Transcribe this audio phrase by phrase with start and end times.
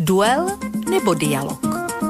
[0.00, 0.56] Duel
[0.88, 1.60] nebo dialog?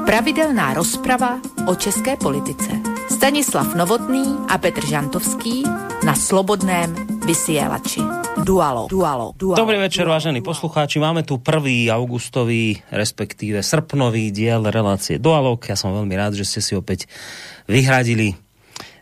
[0.07, 2.71] Pravidelná rozprava o české politice.
[3.11, 5.67] Stanislav Novotný a Petr Žantovský
[6.07, 6.87] na Slobodném
[7.27, 7.99] vysielači.
[8.47, 9.59] Dualo, dualo, dualo.
[9.59, 11.03] Dobrý večer, vážení poslucháči.
[11.03, 15.59] Máme tu prvý augustový, respektíve srpnový diel relácie Dualog.
[15.67, 17.11] Ja som veľmi rád, že ste si opäť
[17.67, 18.39] vyhradili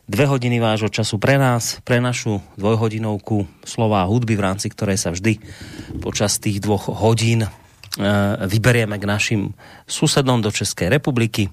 [0.09, 4.97] dve hodiny vášho času pre nás, pre našu dvojhodinovku slova a hudby, v rámci ktorej
[4.97, 5.37] sa vždy
[6.01, 7.45] počas tých dvoch hodín
[8.45, 9.41] vyberieme k našim
[9.89, 11.49] susedom do Českej republiky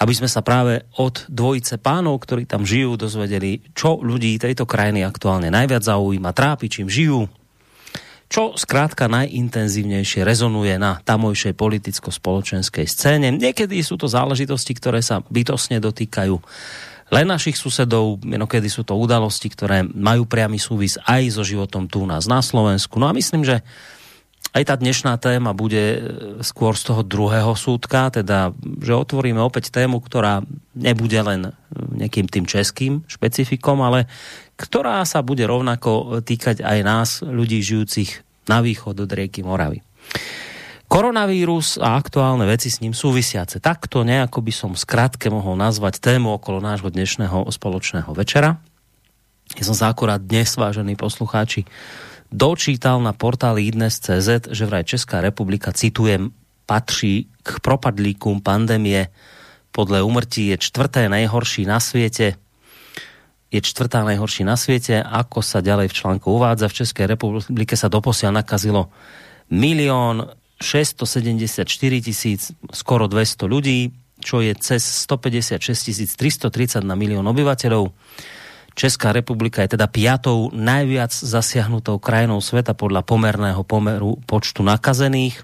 [0.00, 5.04] aby sme sa práve od dvojice pánov, ktorí tam žijú, dozvedeli, čo ľudí tejto krajiny
[5.04, 7.28] aktuálne najviac zaujíma, trápi, čím žijú,
[8.30, 13.28] čo zkrátka najintenzívnejšie rezonuje na tamojšej politicko-spoločenskej scéne.
[13.34, 16.38] Niekedy sú to záležitosti, ktoré sa bytosne dotýkajú
[17.10, 22.06] len našich susedov, inokedy sú to udalosti, ktoré majú priamy súvis aj so životom tu
[22.06, 23.02] u nás na Slovensku.
[23.02, 23.66] No a myslím, že
[24.50, 26.00] aj tá dnešná téma bude e,
[26.42, 28.50] skôr z toho druhého súdka, teda,
[28.82, 30.42] že otvoríme opäť tému, ktorá
[30.74, 34.10] nebude len nejakým tým českým špecifikom, ale
[34.58, 39.80] ktorá sa bude rovnako týkať aj nás, ľudí žijúcich na východ od rieky Moravy.
[40.90, 43.62] Koronavírus a aktuálne veci s ním súvisiace.
[43.62, 48.58] Takto nejako by som skrátke mohol nazvať tému okolo nášho dnešného spoločného večera.
[49.54, 51.62] Ja som sa akurát dnes, vážení poslucháči,
[52.32, 56.30] dočítal na portáli idnes.cz, že vraj Česká republika, citujem,
[56.66, 59.08] patří k propadlíkům pandemie.
[59.72, 62.34] Podle umrtí je čtvrté nejhorší na světě.
[63.50, 65.02] Je čtvrtá nejhorší na světě.
[65.02, 68.94] Ako sa ďalej v článku uvádza, v České republike sa doposiaľ nakazilo
[69.50, 70.30] milión
[70.62, 71.66] 674
[71.98, 73.90] tisíc, skoro 200 ľudí,
[74.22, 77.90] čo je cez 156 330 na milión obyvateľov.
[78.74, 85.42] Česká republika je teda piatou najviac zasiahnutou krajinou sveta podľa pomerného pomeru počtu nakazených.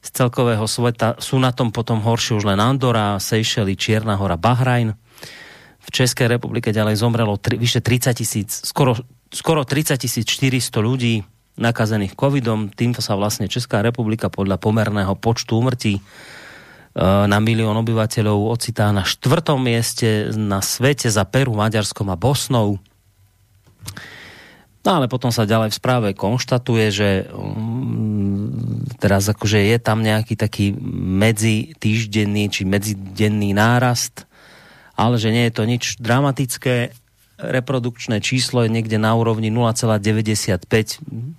[0.00, 4.96] Z celkového sveta sú na tom potom horšie už len Andora, Seychely, Čierna hora, Bahrajn.
[5.80, 8.96] V Českej republike ďalej zomrelo tri, vyše 30 tisíc, skoro,
[9.28, 11.20] skoro 30 400 ľudí
[11.60, 12.72] nakazených covidom.
[12.72, 16.00] Týmto sa vlastne Česká republika podľa pomerného počtu umrtí
[17.00, 22.76] na milión obyvateľov ocitá na štvrtom mieste na svete za Peru, Maďarskom a Bosnou.
[24.80, 28.48] No ale potom sa ďalej v správe konštatuje, že um,
[28.96, 34.24] teraz akože je tam nejaký taký medzi týždenný či medzidenný nárast,
[34.96, 36.96] ale že nie je to nič dramatické.
[37.40, 40.68] Reprodukčné číslo je niekde na úrovni 0,95,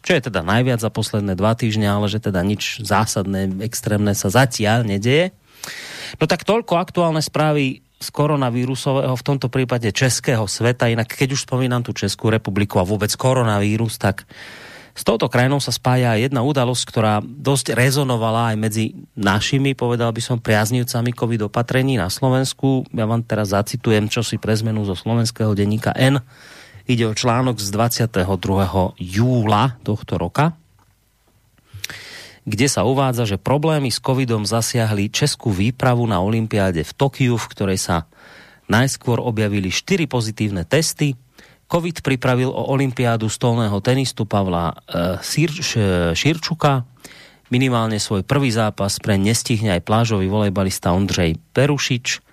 [0.01, 4.33] čo je teda najviac za posledné dva týždne, ale že teda nič zásadné, extrémne sa
[4.33, 5.33] zatiaľ nedeje.
[6.19, 10.89] No tak toľko aktuálne správy z koronavírusového, v tomto prípade českého sveta.
[10.89, 14.25] Inak keď už spomínam tu Českú republiku a vôbec koronavírus, tak
[14.91, 18.85] s touto krajinou sa spája jedna udalosť, ktorá dosť rezonovala aj medzi
[19.15, 22.83] našimi, povedal by som, priaznivcami COVID opatrení na Slovensku.
[22.91, 26.19] Ja vám teraz zacitujem, čo si pre zmenu zo slovenského denníka N.
[26.89, 28.27] Ide o článok z 22.
[28.99, 30.59] júla tohto roka
[32.41, 37.49] kde sa uvádza, že problémy s covidom zasiahli českú výpravu na Olympiáde v Tokiu, v
[37.53, 38.09] ktorej sa
[38.65, 41.13] najskôr objavili 4 pozitívne testy.
[41.71, 45.23] Covid pripravil o Olympiádu stolného tenistu Pavla e,
[46.15, 46.83] Širčuka.
[47.51, 52.23] Minimálne svoj prvý zápas pre nestihne aj plážový volejbalista Ondřej Perušič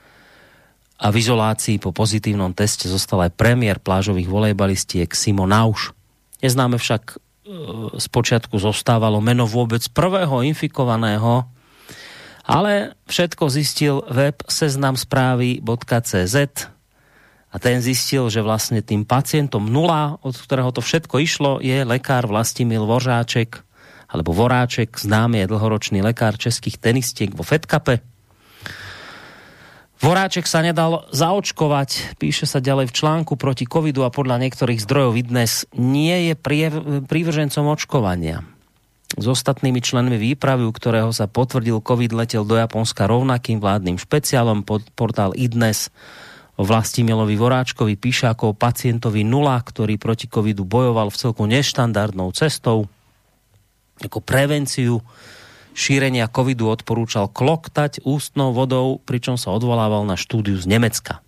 [0.98, 5.94] a v izolácii po pozitívnom teste zostal aj premiér plážových volejbalistiek Simon Nauš.
[6.42, 7.18] Neznáme však
[7.96, 11.48] zpočiatku zostávalo meno vôbec prvého infikovaného,
[12.48, 16.36] ale všetko zistil web seznamsprávy.cz
[17.48, 22.28] a ten zistil, že vlastne tým pacientom nula, od ktorého to všetko išlo, je lekár
[22.28, 23.64] Vlastimil Voráček,
[24.08, 28.00] alebo Voráček, známy je dlhoročný lekár českých tenistiek vo Fedkape.
[29.98, 35.18] Voráček sa nedal zaočkovať, píše sa ďalej v článku proti covidu a podľa niektorých zdrojov
[35.26, 36.34] dnes nie je
[37.02, 38.46] prívržencom očkovania.
[39.18, 44.62] S ostatnými členmi výpravy, u ktorého sa potvrdil COVID, letel do Japonska rovnakým vládnym špeciálom
[44.62, 45.90] pod portál iDnes
[46.54, 52.30] o Vlastimilovi Voráčkovi píše ako o pacientovi nula, ktorý proti covidu bojoval v celku neštandardnou
[52.38, 52.86] cestou
[53.98, 55.02] ako prevenciu
[55.78, 61.22] šírenia covidu odporúčal kloktať ústnou vodou, pričom sa odvolával na štúdiu z Nemecka.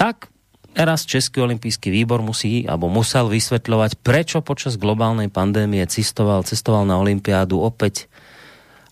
[0.00, 0.32] Tak
[0.72, 6.96] raz Český olimpijský výbor musí, alebo musel vysvetľovať, prečo počas globálnej pandémie cestoval, cestoval na
[6.96, 8.08] olympiádu opäť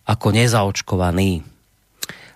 [0.04, 1.48] ako nezaočkovaný.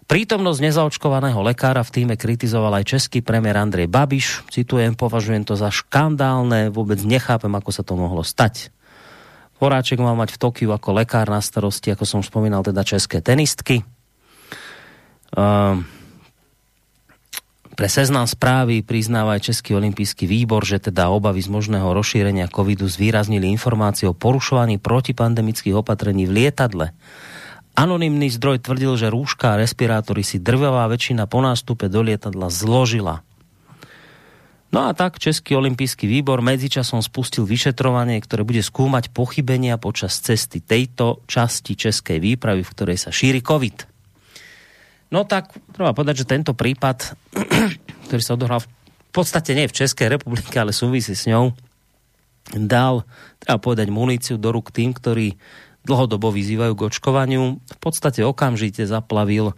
[0.07, 4.47] Prítomnosť nezaočkovaného lekára v týme kritizoval aj český premiér Andrej Babiš.
[4.55, 8.71] Citujem, považujem to za škandálne, vôbec nechápem, ako sa to mohlo stať.
[9.57, 13.81] Horáček mal mať v Tokiu ako lekár na starosti, ako som spomínal, teda české tenistky.
[15.33, 15.81] Uh,
[17.77, 22.89] pre seznam správy priznáva aj Český olimpijský výbor, že teda obavy z možného rozšírenia covidu
[22.89, 26.97] zvýraznili informácie o porušovaní protipandemických opatrení v lietadle.
[27.77, 33.21] Anonymný zdroj tvrdil, že rúška a respirátory si drvavá väčšina po nástupe do lietadla zložila.
[34.75, 40.59] No a tak Český olimpijský výbor medzičasom spustil vyšetrovanie, ktoré bude skúmať pochybenia počas cesty
[40.59, 43.87] tejto časti českej výpravy, v ktorej sa šíri COVID.
[45.15, 47.15] No tak treba povedať, že tento prípad,
[48.11, 48.69] ktorý sa odohral v
[49.15, 51.55] podstate nie v Českej republike, ale súvisí s ňou,
[52.53, 53.07] dal,
[53.41, 55.39] treba povedať, muníciu do rúk tým, ktorí
[55.87, 57.63] dlhodobo vyzývajú k očkovaniu.
[57.63, 59.55] V podstate okamžite zaplavil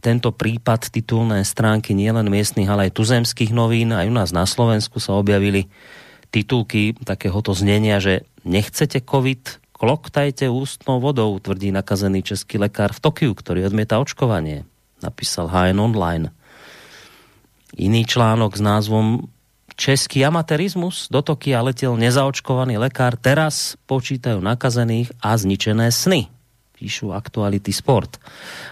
[0.00, 3.92] tento prípad titulné stránky nielen miestnych, ale aj tuzemských novín.
[3.92, 5.68] Aj u nás na Slovensku sa objavili
[6.32, 13.32] titulky takéhoto znenia, že nechcete COVID, Kloktajte ústnou vodou, tvrdí nakazený český lekár v Tokiu,
[13.32, 14.68] ktorý odmieta očkovanie.
[15.00, 16.28] Napísal HN Online.
[17.80, 19.32] Iný článok s názvom
[19.80, 26.28] Český amatérizmus do Tokia letel nezaočkovaný lekár, teraz počítajú nakazených a zničené sny.
[26.80, 28.16] Píšu Aktuality Sport.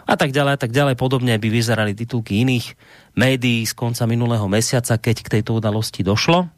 [0.08, 0.96] A tak ďalej, tak ďalej.
[0.96, 2.72] Podobne by vyzerali titulky iných
[3.12, 6.48] médií z konca minulého mesiaca, keď k tejto udalosti došlo.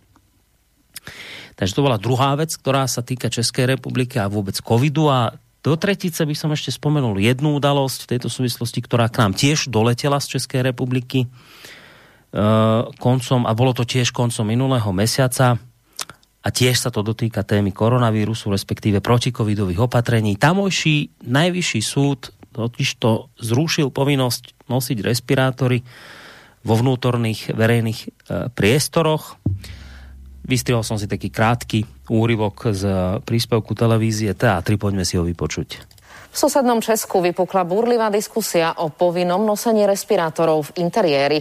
[1.59, 5.77] Takže to bola druhá vec, ktorá sa týka Českej republiky a vôbec covidu a do
[5.77, 10.17] tretice by som ešte spomenul jednu udalosť v tejto súvislosti, ktorá k nám tiež doletela
[10.17, 15.61] z Českej republiky uh, koncom, a bolo to tiež koncom minulého mesiaca,
[16.41, 20.41] a tiež sa to dotýka témy koronavírusu, respektíve protikovidových opatrení.
[20.41, 25.87] Tamojší najvyšší súd totiž to zrušil povinnosť nosiť respirátory
[26.67, 28.09] vo vnútorných verejných e,
[28.53, 29.39] priestoroch.
[30.45, 32.85] Vystrihol som si taký krátky úryvok z
[33.23, 36.00] príspevku televízie Teatry, poďme si ho vypočuť.
[36.31, 41.39] V susednom Česku vypukla búrlivá diskusia o povinnom nosení respirátorov v interiéri.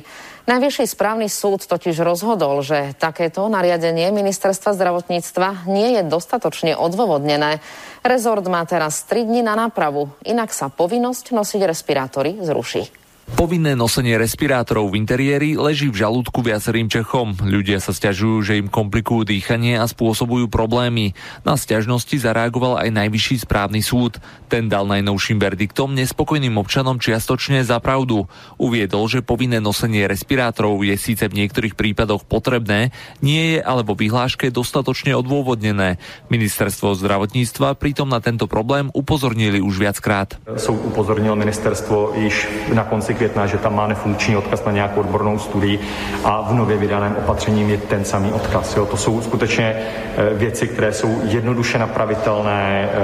[0.50, 7.62] Najvyšší správny súd totiž rozhodol, že takéto nariadenie ministerstva zdravotníctva nie je dostatočne odôvodnené.
[8.02, 12.90] Rezort má teraz 3 dní na nápravu, inak sa povinnosť nosiť respirátory zruší.
[13.36, 17.38] Povinné nosenie respirátorov v interiéri leží v žalúdku viacerým Čechom.
[17.38, 21.14] Ľudia sa stiažujú, že im komplikujú dýchanie a spôsobujú problémy.
[21.46, 24.18] Na stiažnosti zareagoval aj najvyšší správny súd.
[24.50, 28.26] Ten dal najnovším verdiktom nespokojným občanom čiastočne za pravdu.
[28.58, 32.90] Uviedol, že povinné nosenie respirátorov je síce v niektorých prípadoch potrebné,
[33.22, 36.02] nie je ale vo vyhláške dostatočne odôvodnené.
[36.34, 40.42] Ministerstvo zdravotníctva pritom na tento problém upozornili už viackrát.
[40.58, 42.36] Soud upozornil ministerstvo již
[42.74, 45.80] na konci května, že tam má nefunkční odkaz na nějakou odbornou studii
[46.24, 48.80] a v nově vydaném opatřením je ten samý odkaz.
[48.80, 48.86] Jo.
[48.88, 52.98] To jsou skutečně eh, věci, které jsou jednoduše napravitelné, eh,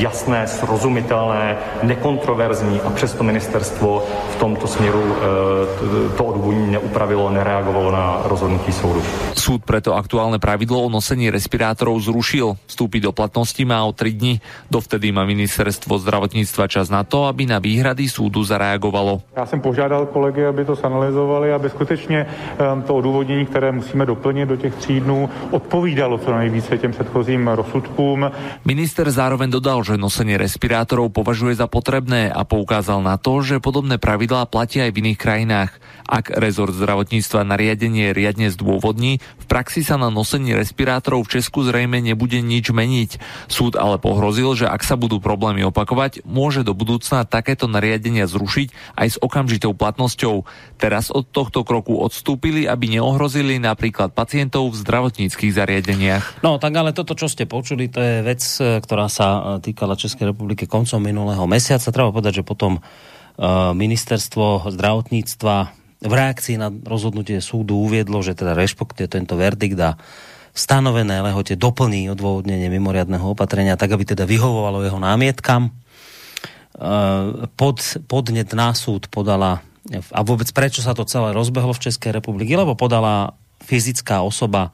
[0.00, 4.02] jasné, srozumitelné, nekontroverzní a přesto ministerstvo
[4.32, 9.04] v tomto směru eh, to odůvodnění neupravilo, nereagovalo na rozhodnutí soudu.
[9.36, 12.56] Súd preto aktuálne pravidlo o nosení respirátorov zrušil.
[12.64, 14.34] Vstúpiť do platnosti má o 3 dni.
[14.72, 19.22] Dovtedy má ministerstvo zdravotníctva čas na to, aby na výhrady súdu zareagovalo fungovalo.
[19.36, 22.26] Já jsem požádal kolegy, aby to sanalizovali, aby skutečně
[22.58, 27.48] ehm, to odůvodnění, které musíme doplnit do těch tří dnů, odpovídalo co nejvíce těm předchozím
[27.48, 28.30] rozsudkům.
[28.64, 33.98] Minister zároveň dodal, že nosenie respirátorov považuje za potrebné a poukázal na to, že podobné
[33.98, 35.70] pravidlá platia aj v iných krajinách.
[36.04, 42.04] Ak rezort zdravotníctva nariadenie riadne zdôvodní, v praxi sa na nosení respirátorov v Česku zrejme
[42.04, 43.10] nebude nič meniť.
[43.48, 49.00] Súd ale pohrozil, že ak sa budú problémy opakovať, môže do budúcna takéto nariadenia zrušiť
[49.00, 50.44] aj s okamžitou platnosťou.
[50.76, 56.44] Teraz od tohto kroku odstúpili, aby neohrozili napríklad pacientov v zdravotníckých zariadeniach.
[56.44, 59.96] No tak ale toto, čo ste počuli, to je vec, e, ktorá sa e, týkala
[59.96, 61.88] Českej republiky koncom minulého mesiaca.
[61.88, 62.80] Treba povedať, že potom e,
[63.72, 69.96] ministerstvo zdravotníctva v reakcii na rozhodnutie súdu uviedlo, že teda rešpektuje tento verdikt a
[70.54, 75.74] stanovené lehote doplní odôvodnenie mimoriadného opatrenia, tak aby teda vyhovovalo jeho námietkam
[77.58, 82.56] pod, podnet na súd podala a vôbec prečo sa to celé rozbehlo v Českej republike,
[82.56, 84.72] lebo podala fyzická osoba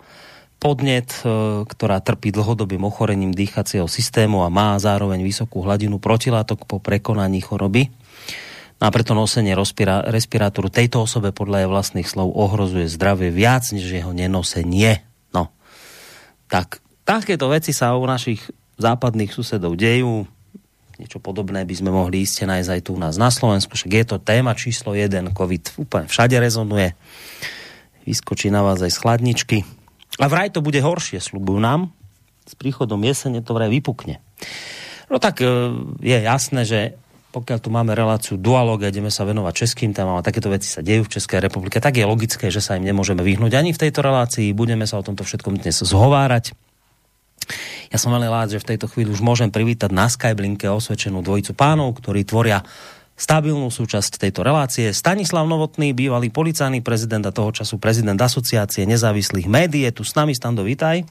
[0.63, 6.79] podnet, e, ktorá trpí dlhodobým ochorením dýchacieho systému a má zároveň vysokú hladinu protilátok po
[6.79, 7.91] prekonaní choroby.
[8.81, 9.53] No a preto nosenie
[10.09, 15.05] respirátoru tejto osobe podľa jej vlastných slov ohrozuje zdravie viac, než jeho nenosenie.
[15.37, 15.53] No,
[16.49, 18.41] tak takéto veci sa u našich
[18.81, 20.25] západných susedov dejú
[21.01, 24.05] niečo podobné by sme mohli ísť nájsť aj tu u nás na Slovensku, však je
[24.05, 26.93] to téma číslo 1, COVID úplne všade rezonuje,
[28.05, 29.59] vyskočí na vás aj z chladničky.
[30.21, 31.89] A vraj to bude horšie, slubujú nám
[32.45, 34.21] s príchodom jesene to vraj vypukne.
[35.09, 35.49] No tak e,
[36.05, 36.81] je jasné, že
[37.31, 40.83] pokiaľ tu máme reláciu dualog a ideme sa venovať českým témam a takéto veci sa
[40.83, 44.03] dejú v Českej republike, tak je logické, že sa im nemôžeme vyhnúť ani v tejto
[44.03, 44.51] relácii.
[44.51, 46.53] Budeme sa o tomto všetkom dnes zhovárať.
[47.91, 51.55] Ja som veľmi rád, že v tejto chvíli už môžem privítať na Skyblinke osvedčenú dvojicu
[51.55, 52.63] pánov, ktorí tvoria
[53.19, 54.91] stabilnú súčasť tejto relácie.
[54.95, 59.85] Stanislav Novotný, bývalý policajný prezident a toho času prezident asociácie nezávislých médií.
[59.87, 61.05] Je tu s nami, Stando, vítaj.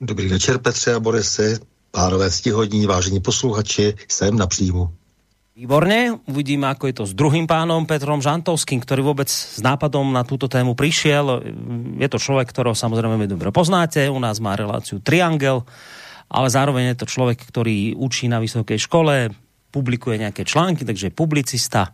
[0.00, 1.60] Dobrý večer, Petře a Borise,
[1.90, 5.01] pánové stihodní, vážení posluchači, jsem na příjmu.
[5.52, 10.24] Výborne, uvidíme, ako je to s druhým pánom Petrom Žantovským, ktorý vôbec s nápadom na
[10.24, 11.44] túto tému prišiel.
[12.00, 15.68] Je to človek, ktorého samozrejme my dobre poznáte, u nás má reláciu Triangel,
[16.32, 19.28] ale zároveň je to človek, ktorý učí na vysokej škole,
[19.68, 21.92] publikuje nejaké články, takže je publicista.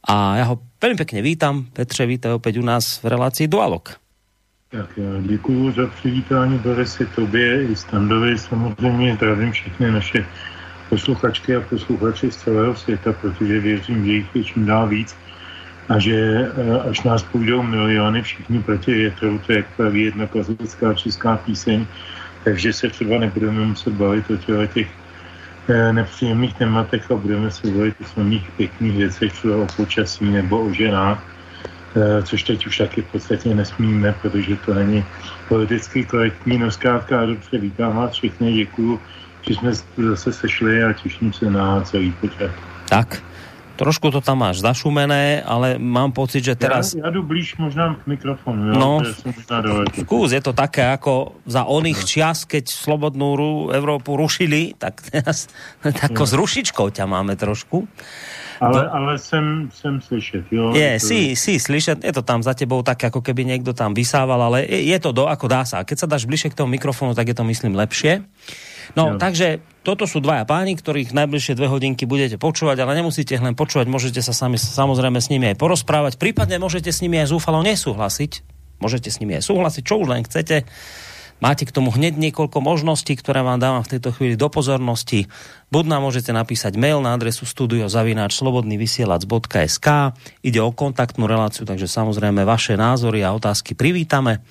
[0.00, 1.68] A ja ho veľmi pekne vítam.
[1.76, 4.00] Petře, vítaj opäť u nás v relácii Dualog.
[4.72, 8.38] Tak já děkuji za přivítání Borisy tobě i Standovi.
[8.38, 10.26] Samozřejmě zdravím všechny naše
[10.90, 15.16] posluchačky a posluchači z celého světa, protože věřím, že jich je čím dál víc
[15.88, 20.94] a že eh, až nás půjdou miliony všichni proti větru, to je praví jedna klasická
[20.94, 21.86] česká píseň,
[22.44, 24.88] takže se třeba nebudeme muset bavit o těch
[25.68, 30.66] eh, nepříjemných tématech a budeme se bavit o samých pěkných věcech, třeba o počasí nebo
[30.66, 31.22] o ženách,
[31.96, 35.04] eh, což teď už taky v podstatě nesmíme, protože to není
[35.48, 36.58] politicky korektní.
[36.58, 39.00] No zkrátka dobře, vítám vás všechny, děkuju
[39.48, 39.70] že jsme
[40.10, 42.50] zase sešli a těším se na celý pořad.
[42.88, 43.22] Tak,
[43.76, 46.94] trošku to tam máš zašumené, ale mám pocit, že teraz...
[46.94, 48.74] Já, já jdu blíž možná k mikrofonu, jo?
[48.76, 49.00] No,
[49.96, 53.32] skús, je to také ako za oných čias, keď Slobodnú
[53.72, 55.48] Európu rušili, tak teraz
[55.80, 57.88] tako s rušičkou ťa máme trošku.
[58.60, 60.76] Ale, ale jsem, jsem slyšet, jo.
[60.76, 61.06] Je, to...
[61.06, 64.68] si, si slyšet, je to tam za tebou tak, ako keby niekto tam vysával, ale
[64.68, 65.80] je, je to do, ako dá sa.
[65.80, 68.20] A keď sa dáš bližšie k tomu mikrofonu, tak je to, myslím, lepšie.
[68.98, 69.22] No, jo.
[69.22, 73.86] takže toto sú dvaja páni, ktorých najbližšie dve hodinky budete počúvať, ale nemusíte len počúvať,
[73.88, 78.60] môžete sa sami samozrejme s nimi aj porozprávať, prípadne môžete s nimi aj zúfalo nesúhlasiť.
[78.80, 80.64] Môžete s nimi aj súhlasiť, čo už len chcete.
[81.40, 85.24] Máte k tomu hneď niekoľko možností, ktoré vám dávam v tejto chvíli do pozornosti.
[85.72, 89.88] Buď nám môžete napísať mail na adresu studiozavináčslobodnyvysielac.sk
[90.44, 94.44] Ide o kontaktnú reláciu, takže samozrejme vaše názory a otázky privítame.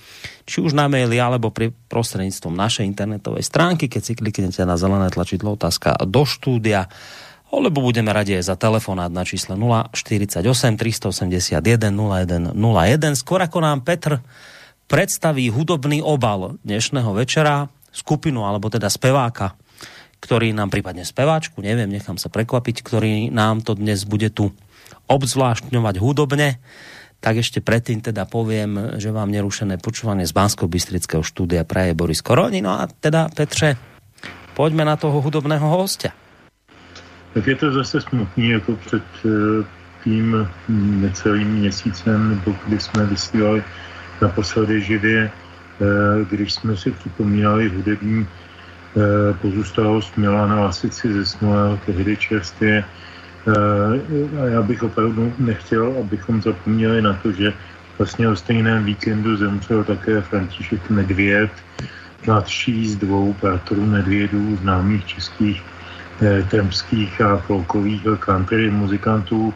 [0.49, 5.13] Či už na maili, alebo pri prostredníctvom našej internetovej stránky, keď si kliknete na zelené
[5.13, 6.89] tlačidlo otázka do štúdia
[7.49, 10.45] alebo budeme radi za telefonát na čísle 048
[10.77, 11.57] 381
[12.53, 13.17] 0101.
[13.17, 14.21] Skôr ako nám Petr
[14.89, 19.53] predstaví hudobný obal dnešného večera, skupinu alebo teda speváka,
[20.17, 24.49] ktorý nám prípadne speváčku, neviem, nechám sa prekvapiť, ktorý nám to dnes bude tu
[25.05, 26.57] obzvláštňovať hudobne,
[27.21, 32.25] tak ešte predtým teda poviem, že vám nerušené počúvanie z bansko bystrického štúdia praje Boris
[32.25, 32.65] Koroni.
[32.65, 33.77] No a teda, Petře,
[34.57, 36.15] poďme na toho hudobného hostia.
[37.37, 39.29] Tak je to zase smutný, jako před eh,
[40.03, 40.47] tím
[41.03, 43.63] necelým měsícem, nebo kdy jsme vysílali
[44.21, 52.17] naposledy živě, eh, když jsme si připomínali hudební eh, pozůstalost Milana Lasici ze Smolého tehdy
[52.17, 52.83] čerstvě.
[52.83, 57.53] Eh, a já bych opravdu nechtěl, abychom zapomněli na to, že
[57.97, 61.51] vlastně o stejném víkendu zemřel také František Nedvěd,
[62.27, 65.63] mladší z dvou bratrů Nedvědů, známých českých
[66.51, 69.53] tremských a folkových country muzikantů,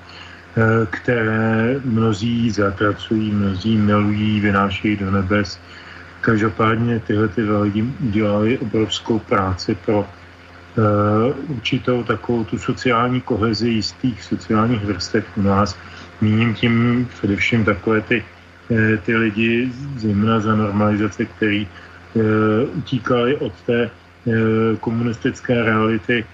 [0.90, 5.60] které mnozí zatracují, mnozí milují, vynášejí do nebes.
[6.22, 14.24] Každopádně tyhle ty lidi dělali obrovskou práci pro uh, určitou takovou tu sociální kohezi jistých
[14.24, 15.78] sociálních vrstev u nás.
[16.22, 18.24] Míním tím především takové ty,
[18.70, 21.68] uh, ty lidi, zejména za normalizace, který
[22.74, 23.90] utíkali od té
[24.80, 26.26] komunistické reality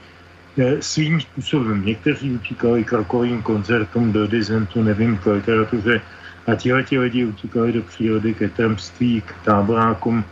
[0.80, 1.86] svým způsobem.
[1.86, 6.01] Někteří utíkali k rokovým koncertům do dizentu, nevím, k literatuře
[6.48, 10.24] a tihle ti lidi utíkali do přírody ke tremství, k táborákům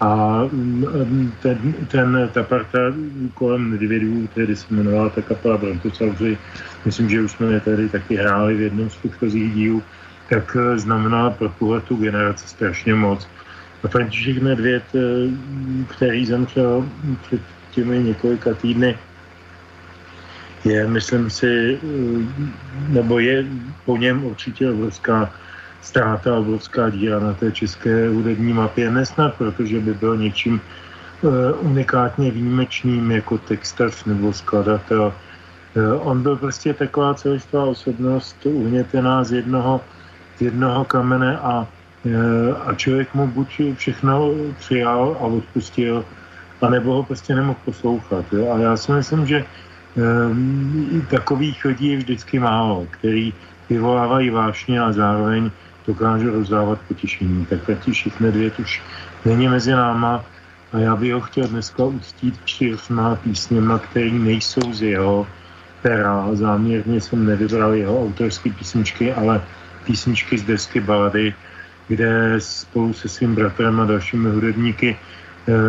[0.00, 2.78] a mm, ten, ten, ta parta
[3.34, 6.38] kolem Nedvědů, tedy se jmenovala ta kapela Brontosauři,
[6.84, 9.82] myslím, že už jsme je tady taky hráli v jednom z předchozích dílů,
[10.30, 13.28] tak eh, znamenala pro tuhle tu generaci strašně moc.
[13.84, 15.00] A František Nedvěd, eh,
[15.88, 16.88] který zemřel
[17.22, 17.40] před
[17.70, 18.98] těmi několika týdny,
[20.64, 21.78] je, myslím si,
[22.88, 23.44] nebo je
[23.84, 25.30] po něm určitě obrovská
[25.82, 28.90] ztráta, obrovská díra na té české hudební mapě.
[28.90, 30.60] Nesnad, protože by byl něčím
[31.20, 31.30] uh,
[31.60, 35.12] unikátně výjimečným jako textař nebo skladatel.
[35.76, 39.80] Uh, on byl prostě taková celistvá osobnost uhnětená z jednoho,
[40.38, 41.68] z jednoho kamene a,
[42.04, 42.12] uh,
[42.66, 46.04] a člověk mu buď všechno přijal a odpustil,
[46.62, 48.24] anebo ho prostě nemohl poslouchat.
[48.32, 48.52] Jo?
[48.52, 49.44] A já si myslím, že
[51.10, 53.32] takových lidí je vždycky málo, který
[53.70, 55.50] vyvolávají vášně a zároveň
[55.86, 57.46] dokážu rozdávat potěšení.
[57.46, 58.82] Tak František Medvěd už
[59.24, 60.24] není mezi náma
[60.72, 65.26] a já bych ho chtěl dneska uctít čtyřma písněma, které nejsou z jeho
[65.82, 66.28] pera.
[66.32, 69.42] Záměrně jsem nevybral jeho autorské písničky, ale
[69.84, 71.34] písničky z desky balady,
[71.88, 74.96] kde spolu se svým bratrem a dalšími hudebníky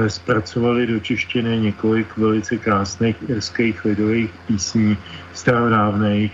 [0.07, 4.97] zpracovali do češtiny několik velice krásných irských lidových písní
[5.33, 6.31] starodávných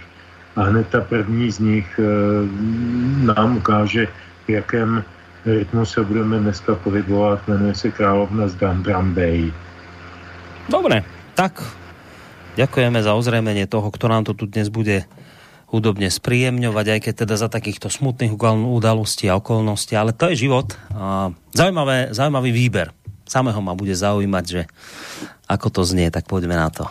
[0.55, 2.05] a hned ta první z nich eh,
[3.25, 4.07] nám ukáže,
[4.45, 5.03] v jakém
[5.45, 7.47] rytmu se budeme dneska pohybovat.
[7.47, 9.53] Jmenuje se Královna z Dundrum Bay.
[10.69, 11.01] Dobre,
[11.33, 11.65] tak
[12.55, 15.09] ďakujeme za ozrejmenie toho, kto nám to tu dnes bude
[15.71, 20.75] hudobne spríjemňovať, aj keď teda za takýchto smutných udalostí a okolností, ale to je život.
[20.93, 22.91] A zaujímavé, zaujímavý výber.
[23.31, 24.61] Samého ma bude zaujímať, že
[25.47, 26.83] ako to znie, tak poďme na to.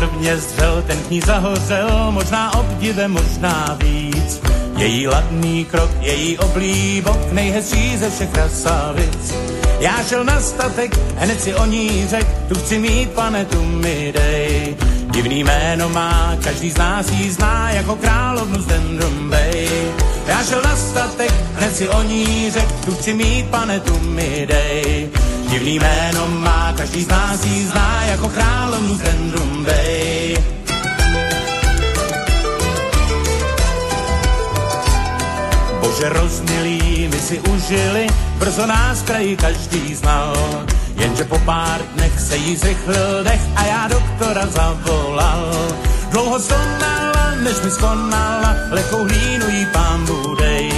[0.00, 4.59] prvně zdřel, ten k ní zahořel, možná obdivem, možná víc.
[4.80, 9.34] Její ladný krok, její oblíbok, nejhezčí ze všech krasavic.
[9.80, 14.12] Já šel na statek, hned si o ní řek, tu chci mít, pane, tu mi
[14.16, 14.76] dej.
[15.10, 19.68] Divný jméno má, každý z nás jí zná, jako královnu z Dendrum Bay.
[20.26, 24.46] Já šel na statek, hned si o ní řek, tu chci mít, pane, tu mi
[24.48, 25.08] dej.
[25.48, 30.59] Divný jméno má, každý z nás jí zná jako královnu z Dendrum Bay.
[36.00, 38.08] Bože rozmilý, my si užili,
[38.40, 40.32] brzo nás kraji každý znal.
[40.96, 45.52] Jenže po pár dnech se jí zrychlil dech a já doktora zavolal.
[46.08, 50.72] Dlouho skonala, než mi skonala, lehkou hlínu jí pán budej.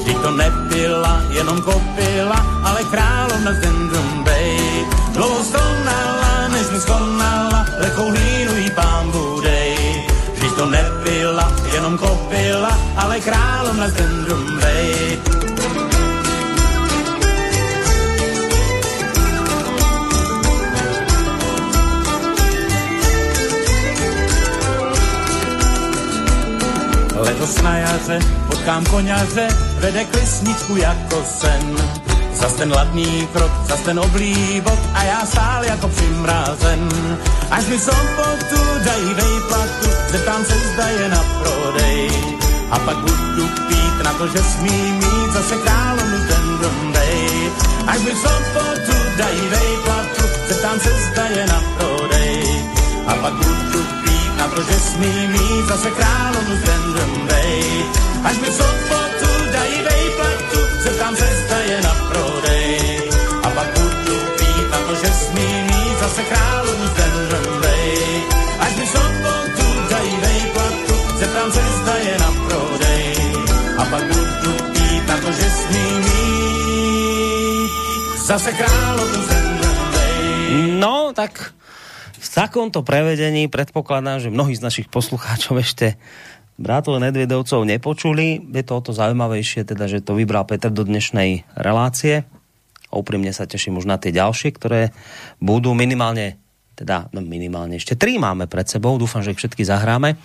[0.00, 4.56] Vždyť to nebyla jenom kopila, ale královna z Dendrum Bay.
[5.12, 8.31] Dlouho skonala, než mi skonala, lehkou hlínu
[10.56, 15.18] to nebyla jenom kopila, ale královna z Dendrum Bay.
[27.16, 29.48] Letos na jaře potkám koňaře,
[29.80, 32.01] vede klisničku jako sen.
[32.42, 36.88] Zas ten ladný krok, zas ten oblíbok a já stál jako přimrázen.
[37.50, 42.10] Až mi sobotu dají vejplatu, zeptám se, zda je na prodej.
[42.70, 47.50] A pak budu pít na to, že smí mít zase královnu ten Dundej.
[47.86, 52.42] Až mi sobotu dají vejplatu, zeptám se, zda je na prodej.
[53.06, 57.84] A pak budu pít na to, že smí mít zase královnu ten Dundej.
[58.24, 61.91] Až mi sobotu dají vejplatu, zeptám se, zda je na
[66.02, 67.94] zase z Dendronbej.
[68.58, 68.86] Až mi
[71.18, 73.06] zeptám se, zda je na prodej.
[73.78, 75.88] A pak budu pít na to, že smí
[78.22, 80.18] zase z Dendronbej.
[80.78, 81.54] No, tak
[82.22, 85.98] v takomto prevedení predpokladám, že mnohí z našich poslucháčov ešte
[86.60, 88.38] Bratov Nedvedovcov nepočuli.
[88.52, 92.28] Je to o to zaujímavejšie, teda, že to vybral Petr do dnešnej relácie.
[92.92, 94.92] Úprimne sa teším už na tie ďalšie, ktoré
[95.40, 96.36] budú minimálne
[96.72, 100.16] teda no minimálne ešte tri máme pred sebou, dúfam, že ich všetky zahráme.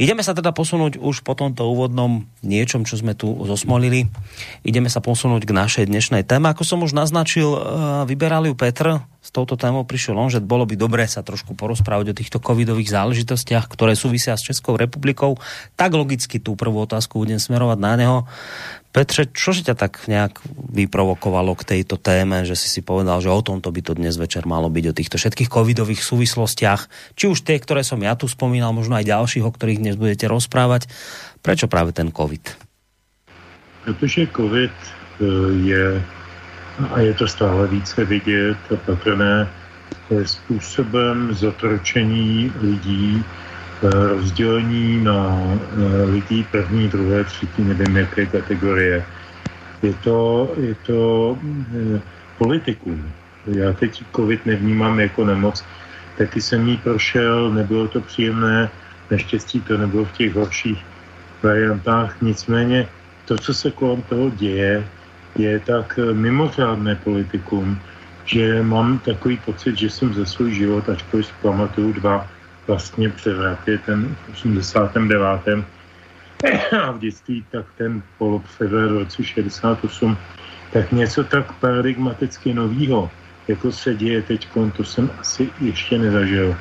[0.00, 4.08] Ideme sa teda posunúť už po tomto úvodnom niečom, čo sme tu zosmolili.
[4.64, 6.48] Ideme sa posunúť k našej dnešnej téme.
[6.50, 7.60] Ako som už naznačil, eh,
[8.08, 12.06] vyberal ju Petr, s touto témou prišiel on, že bolo by dobré sa trošku porozprávať
[12.08, 15.36] o týchto covidových záležitostiach, ktoré súvisia s Českou republikou.
[15.76, 18.18] Tak logicky tú prvú otázku budem smerovať na neho.
[18.90, 20.42] Petře, čo ťa tak nejak
[20.74, 24.50] vyprovokovalo k tejto téme, že si si povedal, že o tomto by to dnes večer
[24.50, 28.74] malo byť, o týchto všetkých covidových súvislostiach, či už tie, ktoré som ja tu spomínal,
[28.74, 30.90] možno aj ďalších, o ktorých dnes budete rozprávať.
[31.38, 32.42] Prečo práve ten covid?
[33.86, 35.24] Protože covid e,
[35.70, 35.86] je,
[36.90, 39.46] a je to stále více vidět patrné,
[40.24, 43.24] způsobem zotročení lidí,
[43.82, 45.38] rozdělení na
[46.04, 49.04] lidí první, druhé, třetí, nevím jaké kategorie.
[49.82, 51.38] Je to, je to
[51.96, 52.00] eh,
[52.38, 53.12] politikum.
[53.46, 55.64] Já teď covid nevnímám jako nemoc,
[56.18, 58.70] taky jsem jí prošel, nebylo to příjemné,
[59.10, 60.78] naštěstí to nebylo v těch horších
[61.42, 62.88] variantách, nicméně
[63.24, 64.84] to, co se kolem toho děje,
[65.38, 67.80] je tak mimořádné politikum,
[68.24, 72.28] že mám takový pocit, že jsem ze svůj život, ačkoliv pamatuju dva
[72.66, 75.64] vlastně převraty, ten v 89.
[76.82, 80.16] a v dětství, tak ten polopřevrat v roce 68,
[80.72, 83.10] tak něco tak paradigmaticky novýho,
[83.48, 86.56] jako se děje teď, to jsem asi ještě nezažil.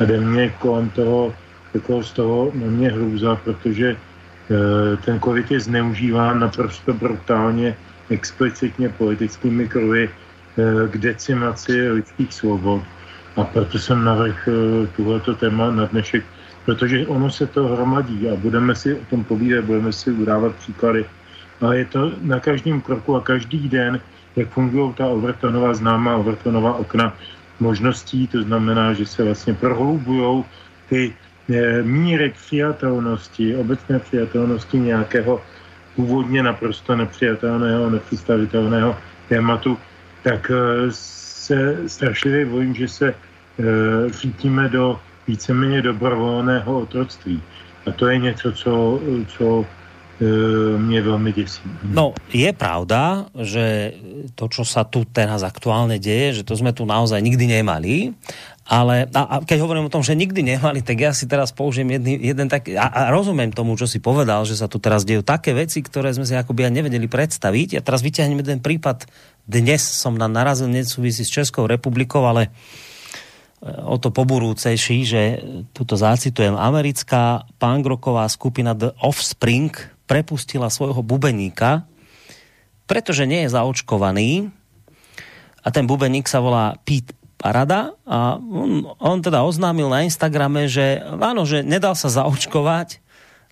[0.00, 1.34] A jde mě kolem toho,
[1.74, 3.96] jako z toho na mě hrůza, protože e,
[4.96, 7.76] ten covid je zneužíván naprosto brutálně,
[8.10, 12.82] explicitně politickými krovy e, k decimaci lidských svobod.
[13.36, 16.24] A proto jsem navrhl e, tuhleto téma na dnešek,
[16.64, 21.04] protože ono se to hromadí a budeme si o tom povídat, budeme si udávat příklady.
[21.60, 24.00] Ale je to na každém kroku a každý den,
[24.36, 27.16] jak fungují ta Overtonová známá Overtonová okna
[27.60, 30.44] možností, to znamená, že se vlastně prohlubují
[30.88, 31.14] ty
[31.48, 35.40] e, míry přijatelnosti, obecné přijatelnosti nějakého
[35.96, 38.96] původně naprosto nepřijatelného, nepředstavitelného
[39.28, 39.78] tématu,
[40.22, 40.92] tak e,
[41.42, 43.14] se strašlivě bojím, že se e,
[44.10, 47.42] řítíme do víceméně dobrovolného otroctví.
[47.86, 50.24] A to je něco, co, co e,
[50.78, 51.62] mě velmi děsí.
[51.82, 53.98] No, je pravda, že
[54.38, 58.14] to, čo sa tu teraz aktuálne deje, že to sme tu naozaj nikdy nemali,
[58.62, 61.98] ale a, a keď hovorím o tom, že nikdy nemali, tak ja si teraz použijem
[61.98, 65.26] jedný, jeden tak, a, a rozumiem tomu, čo si povedal, že sa tu teraz dejú
[65.26, 67.78] také veci, ktoré sme si akoby aj nevedeli predstaviť.
[67.78, 69.10] Ja teraz vyťahnem jeden prípad,
[69.42, 75.22] dnes som na narazil, nesúvisí s Českou republikou, ale e, o to poburúcejší, že
[75.74, 79.74] tuto zacitujem, americká pangroková skupina The Offspring
[80.06, 81.82] prepustila svojho bubeníka,
[82.86, 84.54] pretože nie je zaočkovaný.
[85.62, 91.02] A ten bubeník sa volá Pete Parada a on, on teda oznámil na Instagrame, že
[91.02, 93.02] áno, že nedal sa zaočkovať,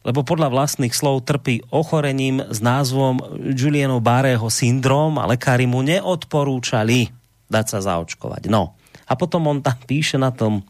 [0.06, 3.18] lebo podľa vlastných slov trpí ochorením s názvom
[3.52, 7.10] Juliano Bareho syndrom a lekári mu neodporúčali
[7.50, 8.46] dať sa zaočkovať.
[8.46, 8.78] No.
[9.10, 10.62] A potom on tam píše na tom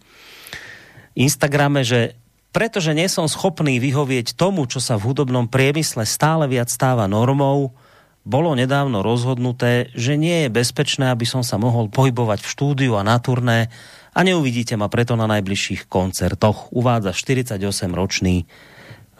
[1.12, 2.16] Instagrame, že
[2.50, 7.76] pretože nie som schopný vyhovieť tomu, čo sa v hudobnom priemysle stále viac stáva normou,
[8.24, 13.06] bolo nedávno rozhodnuté, že nie je bezpečné, aby som sa mohol pohybovať v štúdiu a
[13.06, 13.72] na turné
[14.12, 18.44] a neuvidíte ma preto na najbližších koncertoch, uvádza 48-ročný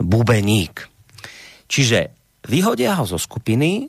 [0.03, 0.91] bubeník.
[1.71, 2.11] Čiže
[2.51, 3.89] vyhodia ho zo skupiny,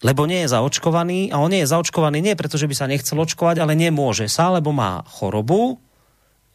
[0.00, 3.20] lebo nie je zaočkovaný a on nie je zaočkovaný nie preto, že by sa nechcel
[3.20, 5.76] očkovať, ale nemôže sa, lebo má chorobu,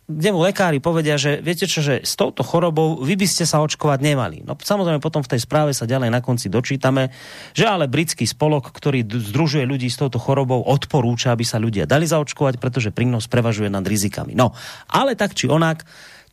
[0.06, 3.58] kde mu lekári povedia, že viete čo, že s touto chorobou vy by ste sa
[3.66, 4.38] očkovať nemali.
[4.46, 7.10] No samozrejme potom v tej správe sa ďalej na konci dočítame,
[7.58, 12.06] že ale britský spolok, ktorý združuje ľudí s touto chorobou, odporúča, aby sa ľudia dali
[12.06, 14.38] zaočkovať, pretože prínos prevažuje nad rizikami.
[14.38, 14.54] No,
[14.94, 15.82] ale tak či onak,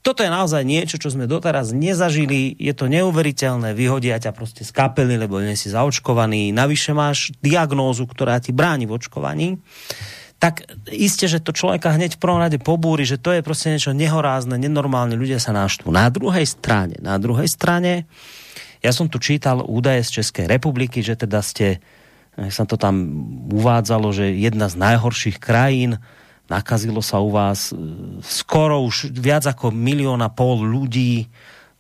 [0.03, 4.75] toto je naozaj niečo, čo sme doteraz nezažili, je to neuveriteľné, vyhodia ťa proste z
[4.75, 9.63] kapely, lebo nie si zaočkovaný, navyše máš diagnózu, ktorá ti bráni v očkovaní
[10.43, 13.95] tak iste, že to človeka hneď v prvom rade pobúri, že to je prostě niečo
[13.95, 15.95] nehorázne, nenormálne, ľudia sa náštvu.
[15.95, 18.11] Na druhej strane, na druhej strane,
[18.83, 21.79] ja som tu čítal údaje z Českej republiky, že teda ste,
[22.51, 23.07] sa to tam
[23.55, 26.03] uvádzalo, že jedna z najhorších krajín,
[26.51, 27.79] nakazilo sa u vás e,
[28.27, 31.31] skoro už viac ako milióna pol ľudí,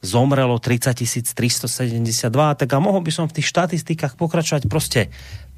[0.06, 1.02] zomrelo 30
[1.34, 5.10] 372, tak a mohol by som v tých štatistikách pokračovať prostě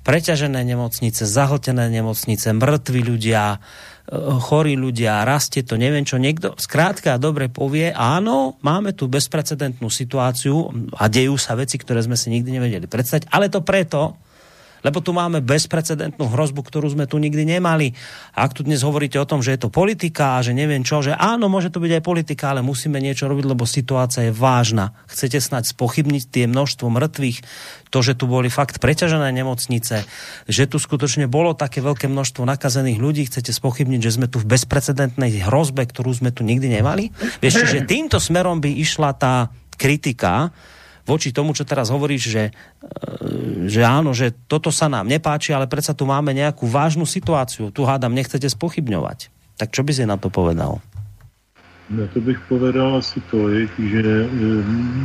[0.04, 3.58] preťažené nemocnice, zahltené nemocnice, mŕtvi ľudia, e,
[4.38, 10.70] chorí ľudia, rastie to, neviem čo, niekto zkrátka dobre povie, áno, máme tu bezprecedentnú situáciu
[11.00, 14.20] a dejú sa veci, ktoré sme si nikdy nevedeli predstaviť, ale to preto,
[14.84, 17.96] lebo tu máme bezprecedentnú hrozbu, ktorú sme tu nikdy nemali.
[18.36, 21.00] A ak tu dnes hovoríte o tom, že je to politika a že neviem čo,
[21.00, 24.92] že áno, môže to byť aj politika, ale musíme niečo robiť, lebo situácia je vážna.
[25.08, 27.38] Chcete snať spochybniť tie množstvo mŕtvych,
[27.88, 30.04] to, že tu boli fakt preťažené nemocnice,
[30.50, 34.50] že tu skutočne bolo také veľké množstvo nakazených ľudí, chcete spochybniť, že sme tu v
[34.50, 37.14] bezprecedentnej hrozbe, ktorú sme tu nikdy nemali?
[37.38, 40.50] Vieš, že týmto smerom by išla tá kritika,
[41.04, 45.68] voči tomu, čo teraz hovoríš, že, e, že áno, že toto sa nám nepáči, ale
[45.68, 47.68] predsa tu máme nejakú vážnu situáciu.
[47.70, 49.28] Tu hádam, nechcete spochybňovať.
[49.60, 50.80] Tak čo by si na to povedal?
[51.92, 54.26] No to bych povedal asi to, že e,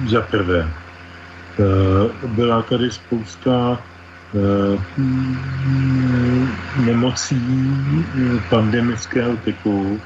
[0.07, 0.71] za prvé e,
[2.35, 3.79] byla tady spousta
[6.85, 7.41] nemocí
[8.49, 9.97] pandemického typu,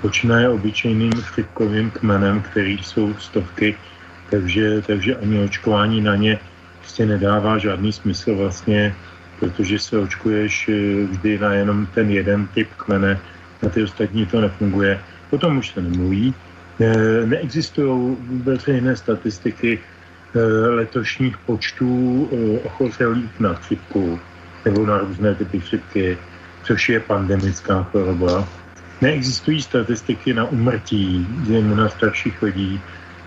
[0.00, 3.76] počínaje obyčejným chřipkovým kmenem, který jsou stovky
[4.34, 6.38] takže, takže ani očkování na ně
[6.80, 8.94] prostě nedává žádný smysl vlastně,
[9.40, 13.20] protože se očkuješ eh, vždy na jenom ten jeden typ kmene,
[13.62, 15.00] na ty ostatní to nefunguje.
[15.30, 16.34] Potom už se nemluví.
[17.24, 19.78] Neexistují vůbec jiné statistiky
[20.68, 22.28] letošních počtů
[22.64, 24.20] ochořelých na chřipku
[24.64, 26.18] nebo na různé typy chřipky,
[26.62, 28.48] což je pandemická choroba.
[29.00, 32.80] Neexistují statistiky na umrtí, zejména starších lidí,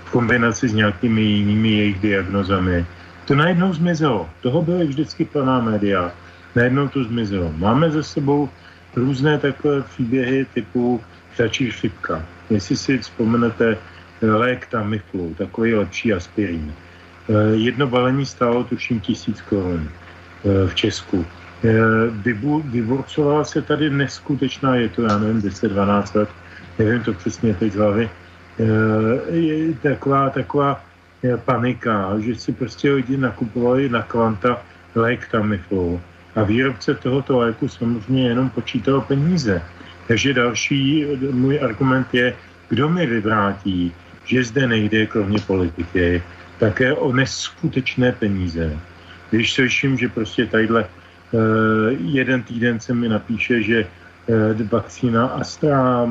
[0.07, 2.85] v kombinaci s nějakými jinými jejich diagnozami.
[3.27, 4.29] To najednou zmizelo.
[4.41, 6.11] Toho byly vždycky plná média.
[6.55, 7.51] Najednou to zmizelo.
[7.57, 8.49] Máme za sebou
[8.95, 11.01] různé takové příběhy typu
[11.33, 12.23] ptačí chřipka.
[12.49, 13.77] Jestli si vzpomenete
[14.21, 16.73] lék Tamiflu, takový lepší aspirín.
[17.29, 21.25] Eh, jedno balení stálo tuším tisíc korun eh, v Česku.
[21.67, 21.69] Eh,
[22.71, 26.29] vyburcovala se tady neskutečná, je to, já nevím, 10-12 let,
[26.79, 28.09] nevím to přesně teď z hlavy,
[29.29, 30.83] je taková, taková
[31.45, 34.61] panika, že si prostě lidi nakupovali na kvanta
[34.95, 36.01] lék Tamiflu
[36.35, 39.61] a výrobce tohoto léku samozřejmě jenom počítal peníze.
[40.07, 42.33] Takže další můj argument je,
[42.69, 43.93] kdo mi vyvrátí,
[44.25, 46.23] že zde nejde kromě politiky
[46.59, 48.77] také o neskutečné peníze.
[49.29, 51.39] Když slyším, že prostě tadyhle uh,
[51.99, 53.87] jeden týden se mi napíše, že
[54.71, 56.05] vakcína Astra,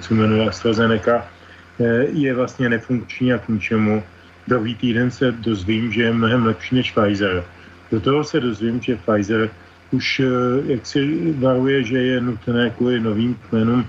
[0.00, 4.02] co jmenuje AstraZeneca, uh, je vlastně nefunkční a k ničemu.
[4.48, 7.44] Druhý týden se dozvím, že je mnohem lepší než Pfizer.
[7.90, 9.50] Do toho se dozvím, že Pfizer
[9.90, 10.22] už
[10.66, 13.86] jak si varuje, že je nutné kvůli novým kmenům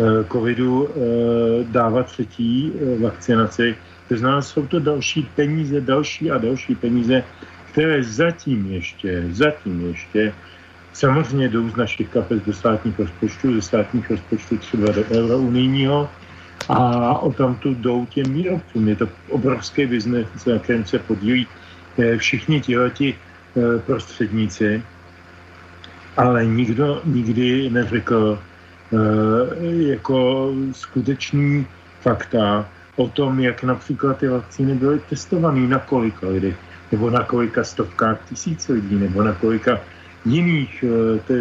[0.00, 0.94] Eh, covidu eh,
[1.64, 3.76] dávat třetí eh, vakcinaci.
[4.08, 7.24] To znamená, jsou to další peníze, další a další peníze,
[7.72, 10.32] které zatím ještě, zatím ještě
[10.92, 16.10] samozřejmě jdou z našich kapes do státních rozpočtů, ze státních rozpočtů třeba do euro unijního
[16.68, 17.20] a
[17.58, 18.88] tu jdou těm výrobcům.
[18.88, 21.46] Je to obrovský biznes, na kterém se podílí
[22.16, 23.14] všichni tihleti
[23.86, 24.82] prostředníci,
[26.16, 28.38] ale nikdo nikdy neřekl,
[28.90, 29.46] Eh,
[29.86, 31.66] jako skutečný
[32.00, 36.56] fakta o tom, jak například ty vakcíny byly testované na kolika lidech,
[36.92, 39.80] nebo na kolika stovkách tisíc lidí, nebo na kolika
[40.24, 41.34] jiných eh, te,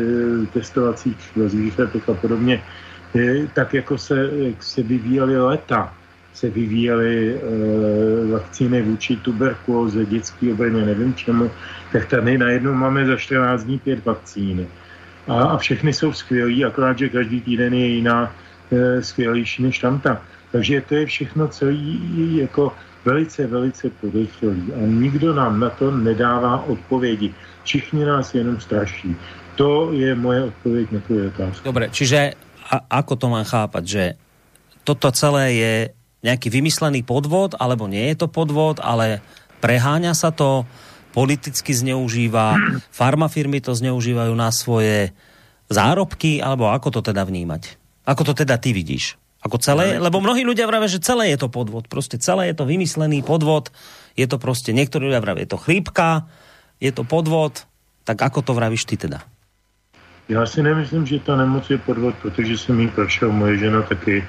[0.53, 2.63] testovacích zvířatech a podobně,
[3.53, 5.93] tak jako se, jak se vyvíjely leta,
[6.33, 7.39] se vyvíjely e,
[8.31, 11.51] vakcíny vůči tuberkulóze, dětský obrně, nevím čemu,
[11.91, 14.67] tak tady najednou máme za 14 dní pět vakcín
[15.27, 18.31] a, a všechny jsou skvělí, akorát, že každý týden je jiná
[18.71, 20.21] e, skvělejší než tamta.
[20.51, 22.73] Takže to je všechno celý jako
[23.05, 27.33] velice, velice podezřelý a nikdo nám na to nedává odpovědi.
[27.69, 29.13] Všichni nás jenom straší.
[29.61, 31.61] To je moje odpověď na tu otázku.
[31.61, 32.33] Dobre, čiže
[32.65, 34.03] a, ako to mám chápať, že
[34.81, 35.73] toto celé je
[36.25, 39.21] nejaký vymyslený podvod, alebo nie je to podvod, ale
[39.61, 40.65] preháňa sa to,
[41.13, 42.57] politicky zneužívá,
[42.89, 45.13] farmafirmy to zneužívajú na svoje
[45.69, 47.77] zárobky, alebo ako to teda vnímať?
[48.09, 49.13] Ako to teda ty vidíš?
[49.45, 50.01] Ako celé?
[50.01, 51.85] Lebo mnohí ľudia vravia, že celé je to podvod.
[51.85, 53.69] Prostě celé je to vymyslený podvod.
[54.17, 56.25] Je to prostě, niektorí ľudia vravia, je to chrípka,
[56.79, 57.67] je to podvod.
[58.03, 59.21] Tak ako to vravíš ty teda?
[60.29, 64.27] Já si nemyslím, že ta nemoc je podvod, protože jsem jí prošel, moje žena taky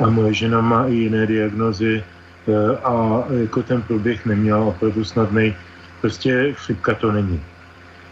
[0.00, 5.56] a moje žena má i jiné diagnozy eh, a jako ten průběh neměla opravdu snadný.
[6.00, 7.40] Prostě chřipka to není.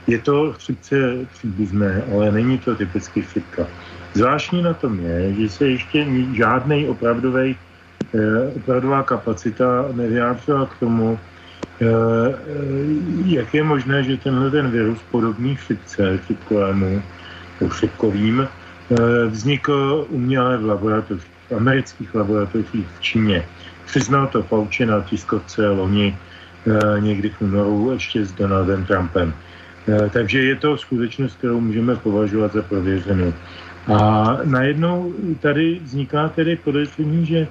[0.07, 0.97] Je to chřipce
[1.33, 3.67] příbuzné, ale není to typicky chřipka.
[4.15, 7.57] Zvláštní na tom je, že se ještě žádný opravdový
[8.15, 11.19] eh, opravdová kapacita nevyjádřila k tomu,
[13.25, 17.03] jak je možné, že tenhle ten virus podobný chřipce, chřipkovému,
[17.69, 23.45] chřipkovým, eh, vznikl uměle v laboratořích, v amerických laboratořích v Číně.
[23.87, 26.17] Přiznal to Fauci na tiskovce loni
[26.99, 29.33] někdy v únoru ještě s Donaldem Trumpem.
[30.13, 33.33] Takže je to skutečnost, kterou můžeme považovat za prověřenou.
[33.89, 37.49] A najednou tady vzniká tedy podezření, že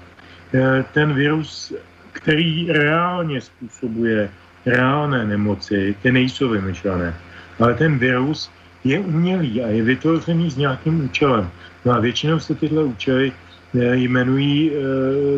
[0.54, 1.74] eh, ten virus,
[2.18, 4.30] který reálně způsobuje
[4.66, 7.16] reálné nemoci, ty nejsou vymyšlené,
[7.60, 8.52] ale ten virus
[8.84, 11.50] je umělý a je vytvořený s nějakým účelem.
[11.86, 14.76] No a většinou se tyhle účely eh, jmenují e,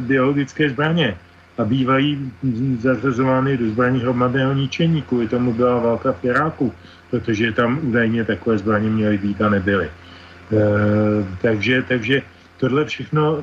[0.01, 1.17] biologické zbraně
[1.57, 2.31] a bývají
[2.79, 5.01] zařazovány do zbraní hromadného ničení.
[5.01, 6.73] Kvůli tomu byla válka v Iráku,
[7.09, 9.85] protože tam údajně takové zbraně měly být a nebyly.
[9.85, 9.91] E,
[11.41, 12.21] takže, takže
[12.57, 13.41] tohle všechno,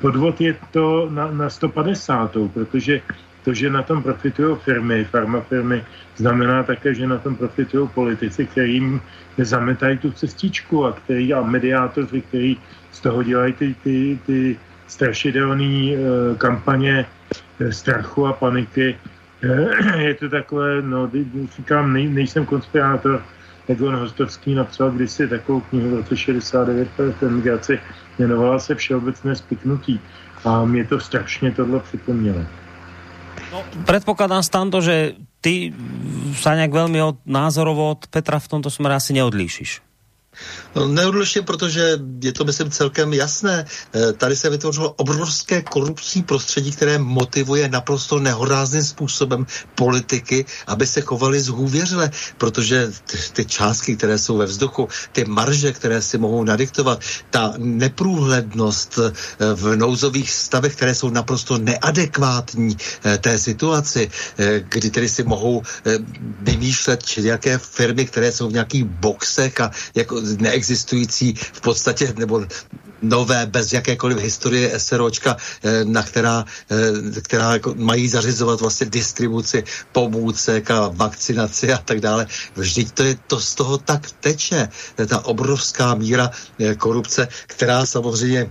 [0.00, 3.00] podvod je to na, na 150, protože
[3.44, 5.84] to, že na tom profitují firmy, farmafirmy,
[6.16, 9.00] znamená také, že na tom profitují politici, kterým
[9.38, 12.56] zametají tu cestičku a, který, a mediátoři, který
[12.92, 14.56] z toho dělají ty, ty, ty
[14.86, 15.98] strašidelné eh,
[16.38, 17.06] kampaně
[17.60, 18.96] eh, strachu a paniky.
[19.42, 21.10] Eh, je to takové, no,
[21.56, 23.22] říkám, nej, nejsem konspirátor,
[23.68, 27.78] Egon Hostovský napsal kdysi takovou knihu v roce 69 v emigraci,
[28.18, 30.00] jmenovala se Všeobecné spiknutí.
[30.44, 32.44] A mě to strašně tohle připomnělo.
[33.52, 35.70] No, predpokladám stando, že ty
[36.34, 39.78] sa nejak veľmi od, názorovo od Petra v tomto smere asi neodlíšiš.
[40.74, 43.64] No, neodliším, protože je to, myslím, celkem jasné.
[43.94, 51.00] Eh, tady se vytvořilo obrovské korupční prostředí, které motivuje naprosto nehorázným způsobem politiky, aby se
[51.00, 52.92] chovali zhůvěřile, protože
[53.32, 59.12] ty částky, které jsou ve vzduchu, ty marže, které si mohou nadiktovat, ta neprůhlednost eh,
[59.54, 64.10] v nouzových stavech, které jsou naprosto neadekvátní eh, té situaci,
[64.68, 65.62] kdy tedy si mohou
[66.40, 70.20] vymýšlet jaké firmy, které jsou v nějakých boxech a jako
[70.64, 72.46] neexistující v podstatě, nebo
[73.02, 79.64] nové, bez jakékoliv historie SROčka, eh, na která, eh, která jako mají zařizovat vlastně distribuci
[79.92, 82.26] pomůcek a vakcinaci a tak dále.
[82.56, 84.68] Vždyť to, je, to z toho tak teče.
[84.96, 88.48] Ta obrovská míra eh, korupce, která samozřejmě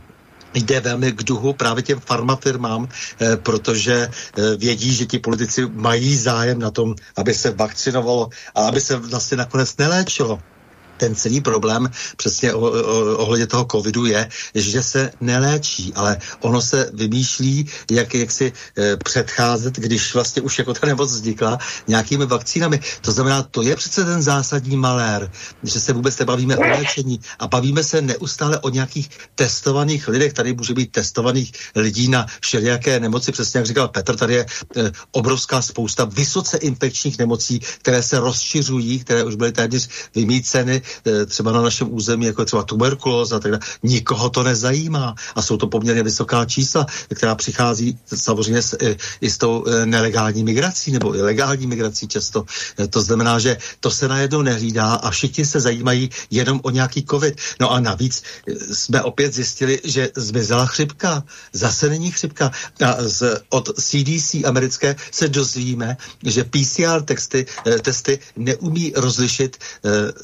[0.54, 6.17] jde velmi k duhu právě těm farmafirmám, eh, protože eh, vědí, že ti politici mají
[6.17, 10.53] zájem na tom, aby se vakcinovalo a aby se vlastně nakonec neléčilo
[10.98, 17.70] ten celý problém přesně ohledně toho covidu je, že se neléčí, ale ono se vymýšlí,
[17.92, 22.80] jak, jak si e, předcházet, když vlastně už jako ta nemoc vznikla, nějakými vakcínami.
[23.02, 25.32] To znamená, to je přece ten zásadní malér,
[25.64, 30.34] že se vůbec nebavíme o léčení a bavíme se neustále o nějakých testovaných lidech.
[30.34, 34.46] Tady může být testovaných lidí na všelijaké nemoci, přesně jak říkal Petr, tady je
[34.78, 40.82] e, obrovská spousta vysoce infekčních nemocí, které se rozšiřují, které už byly téměř vymíceny
[41.26, 43.62] třeba na našem území, jako třeba tuberkulóza a tak dále.
[43.84, 49.30] Nikoho to nezajímá a jsou to poměrně vysoká čísla, která přichází samozřejmě s, eh, i
[49.30, 52.46] s tou eh, nelegální migrací nebo ilegální migrací často.
[52.89, 57.36] To znamená, že to se najednou nehlídá a všichni se zajímají jenom o nějaký covid.
[57.60, 58.24] No a navíc
[58.72, 61.24] jsme opět zjistili, že zmizela chřipka.
[61.54, 62.52] Zase není chřipka.
[62.86, 67.46] A z, od CDC americké se dozvíme, že PCR texty,
[67.82, 69.58] testy neumí rozlišit,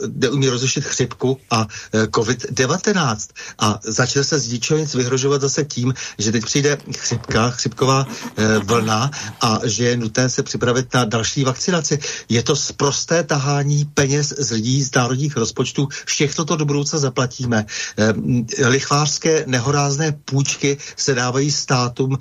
[0.08, 3.18] neumí rozlišit chřipku a e, COVID-19.
[3.60, 8.08] A začal se zdičovnic vyhrožovat zase tím, že teď přijde chřipka, chřipková
[8.38, 12.00] e, vlna a že je nutné se připravit na další vakcinaci.
[12.30, 15.88] Je to sprosté tahání peněz z lidí z národních rozpočtů.
[16.06, 17.66] Všechno to do budoucna zaplatíme.
[17.98, 22.18] E, lichvářské nehorázné půjčky se dávají státům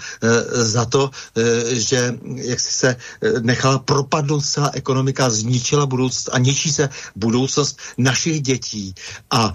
[0.53, 1.11] za to,
[1.69, 2.97] že jak si se
[3.41, 8.94] nechala propadnout celá ekonomika, zničila budoucnost a ničí se budoucnost našich našich dětí
[9.31, 9.52] a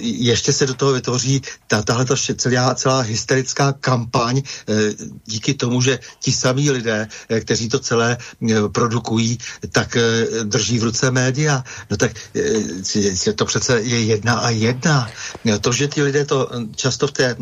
[0.00, 4.74] ještě se do toho vytvoří ta, tahle ta celá, celá hysterická kampaň eh,
[5.26, 9.38] díky tomu, že ti samí lidé, eh, kteří to celé eh, produkují,
[9.70, 9.96] tak
[10.42, 11.64] drží v ruce média.
[11.90, 12.12] No tak
[13.36, 15.10] to přece je jedna a jedna.
[15.60, 17.36] To, že ti lidé to často v té,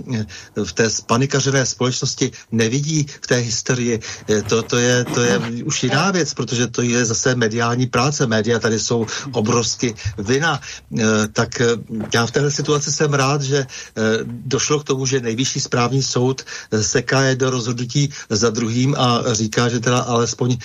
[0.64, 4.00] v té spanikařené společnosti nevidí v té hysterii,
[4.48, 8.26] to, to, je, to je už jiná věc, protože to je zase mediální práce.
[8.26, 10.49] Média tady jsou obrovsky vina.
[10.98, 11.66] Eh, tak eh,
[12.14, 16.42] já v této situaci jsem rád, že eh, došlo k tomu, že nejvyšší správní soud
[16.80, 20.56] seká do rozhodnutí za druhým a říká, že teda alespoň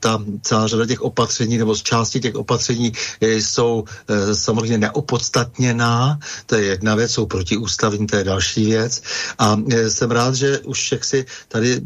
[0.00, 3.84] ta celá řada těch opatření nebo z části těch opatření jsou
[4.32, 9.02] samozřejmě neopodstatněná, to je jedna věc, jsou protiústavní, to je další věc.
[9.38, 9.56] A
[9.88, 11.80] jsem rád, že už jak si tady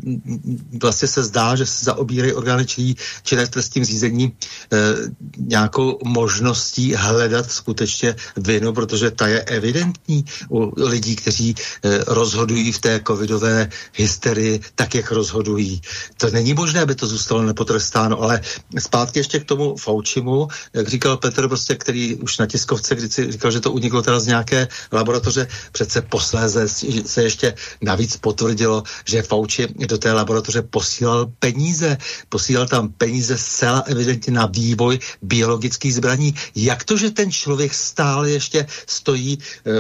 [0.83, 2.67] vlastně se zdá, že se zaobírají orgány
[3.23, 4.33] činné v trestním řízení
[5.39, 12.73] nějakou možností hledat hledat skutečně vinu, protože ta je evidentní u lidí, kteří eh, rozhodují
[12.73, 15.81] v té covidové hysterii tak, jak rozhodují.
[16.17, 18.41] To není možné, aby to zůstalo nepotrestáno, ale
[18.79, 23.33] zpátky ještě k tomu Faučimu, jak říkal Petr, prostě, který už na tiskovce když si
[23.33, 26.69] říkal, že to uniklo teda z nějaké laboratoře, přece posléze
[27.07, 33.83] se ještě navíc potvrdilo, že Fauci do té laboratoře posílal peníze, posílal tam peníze zcela
[33.87, 36.35] evidentně na vývoj biologických zbraní.
[36.55, 39.71] Jak to, že ten člověk stále ještě stojí eh,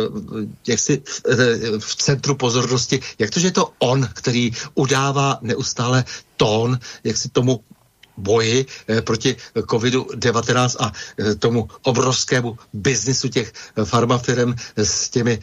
[0.66, 1.34] jaksi eh,
[1.78, 3.00] v centru pozornosti.
[3.18, 6.04] Jak to, že je to on, který udává neustále
[6.36, 7.64] tón, jak si tomu
[8.20, 15.38] boji eh, proti COVID-19 a eh, tomu obrovskému biznisu těch eh, farmafirem s těmi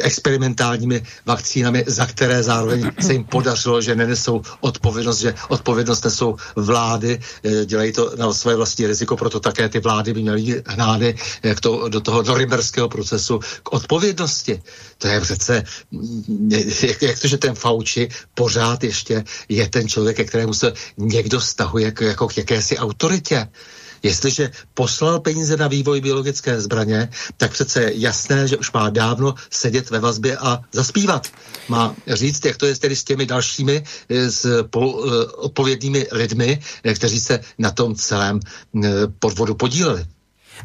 [0.00, 7.20] experimentálními vakcínami, za které zároveň se jim podařilo, že nenesou odpovědnost, že odpovědnost nesou vlády,
[7.66, 11.88] dělají to na své vlastní riziko, proto také ty vlády by měly hnády jak to,
[11.88, 14.62] do toho norimberského procesu k odpovědnosti.
[14.98, 16.50] To je přece, mm,
[16.82, 21.40] jak, jak to, že ten Fauci pořád ještě je ten člověk, ke kterému se někdo
[21.62, 23.48] stahuje jako, jako k jakési autoritě.
[24.02, 29.34] Jestliže poslal peníze na vývoj biologické zbraně, tak přece je jasné, že už má dávno
[29.50, 31.30] sedět ve vazbě a zaspívat.
[31.68, 36.58] Má říct, jak to je tedy s těmi dalšími eh, s pol, eh, odpovědnými lidmi,
[36.58, 38.40] eh, kteří se na tom celém
[39.22, 40.02] podvodu podíleli.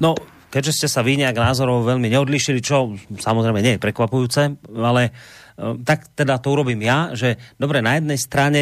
[0.01, 0.17] No,
[0.49, 5.13] keďže ste sa vy nejak názorov veľmi neodlišili, čo samozrejme nie je prekvapujúce, ale
[5.57, 8.61] tak teda to urobím ja, že dobre, na jednej strane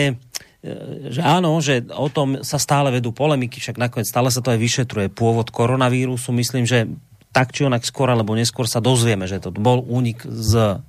[1.14, 4.60] že áno, že o tom sa stále vedú polemiky, však nakoniec stále sa to aj
[4.60, 5.14] vyšetruje.
[5.14, 6.90] Pôvod koronavírusu, myslím, že
[7.30, 10.82] tak či onak skôr alebo neskôr sa dozvieme, že to bol únik z,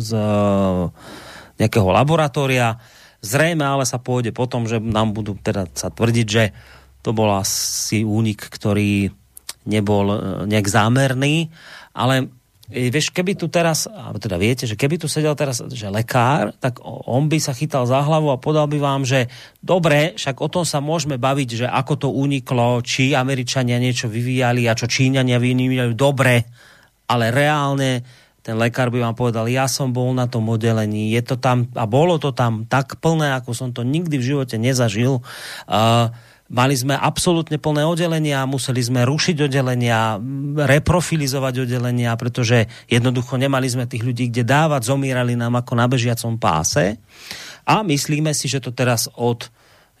[0.00, 0.10] z
[1.60, 2.80] nejakého laboratória.
[3.20, 6.56] Zrejme ale sa pôjde potom, že nám budú teda sa tvrdiť, že
[7.04, 9.12] to bol asi únik, ktorý
[9.68, 10.18] nebol eh,
[10.48, 11.52] nejak zámerný,
[11.92, 12.32] ale
[12.70, 16.78] vieš, keby tu teraz, alebo teda viete, že keby tu sedel teraz, že lekár, tak
[16.86, 19.26] on by sa chytal za hlavu a podal by vám, že
[19.58, 24.70] dobre, však o tom sa môžeme baviť, že ako to uniklo, či Američania niečo vyvíjali
[24.70, 26.46] a čo Číňania vyvíjali, dobre,
[27.10, 28.06] ale reálne
[28.40, 31.84] ten lekár by vám povedal, ja som bol na tom oddelení, je to tam, a
[31.84, 35.20] bolo to tam tak plné, ako som to nikdy v živote nezažil.
[35.68, 36.08] Uh,
[36.50, 40.18] Mali sme absolútne plné oddelenia, museli sme rušiť oddelenia,
[40.66, 46.42] reprofilizovať oddelenia, pretože jednoducho nemali sme tých ľudí kde dávať, zomírali nám ako na bežiacom
[46.42, 46.98] páse.
[47.62, 49.46] A myslíme si, že to teraz od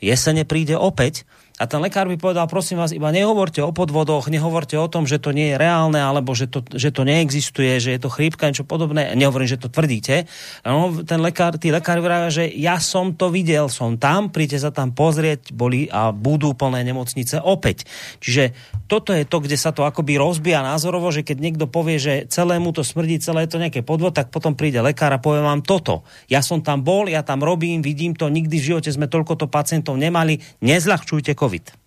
[0.02, 1.22] jesene príde opäť
[1.60, 5.20] a ten lekár by povedal, prosím vás, iba nehovorte o podvodoch, nehovorte o tom, že
[5.20, 8.64] to nie je reálne, alebo že to, že to neexistuje, že je to chrípka, niečo
[8.64, 9.12] podobné.
[9.12, 10.24] Nehovorím, že to tvrdíte.
[10.64, 14.70] No, ten lekár, tí lekári vravia, že ja som to videl, som tam, príďte sa
[14.72, 17.84] tam pozrieť, boli a budú plné nemocnice opäť.
[18.24, 18.56] Čiže
[18.88, 22.72] toto je to, kde sa to akoby rozbíja názorovo, že keď niekto povie, že celému
[22.72, 26.08] to smrdí, celé je to nejaké podvod, tak potom príde lekár a povie vám toto.
[26.32, 29.46] Ja som tam bol, ja tam robím, vidím to, nikdy v živote sme toľko to
[29.52, 31.49] pacientov nemali, nezľahčujte COVID.
[31.50, 31.79] COVID.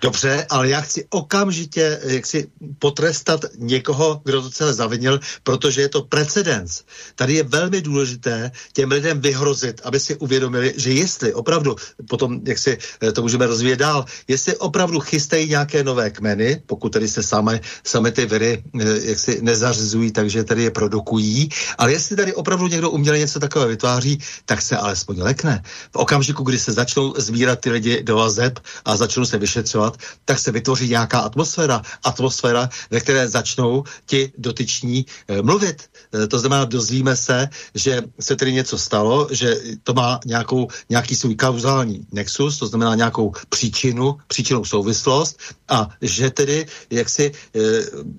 [0.00, 2.48] Dobře, ale já chci okamžitě jak si
[2.78, 6.82] potrestat někoho, kdo to celé zavinil, protože je to precedens.
[7.14, 11.76] Tady je velmi důležité těm lidem vyhrozit, aby si uvědomili, že jestli opravdu,
[12.08, 16.92] potom jak si eh, to můžeme rozvíjet dál, jestli opravdu chystají nějaké nové kmeny, pokud
[16.92, 21.48] tedy se same, same ty viry eh, jak si nezařizují, takže tady je produkují,
[21.78, 25.62] ale jestli tady opravdu někdo uměle něco takové vytváří, tak se alespoň lekne.
[25.92, 29.96] V okamžiku, kdy se začnou sbírat ty lidi do vazeb a začnou se vyšetřovat, vyšetřovat,
[30.24, 31.82] tak se vytvoří nějaká atmosféra.
[32.04, 35.88] Atmosféra, ve které začnou ti dotyční e, mluvit.
[36.12, 41.16] E, to znamená, dozvíme se, že se tedy něco stalo, že to má nějakou, nějaký
[41.16, 47.60] svůj kauzální nexus, to znamená nějakou příčinu, příčinou souvislost a že tedy, jak si e,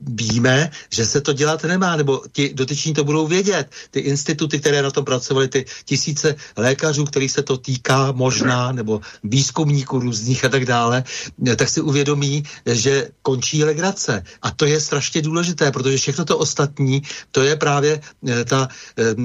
[0.01, 3.69] víme, že se to dělat nemá, nebo ti dotyční to budou vědět.
[3.91, 9.01] Ty instituty, které na tom pracovaly, ty tisíce lékařů, kterých se to týká možná, nebo
[9.23, 11.03] výzkumníků různých a tak dále,
[11.55, 14.23] tak si uvědomí, že končí legrace.
[14.41, 17.01] A to je strašně důležité, protože všechno to ostatní,
[17.31, 18.67] to je právě eh, ta,
[18.99, 19.15] eh,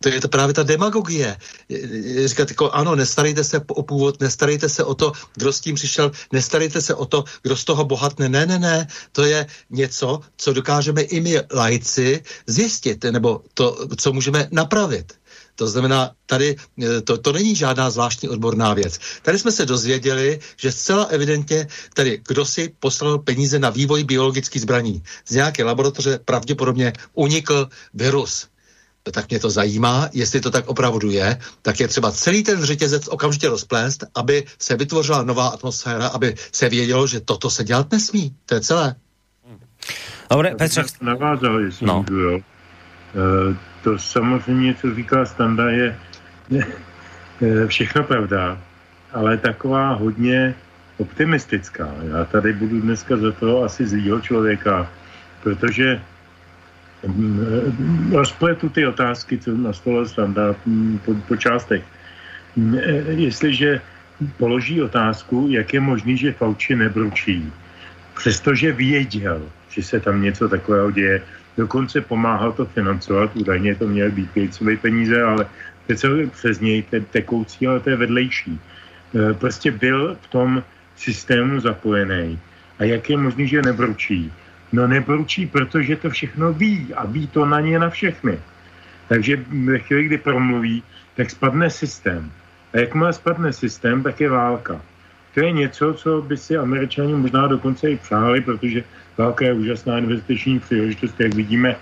[0.00, 1.36] to je to právě ta demagogie.
[1.36, 5.74] Eh, říkat jako ano, nestarejte se o původ, nestarejte se o to, kdo s tím
[5.74, 8.28] přišel, nestarejte se o to, kdo z toho bohatne.
[8.28, 14.12] Ne, ne, ne, to je něco, co dokážeme i my lajci zjistit, nebo to, co
[14.12, 15.12] můžeme napravit.
[15.56, 18.98] To znamená, tady e, to, to není žádná zvláštní odborná věc.
[19.22, 24.62] Tady jsme se dozvěděli, že zcela evidentně tady kdo si poslal peníze na vývoj biologických
[24.62, 25.02] zbraní.
[25.28, 28.46] Z nějaké laboratoře pravděpodobně unikl virus
[29.10, 33.08] tak mě to zajímá, jestli to tak opravdu je, tak je třeba celý ten řetězec
[33.08, 38.36] okamžitě rozplést, aby se vytvořila nová atmosféra, aby se vědělo, že toto se dělat nesmí.
[38.46, 38.94] To je celé.
[40.30, 40.82] Dobre, Petře.
[41.00, 42.04] Navázal, jestli no.
[42.08, 42.38] můžu, jo.
[42.38, 43.56] E,
[43.86, 45.94] to samozřejmě, co říká Standa, je,
[47.66, 48.58] všechno pravda,
[49.12, 50.54] ale taková hodně
[50.98, 51.86] optimistická.
[52.10, 54.90] Já tady budu dneska za to asi zlýho člověka,
[55.42, 56.02] protože
[57.06, 61.86] mm, rozpletu ty otázky, co na stole Standa mm, po, po částech.
[62.58, 62.90] Mm, e,
[63.30, 63.80] jestliže
[64.36, 67.52] položí otázku, jak je možný, že Fauci nebručí,
[68.18, 71.22] přestože věděl, že se tam něco takového děje,
[71.56, 75.46] dokonce pomáhal to financovat, údajně to měly být Gatesové peníze, ale
[75.84, 78.60] přece přes něj te, tekoucí, ale to je vedlejší.
[79.14, 80.62] E, prostě byl v tom
[80.96, 82.38] systému zapojený.
[82.78, 84.32] A jak je možný, že nebručí?
[84.72, 88.38] No nebručí, protože to všechno ví a ví to na ně na všechny.
[89.08, 90.82] Takže ve chvíli, kdy promluví,
[91.16, 92.32] tak spadne systém.
[92.72, 94.80] A jakmile spadne systém, tak je válka.
[95.34, 98.84] To je něco, co by si američani možná dokonce i přáli, protože
[99.40, 101.76] je úžasná investiční příležitost, jak vidíme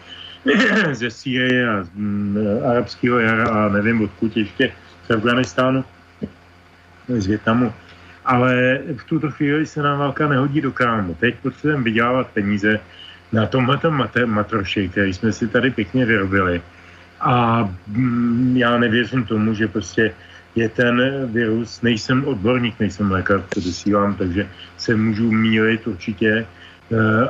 [0.93, 2.39] ze Sýrie a z mm,
[2.71, 4.73] arabského jara a nevím odkud ještě
[5.07, 5.85] z Afganistánu,
[7.09, 7.73] z Větnamu.
[8.25, 11.15] ale v tuto chvíli se nám válka nehodí do krámu.
[11.21, 12.81] Teď potřebujeme vydělávat peníze
[13.33, 13.79] na tomhle
[14.25, 16.63] matroši, který jsme si tady pěkně vyrobili.
[17.21, 20.15] A mm, já nevěřím tomu, že prostě
[20.55, 26.47] je ten virus, nejsem odborník, nejsem lékař, předesílám, takže se můžu mílit určitě,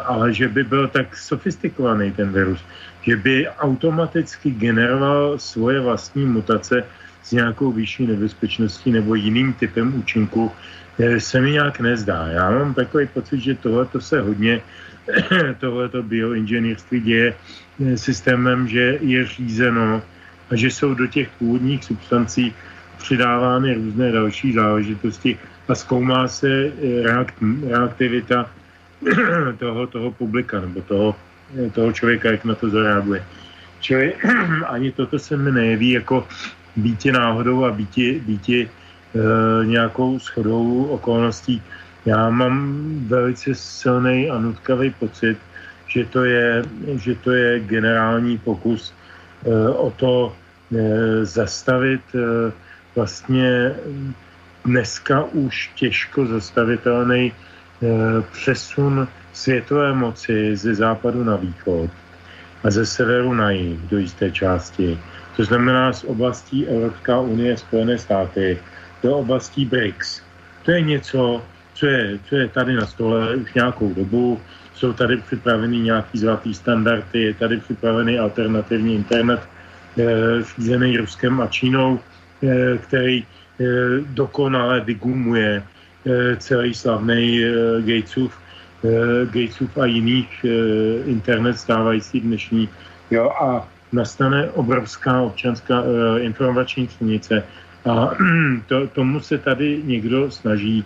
[0.04, 2.60] ale že by byl tak sofistikovaný ten virus,
[3.02, 6.84] že by automaticky generoval svoje vlastní mutace
[7.24, 10.52] s nějakou vyšší nebezpečností nebo jiným typem účinku,
[10.98, 12.26] eh, se mi nějak nezdá.
[12.26, 14.60] Já mám takový pocit, že tohle se hodně,
[15.60, 20.02] tohleto bioinženýrství děje eh, systémem, že je řízeno
[20.50, 22.54] a že jsou do těch původních substancí
[22.98, 25.38] přidávány různé další záležitosti
[25.68, 27.34] a zkoumá se eh, reakt,
[27.68, 28.50] reaktivita
[29.58, 31.16] toho, toho publika nebo toho,
[31.72, 33.24] toho člověka, jak na to zareaguje.
[33.80, 34.14] Čili
[34.66, 36.26] ani toto se mi nejeví jako
[36.76, 38.68] býti náhodou a býti, býti e,
[39.66, 41.62] nějakou schodou okolností.
[42.04, 45.38] Já mám velice silný a nutkavý pocit,
[45.88, 46.62] že to je,
[46.96, 52.52] že to je generální pokus e, o to e, zastavit e,
[52.94, 53.72] vlastně
[54.64, 57.32] dneska už těžko zastavitelný
[58.32, 61.90] přesun světové moci ze západu na východ
[62.64, 64.98] a ze severu na jih do jisté části.
[65.36, 68.58] To znamená z oblastí Evropská unie, Spojené státy
[69.02, 70.22] do oblastí BRICS.
[70.64, 71.42] To je něco,
[71.74, 74.40] co je, co je tady na stole už nějakou dobu.
[74.74, 79.40] Jsou tady připraveny nějaký zlatý standardy, je tady připravený alternativní internet
[79.98, 80.04] e,
[80.56, 82.00] řízený Ruskem a Čínou.
[82.44, 83.64] Eh, který eh,
[84.12, 85.73] dokonale vygumuje eh,
[86.38, 87.44] celý slavný
[87.80, 88.38] Gatesův,
[89.24, 90.46] Gatesův a jiných
[91.06, 92.68] internet stávající dnešní.
[93.10, 95.82] Jo, a nastane obrovská občanská
[96.18, 97.42] informační stanice
[97.90, 98.10] a
[98.66, 100.84] to, tomu se tady někdo snaží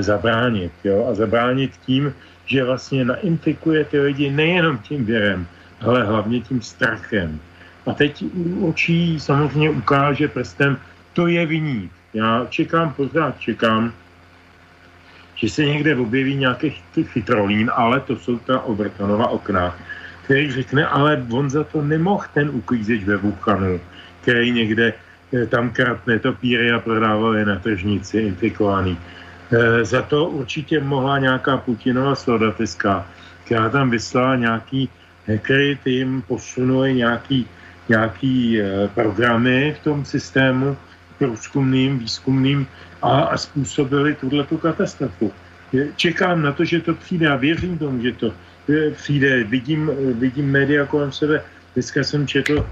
[0.00, 0.72] zabránit.
[0.84, 1.06] Jo?
[1.10, 2.14] A zabránit tím,
[2.46, 5.46] že vlastně nainfikuje ty lidi nejenom tím věrem,
[5.80, 7.40] ale hlavně tím strachem.
[7.86, 8.24] A teď
[8.62, 10.76] očí samozřejmě ukáže prstem,
[11.12, 11.92] to je viník.
[12.14, 13.92] Já čekám, pořád čekám,
[15.34, 19.76] že se někde objeví nějaký chytrolín, ale to jsou ta Overtonova okna,
[20.24, 23.80] který řekne, ale on za to nemohl ten uklízeč ve Wuhanu,
[24.22, 28.98] který někde eh, tam kratne topíry a prodával je na tržnici infikovaný.
[29.52, 33.06] E, za to určitě mohla nějaká Putinova slodateska,
[33.44, 34.88] která tam vyslala nějaký
[35.28, 37.46] hackery, ty jim posunuli nějaký
[37.88, 40.76] nějaký eh, programy v tom systému
[41.18, 42.66] průzkumným, výzkumným
[43.04, 45.32] a, a způsobili tuhle tu katastrofu.
[45.96, 48.32] Čekám na to, že to přijde a věřím tomu, že to
[48.70, 49.44] eh, přijde.
[49.44, 51.44] Vidím, eh, vidím média kolem sebe.
[51.74, 52.66] Dneska jsem četl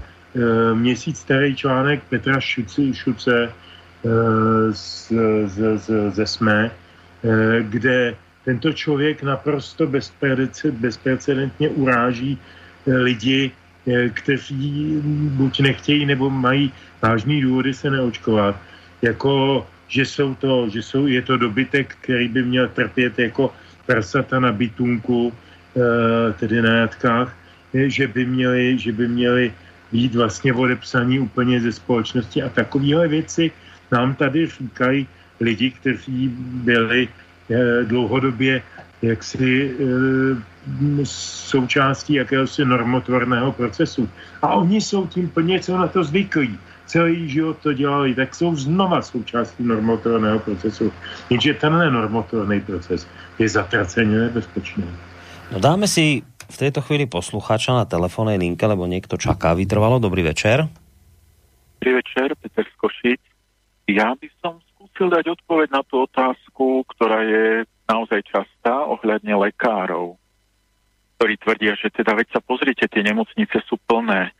[0.73, 3.53] měsíc starý článek Petra Šuce, Šuce
[4.71, 5.11] z,
[5.45, 6.71] z, z, ze SME,
[7.61, 8.15] kde
[8.45, 9.85] tento člověk naprosto
[10.71, 12.37] bezprecedentně uráží
[12.87, 13.51] lidi,
[14.13, 14.97] kteří
[15.37, 18.57] buď nechtějí nebo mají vážný důvody se neočkovat,
[19.01, 23.53] jako že jsou to, že jsou, je to dobytek, který by měl trpět jako
[23.85, 27.29] prasata na bytunku, eh, tedy na jatkách,
[27.77, 29.53] eh, že by měli, že by měli
[29.93, 33.53] být vlastně odepsaní úplně ze společnosti a takovéhle věci
[33.93, 35.05] nám tady říkají
[35.37, 36.33] lidi, kteří
[36.65, 37.07] byli
[37.85, 38.63] dlouhodobě
[39.03, 39.75] jaksi
[41.51, 44.09] součástí jakéhosi normotvorného procesu.
[44.41, 46.57] A oni jsou tím plně co na to zvyklí.
[46.85, 50.93] Celý život to dělali, tak jsou znova součástí normotvorného procesu.
[51.29, 53.07] Jenže tenhle normotvorný proces
[53.39, 54.83] je zatraceně nebezpečný.
[55.51, 56.21] No dáme si
[56.51, 59.99] v této chvíli posluchača na telefónnej linke, lebo někdo čaká vytrvalo.
[59.99, 60.67] Dobrý večer.
[61.79, 63.21] Dobrý večer, Peter Skošic.
[63.87, 70.15] Já bych som skúsil dať odpověď na tu otázku, která je naozaj častá ohľadne lekárov
[71.23, 74.35] ktorí tvrdia, že teda veď sa pozrite, tie nemocnice sú plné.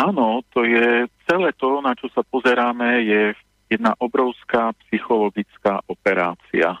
[0.00, 3.36] Áno, to je celé to, na čo sa pozeráme, je
[3.68, 6.80] jedna obrovská psychologická operácia.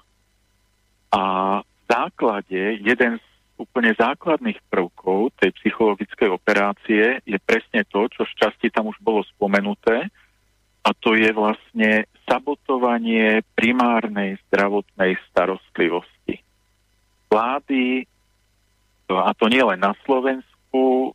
[1.12, 1.22] A
[1.60, 3.24] v základe, jeden z
[3.60, 9.20] úplne základných prvkov tej psychologickej operácie je presne to, čo v časti tam už bolo
[9.36, 10.08] spomenuté,
[10.80, 16.40] a to je vlastne sabotovanie primárnej zdravotnej starostlivosti.
[17.28, 18.08] Vlády
[19.10, 21.12] a to nie len na Slovensku,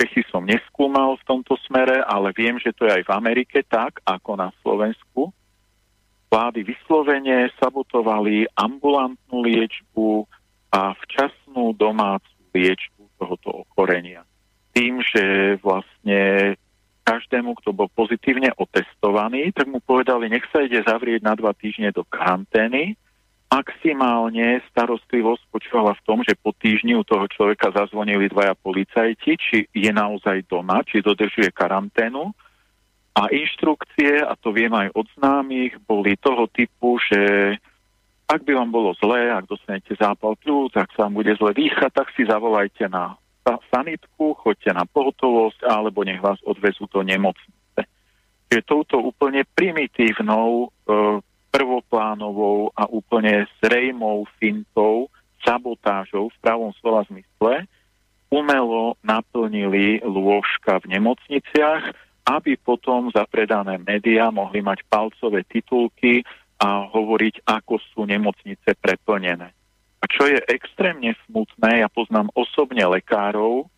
[0.00, 4.02] Čechy som neskúmal v tomto smere, ale viem, že to je aj v Amerike tak,
[4.02, 5.30] ako na Slovensku.
[6.28, 10.26] Vlády vyslovene sabotovali ambulantnú liečbu
[10.74, 14.26] a včasnú domácu liečbu tohoto okorenia.
[14.74, 16.54] Tým, že vlastne
[17.04, 21.52] každé každému, kto bol pozitívne otestovaný, tak mu povedali, nech sa ide zavrieť na dva
[21.52, 22.96] týždne do karantény.
[23.54, 29.56] Maximálne starostlivosť spočívala v tom, že po týždni u toho človeka zazvonili dvaja policajti, či
[29.70, 32.34] je naozaj doma, či dodržuje karanténu.
[33.14, 37.54] A inštrukcie, a to viem aj od známych, boli toho typu, že
[38.26, 41.94] ak by vám bolo zlé, ak dostanete zápal pľúc, ak sa vám bude zle dýchať,
[41.94, 43.14] tak si zavolajte na
[43.70, 47.86] sanitku, choďte na pohotovosť, alebo nech vás odvezú do nemocnice.
[48.50, 50.68] Čiže touto úplne primitívnou, e,
[51.54, 55.06] prvoplánovou a úplne zrejmou fintou,
[55.46, 57.70] sabotážou v pravom slova zmysle,
[58.26, 61.94] umelo naplnili lôžka v nemocniciach,
[62.26, 66.26] aby potom zapredané médiá mohli mať palcové titulky
[66.58, 69.54] a hovoriť, ako sú nemocnice preplnené.
[70.02, 73.70] A čo je extrémne smutné, ja poznám osobne lekárov,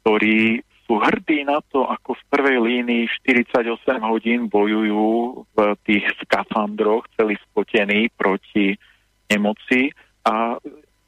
[0.00, 3.74] ktorí sú hrdí na to, ako v prvej línii 48
[4.06, 8.78] hodín bojujú v tých skafandroch, celý spotení proti
[9.26, 9.90] nemoci
[10.22, 10.62] a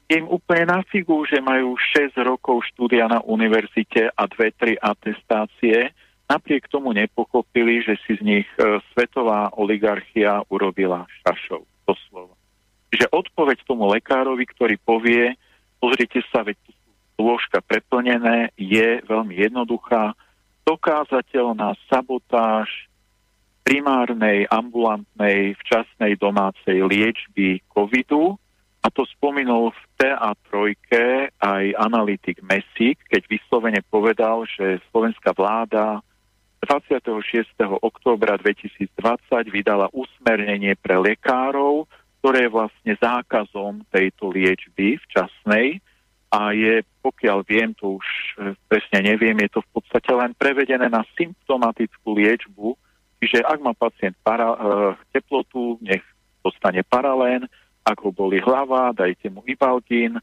[0.08, 5.94] im úplne na figu, že majú 6 rokov štúdia na univerzite a 2-3 atestácie,
[6.26, 12.34] napriek tomu nepochopili, že si z nich e, svetová oligarchia urobila šašov, doslova.
[12.88, 15.36] Čiže odpoveď tomu lekárovi, ktorý povie,
[15.76, 16.72] pozrite sa, veď tu
[17.18, 20.14] lôžka preplnené, je veľmi jednoduchá,
[20.62, 22.88] dokázateľná sabotáž
[23.66, 28.40] primárnej, ambulantnej, včasnej domácej liečby covidu
[28.80, 30.72] a to spomenul v TA3
[31.36, 36.00] aj analytik Mesík, keď vyslovene povedal, že slovenská vláda
[36.64, 37.44] 26.
[37.82, 38.88] októbra 2020
[39.52, 41.84] vydala usmernenie pre lekárov,
[42.18, 45.84] ktoré je vlastne zákazom tejto liečby včasnej
[46.28, 50.92] a je, pokiaľ viem, to už e, presne neviem, je to v podstate len prevedené
[50.92, 52.76] na symptomatickú liečbu,
[53.24, 54.58] čiže ak má pacient para, e,
[55.16, 56.04] teplotu, nech
[56.44, 57.48] dostane paralén,
[57.80, 60.20] ak ho boli hlava, dajte mu ibalgín,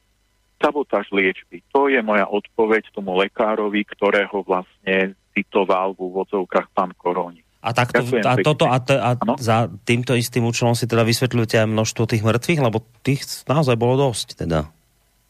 [0.61, 1.65] sabotáž liečby.
[1.73, 7.41] To je moja odpoveď tomu lekárovi, ktorého vlastne citoval v úvodzovkách pán Koroni.
[7.65, 11.67] A, takto, a toto a, t- a za týmto istým účelom si teda vysvetľujete aj
[11.73, 14.69] množstvo tých mŕtvych, lebo tých naozaj bolo dosť teda.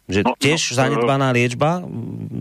[0.06, 1.82] Že no, tiež no, zanedbaná liečba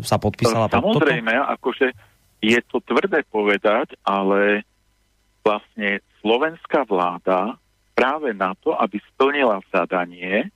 [0.04, 1.96] sa podpísala pod Samozrejme, akože
[2.44, 4.68] je to tvrdé povedať, ale
[5.40, 7.56] vlastne slovenská vláda
[7.96, 10.48] práve na to, aby splnila zadanie, e,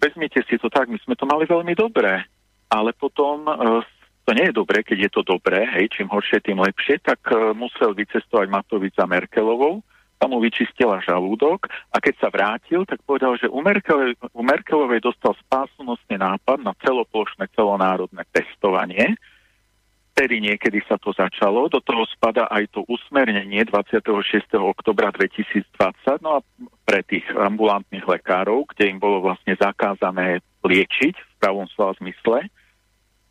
[0.00, 2.24] vezmite si to tak, my sme to mali veľmi dobré,
[2.72, 3.84] ale potom e,
[4.24, 7.52] to nie je dobré, keď je to dobré, hej, čím horšie, tým lepšie, tak uh,
[7.52, 9.84] musel vycestovať Matovič za Merkelovou,
[10.24, 15.04] tam mu vyčistila žalúdok a keď sa vrátil, tak povedal, že u, Merkelovej, u Merkelovej
[15.04, 19.20] dostal spásunostný nápad na celoplošné celonárodné testovanie,
[20.14, 24.46] Tedy niekedy sa to začalo, do toho spada aj to usmernenie 26.
[24.54, 25.66] oktobra 2020,
[26.22, 26.40] no a
[26.86, 32.46] pre tých ambulantných lekárov, kde im bolo vlastne zakázané liečiť v pravom slova zmysle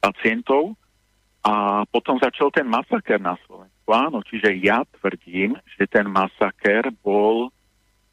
[0.03, 0.75] pacientov,
[1.47, 3.72] a potom začal ten masaker na Slovensku.
[3.83, 7.51] Áno, čiže ja tvrdím, že ten masaker bol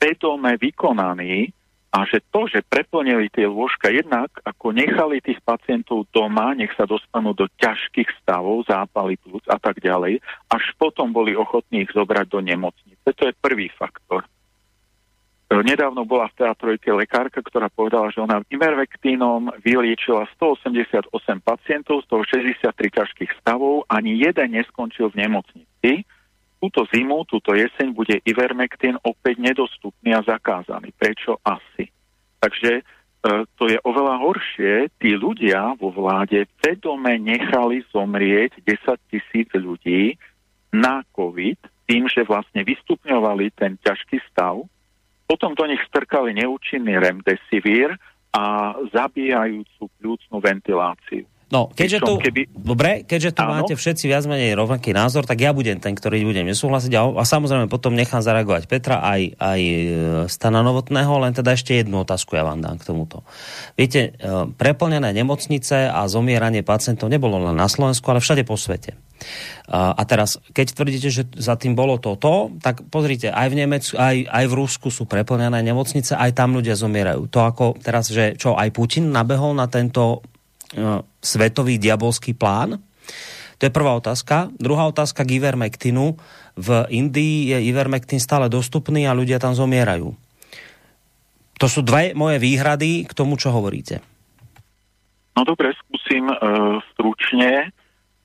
[0.03, 1.55] vedome vykonaný
[1.91, 6.87] a že to, že preplnili tie lôžka jednak, ako nechali tých pacientov doma, nech sa
[6.87, 12.27] dostanú do ťažkých stavov, zápaly plúc a tak ďalej, až potom boli ochotní ich zobrať
[12.31, 13.07] do nemocnice.
[13.11, 14.23] To je prvý faktor.
[15.51, 21.11] Nedávno bola v teatrojke lekárka, ktorá povedala, že ona imervektínom vyliečila 188
[21.43, 26.07] pacientov, z toho 63 ťažkých stavov, ani jeden neskončil v nemocnici.
[26.63, 30.95] Túto zimu, túto jeseň bude ivermektín opäť nedostupný a zakázaný.
[30.95, 31.91] Prečo asi?
[32.39, 32.83] Takže e,
[33.59, 34.95] to je oveľa horšie.
[35.03, 40.15] Tí ľudia vo vláde vedome nechali zomrieť 10 tisíc ľudí
[40.71, 41.59] na COVID
[41.91, 44.63] tým, že vlastne vystupňovali ten ťažký stav,
[45.31, 47.95] potom do nich strkali neúčinný remdesivir
[48.35, 51.23] a zabíjajúcu pľúcnú ventiláciu.
[51.51, 52.55] No, keďže tu, keby...
[52.55, 56.47] dobre, keďže tu máte všetci viac menej rovnaký názor, tak ja budem ten, ktorý budem
[56.47, 59.83] nesúhlasiť a, a samozrejme potom nechám zareagovať Petra aj, aj e,
[60.31, 63.27] Stana Novotného, len teda ešte jednu otázku ja vám dám k tomuto.
[63.75, 68.95] Viete, e, preplnené nemocnice a zomieranie pacientov nebolo len na Slovensku, ale všade po svete.
[69.71, 74.27] A teraz, keď tvrdíte, že za tým bolo toto, tak pozrite, aj v Nemecku, aj,
[74.27, 77.31] aj v Rusku sú preplnené nemocnice, aj tam ľudia zomierajú.
[77.31, 80.25] To ako teraz, že čo, aj Putin nabehol na tento
[81.21, 82.79] svetový diabolský plán?
[83.61, 84.49] To je prvá otázka.
[84.57, 86.17] Druhá otázka k Ivermectinu.
[86.57, 90.17] V Indii je Ivermectin stále dostupný a ľudia tam zomierajú.
[91.61, 94.01] To sú dve moje výhrady k tomu, čo hovoríte.
[95.37, 97.69] No dobre, skúsim uh, stručne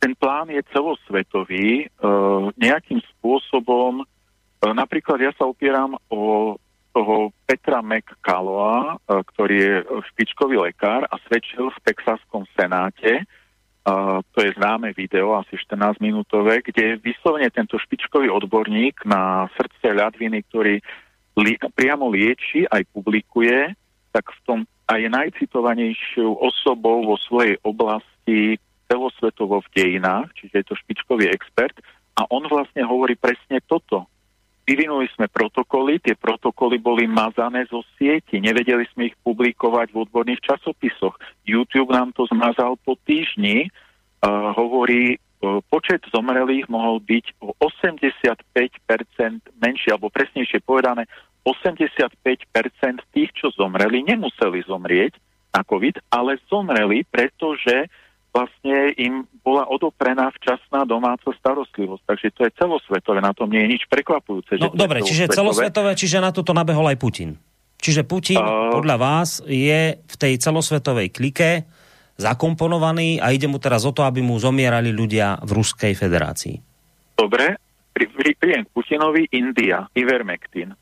[0.05, 1.89] ten plán je celosvetový,
[2.61, 4.05] nejakým spôsobom,
[4.61, 6.53] napríklad ja sa opieram o
[6.95, 9.75] toho Petra McCalloa, ktorý je
[10.15, 13.27] špičkový lekár a svedčil v Texaskom senáte,
[13.85, 19.93] Uh, to je známe video, asi 14 minútové, kde vyslovene tento špičkový odborník na srdce
[19.93, 20.81] ľadviny, ktorý
[21.37, 23.77] li, priamo lieči, aj publikuje,
[24.09, 30.65] tak v tom a je najcitovanejšou osobou vo svojej oblasti celosvetovo v dejinách, čiže je
[30.65, 31.73] to špičkový expert
[32.17, 34.05] a on vlastne hovorí presne toto.
[34.65, 40.41] Vyvinuli sme protokoly, tie protokoly boli mazané zo sieti, nevedeli sme ich publikovať v odborných
[40.41, 41.13] časopisoch.
[41.45, 48.41] YouTube nám to zmazal po týždni, uh, hovorí, uh, počet zomrelých mohol byť o 85%
[49.61, 51.05] menší, alebo presnejšie povedané,
[51.45, 55.13] 85% tých, čo zomreli, nemuseli zomrieť
[55.53, 57.85] na COVID, ale zomreli, pretože
[58.35, 62.03] vlastne im bola odoprená včasná domáca starostlivosť.
[62.03, 64.59] Takže to je celosvetové, na tom nie je nič prekvapujúce.
[64.59, 67.39] No, dobre, čiže celosvetové, čiže na toto nabehol aj Putin.
[67.79, 71.63] Čiže Putin uh, podľa vás je v tej celosvetovej klike
[72.19, 76.55] zakomponovaný a ide mu teraz o to, aby mu zomierali ľudia v Ruskej federácii.
[77.15, 77.55] Dobre,
[77.95, 80.75] pri, pri, pri Putinovi India, Ivermectin.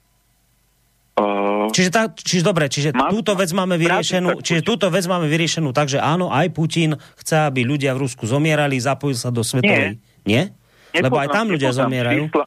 [1.13, 5.29] Uh, čiže, tá, čiže dobre, čiže má, túto vec máme vyriešenú, čiže túto vec máme
[5.29, 9.45] vyriešenú tak, že áno, aj Putin chce, aby ľudia v Rusku zomierali, zapojil sa do
[9.45, 10.01] svetovej.
[10.25, 10.49] Nie?
[10.89, 11.01] Nie?
[11.05, 12.33] Lebo aj tam ľudia zomierajú.
[12.33, 12.45] Čísla,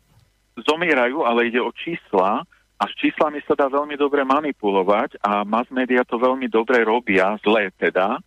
[0.67, 2.43] zomierajú, ale ide o čísla
[2.77, 7.39] a s číslami sa dá veľmi dobre manipulovať a mass media to veľmi dobre robia,
[7.47, 8.19] zlé teda.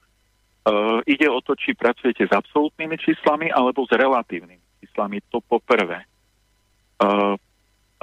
[0.63, 6.03] Uh, ide o to, či pracujete s absolútnymi číslami alebo s relatívnymi číslami, to poprvé.
[6.99, 7.35] Uh,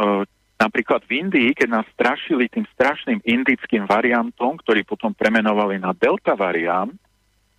[0.00, 0.22] uh,
[0.56, 6.32] Napríklad v Indii, keď nás strašili tým strašným indickým variantom, ktorý potom premenovali na delta
[6.32, 6.96] variant,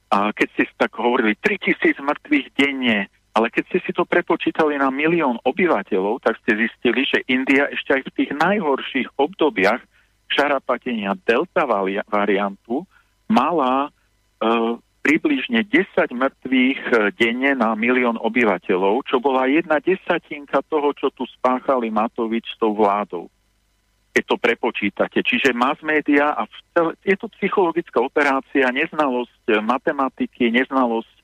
[0.08, 4.90] a keď ste tak hovorili 3000 mŕtvych denne, ale keď ste si to prepočítali na
[4.90, 9.84] milión obyvateľov, tak ste zistili, že India ešte aj v tých najhorších obdobiach
[10.32, 11.70] šarapatenia delta
[12.10, 12.88] variantu
[13.30, 20.92] mala uh, približne 10 mŕtvych e, denne na milión obyvateľov, čo bola jedna desatinka toho,
[20.92, 23.32] čo tu spáchali Matovič s tou vládou.
[24.12, 25.24] Keď to prepočítate.
[25.24, 26.44] Čiže mass media a
[27.08, 31.16] je to psychologická operácia, neznalosť e, matematiky, neznalosť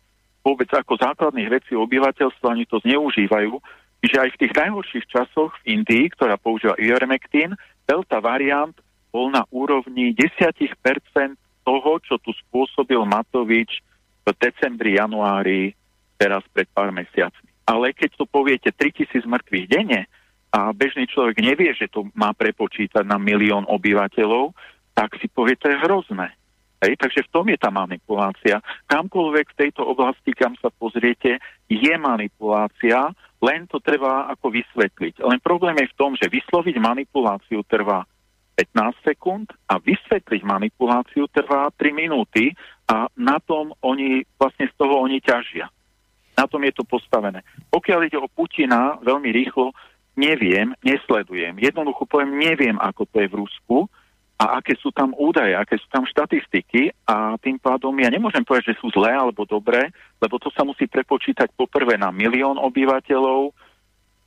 [0.48, 3.60] vôbec ako základných vecí obyvateľstva, oni to zneužívajú.
[4.00, 8.76] Čiže aj v tých najhorších časoch v Indii, ktorá používa ivermectin, delta variant
[9.12, 13.82] bol na úrovni 10% toho, čo tu spôsobil Matovič
[14.24, 15.76] v decembri, januári,
[16.16, 17.49] teraz pred pár mesiacmi.
[17.64, 20.07] Ale keď to poviete 3000 mŕtvych denne
[20.53, 24.53] a bežný človek nevie, že to má prepočítať na milión obyvateľov,
[24.93, 26.30] tak si povie, to je hrozné.
[26.84, 28.59] Hej, takže v tom je tá manipulácia.
[28.91, 31.39] Kamkoľvek v tejto oblasti, kam sa pozriete,
[31.72, 35.24] je manipulácia, len to treba ako vysvetliť.
[35.24, 38.03] Len problém je v tom, že vysloviť manipuláciu trvá
[38.54, 42.54] 15 sekúnd a vysvetliť manipuláciu trvá 3 minúty
[42.86, 45.70] a na tom oni, vlastne z toho oni ťažia.
[46.34, 47.41] Na tom je to postavené.
[47.70, 49.74] Pokiaľ ide o Putina, veľmi rýchlo,
[50.14, 51.58] neviem, nesledujem.
[51.58, 53.78] Jednoducho poviem, neviem, ako to je v Rusku
[54.38, 58.74] a aké sú tam údaje, aké sú tam štatistiky a tým pádom ja nemôžem povedať,
[58.74, 63.54] že sú zlé alebo dobré, lebo to sa musí prepočítať poprvé na milión obyvateľov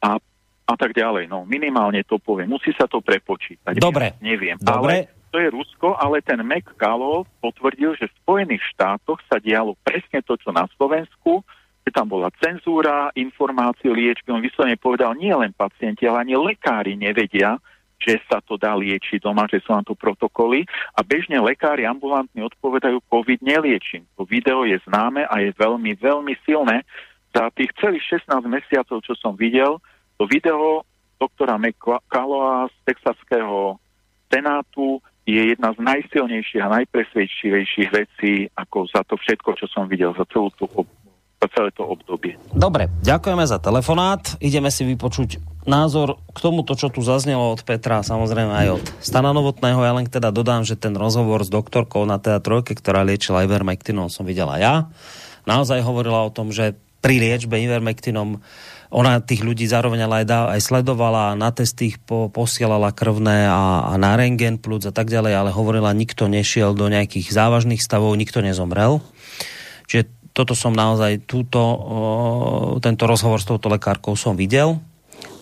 [0.03, 0.19] a
[0.67, 1.31] a tak ďalej.
[1.31, 2.51] No, minimálne to poviem.
[2.51, 3.79] Musí sa to prepočítať.
[3.79, 4.19] Dobre.
[4.19, 4.59] Neviem.
[4.59, 5.07] Dobre.
[5.07, 10.21] Ale to je Rusko, ale ten McCallum potvrdil, že v Spojených štátoch sa dialo presne
[10.27, 11.47] to, čo na Slovensku,
[11.87, 14.35] že tam bola cenzúra, informácie, liečby.
[14.35, 17.63] On vyslovene povedal, nie len pacienti, ale ani lekári nevedia,
[18.03, 22.45] že sa to dá liečiť doma, že sú na to protokoly a bežne lekári ambulantní
[22.45, 24.05] odpovedajú, COVID neliečím.
[24.21, 26.85] To video je známe a je veľmi, veľmi silné.
[27.33, 29.81] Za tých celých 16 mesiacov, čo som videl,
[30.17, 30.85] to video
[31.21, 33.81] doktora McCalloa z texaského
[34.33, 40.15] senátu je jedna z najsilnejších a najpresvedčivejších vecí ako za to všetko, čo som videl
[40.15, 40.69] za celú tú
[41.37, 42.41] za celé to obdobie.
[42.57, 44.41] Dobre, ďakujeme za telefonát.
[44.41, 45.37] Ideme si vypočuť
[45.69, 49.85] názor k tomuto, čo tu zaznelo od Petra, samozrejme aj od Stana Novotného.
[49.85, 54.09] Ja len teda dodám, že ten rozhovor s doktorkou na teda trojke, ktorá liečila Ivermectinom,
[54.09, 54.89] som videla ja.
[55.45, 56.73] Naozaj hovorila o tom, že
[57.05, 58.41] pri liečbe Ivermectinom
[58.97, 63.45] ona tých ľudí zároveň ale aj, dá, aj sledovala, na testy ich po, posielala krvné
[63.45, 67.85] a, a na rengen plus a tak ďalej, ale hovorila, nikto nešiel do nejakých závažných
[67.85, 69.05] stavov, nikto nezomrel.
[69.85, 71.61] Čiže toto som naozaj, túto,
[72.81, 74.81] tento rozhovor s touto lekárkou som videl.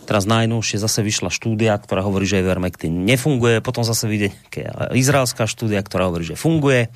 [0.05, 4.35] Teraz najnovšie zase vyšla štúdia, ktorá hovorí, že Ivermectin nefunguje, potom zase vyjde
[4.93, 6.91] izraelská štúdia, ktorá hovorí, že funguje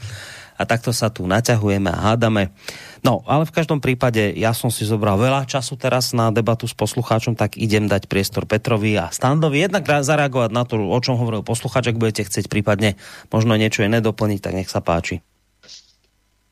[0.59, 2.51] a takto sa tu naťahujeme a hádame.
[3.07, 6.75] No, ale v každom prípade ja som si zobral veľa času teraz na debatu s
[6.75, 9.63] poslucháčom, tak idem dať priestor Petrovi a Standovi.
[9.63, 12.99] Jednak zareagovať na to, o čom hovoril poslucháč, ak budete chcieť prípadne
[13.31, 15.23] možno niečo iné doplniť, tak nech sa páči.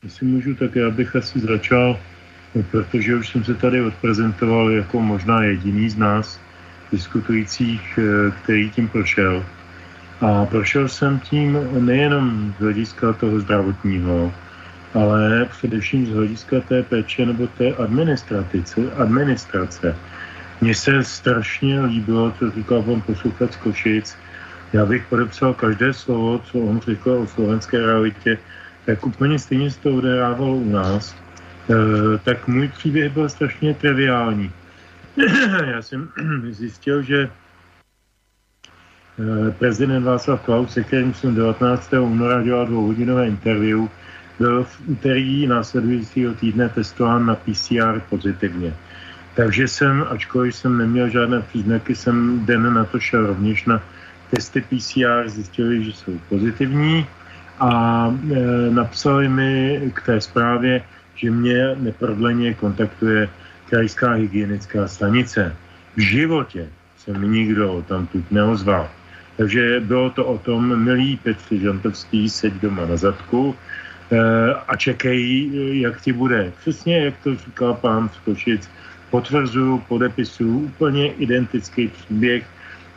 [0.03, 1.99] Jestli můžu, tak já bych asi začal,
[2.71, 6.39] protože už jsem se tady odprezentoval jako možná jediný z nás
[6.91, 9.45] diskutujících, eh, který tím prošel.
[10.21, 14.33] A prošel jsem tím nejenom z hlediska toho zdravotního,
[14.93, 18.57] ale především z hlediska té péče nebo té administrace.
[18.97, 19.95] administrace.
[20.61, 24.17] Mně se strašně líbilo, co říkal pan posluchač Košic.
[24.73, 28.37] Já bych podepsal každé slovo, co on řekl o slovenské realitě,
[28.85, 31.15] tak úplně stejně se to odehrávalo u nás.
[31.69, 31.73] E,
[32.17, 34.51] tak můj příběh byl strašně triviální.
[35.65, 36.09] Já jsem
[36.51, 37.29] zjistil, že
[39.59, 41.93] prezident Václav Klaus, se kterým jsem 19.
[41.93, 43.87] února dělal dvouhodinové interview,
[44.39, 48.73] byl v úterý následujícího týdne testován na PCR pozitivně.
[49.35, 53.81] Takže jsem, ačkoliv jsem neměl žádné příznaky, jsem den na to šel rovněž na
[54.29, 57.05] testy PCR, zjistili, že jsou pozitivní
[57.59, 57.69] a
[58.09, 58.35] e,
[58.69, 60.81] napsali mi k té zprávě,
[61.15, 63.29] že mě neprodleně kontaktuje
[63.69, 65.55] krajská hygienická stanice.
[65.95, 68.89] V životě se mi nikdo tam tu neozval.
[69.37, 73.55] Takže bylo to o tom, milý Petr Žantovský, seď doma na zadku
[74.11, 74.17] eh,
[74.67, 75.49] a čekej,
[75.81, 76.51] jak ti bude.
[76.59, 78.69] Přesně, jak to říkal pán Skošic,
[79.09, 82.43] potvrzuju, podepisuju úplně identický příběh,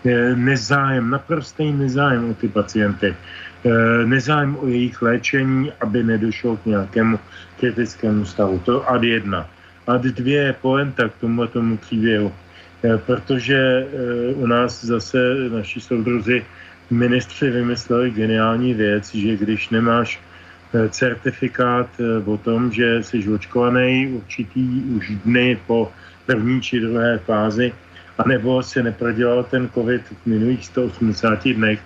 [0.06, 6.66] eh, nezájem, naprostý nezájem o ty pacienty, eh, nezájem o jejich léčení, aby nedošlo k
[6.66, 7.20] nějakému
[7.60, 8.58] kritickému stavu.
[8.64, 9.44] To ad jedna.
[9.86, 11.16] Ad dvě poenta k
[11.52, 12.32] tomu příběhu.
[12.84, 15.18] Eh, protože eh, u nás zase
[15.52, 16.44] naši soudruzi
[16.90, 20.20] ministři vymysleli geniální věc, že když nemáš
[20.74, 21.88] eh, certifikát
[22.24, 24.64] o tom, že jsi očkovaný určitý
[24.96, 25.92] už dny po
[26.26, 27.72] první či druhé fázi,
[28.18, 31.80] anebo se neprodělal ten covid v minulých 180 dnech,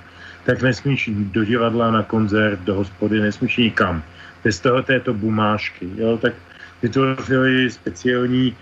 [0.46, 4.02] tak nesmíš do divadla na koncert, do hospody, nesmíš nikam.
[4.44, 5.90] Bez toho této bumášky.
[5.96, 6.18] Jo?
[6.18, 6.34] Tak
[6.82, 8.56] vytvořili speciální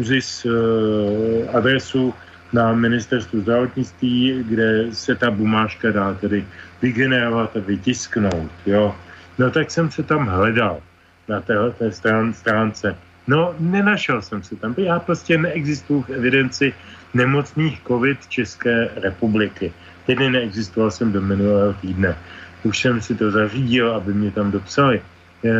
[0.00, 2.14] ÚZIS eh, adresu
[2.52, 6.44] na ministerstvu zdravotnictví, kde se ta bumáška dá tedy
[6.82, 8.50] vygenerovat a vytisknout.
[8.66, 8.94] Jo.
[9.38, 10.82] No tak jsem se tam hledal
[11.28, 12.96] na této strán, stránce.
[13.26, 14.74] No, nenašel jsem se tam.
[14.78, 16.74] Já prostě neexistuju v evidenci
[17.14, 19.72] nemocných COVID České republiky.
[20.06, 22.16] Tedy neexistoval jsem do minulého týdne.
[22.64, 25.02] Už jsem si to zařídil, aby mě tam dopsali.
[25.44, 25.50] E,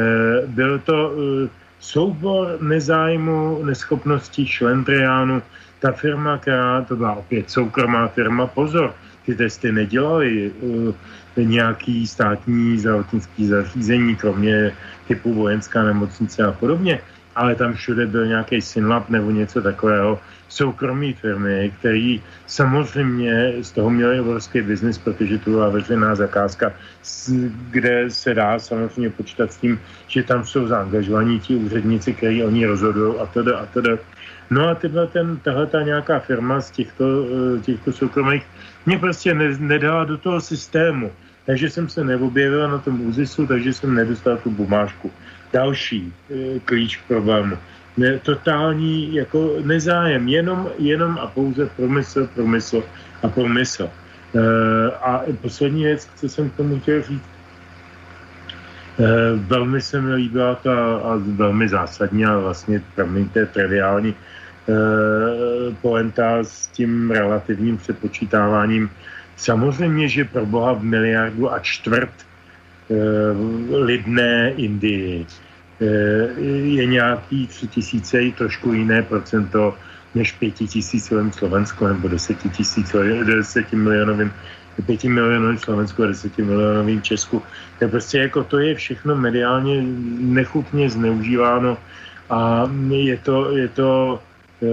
[0.47, 5.43] byl to e, soubor nezájmu, neschopností, šlendriánu.
[5.81, 8.95] Ta firma, která to byla opět soukromá firma, pozor,
[9.26, 10.95] ty testy nedělali uh,
[11.37, 14.72] nějaký státní zdravotnický zařízení, kromě
[15.09, 17.01] typu vojenská nemocnice a podobně,
[17.37, 20.20] ale tam všude byl nějaký Synlab nebo něco takového,
[20.51, 26.72] soukromí firmy, který samozřejmě z toho měli obrovský biznis, protože to byla veřejná zakázka,
[27.70, 32.66] kde se dá samozřejmě počítat s tím, že tam jsou zaangažovaní ti úředníci, kteří oni
[32.66, 33.98] rozhodují a teda a teda.
[34.51, 38.42] No a tyhle ten, tahle ta nějaká firma z těchto, eh, těchto soukromých
[38.86, 41.12] mě prostě ne, nedala do toho systému.
[41.46, 45.11] Takže jsem se neobjevil na tom úzisu, takže jsem nedostal tu bumášku.
[45.53, 47.59] Další e, klíč k problému
[47.97, 52.82] ne, totální jako nezájem, jenom, jenom a pouze promysl, promysl
[53.22, 53.91] a promysl.
[54.34, 54.41] E,
[54.91, 57.22] a poslední věc, co jsem k tomu chtěl říct,
[58.99, 64.14] e, velmi se mi líbila ta a velmi zásadní a vlastně, promiňte, triviální e,
[65.82, 68.91] poenta s tím relativním přepočítáváním.
[69.36, 72.12] Samozřejmě, že pro boha v miliardu a čtvrt
[72.91, 72.95] e,
[73.76, 75.49] lidné Indii Eh,
[75.81, 79.74] je nějaký tři tisíce i trošku jiné procento
[80.14, 84.33] než pěti tisícovým Slovensku nebo deseti tisícovým, deseti milionovým
[84.87, 87.43] pěti milionovým Slovensku a deseti milionovým Česku.
[87.78, 89.83] To je prostě jako to je všechno mediálně
[90.18, 91.78] nechutně zneužíváno
[92.31, 94.20] a je to, je to
[94.62, 94.66] e,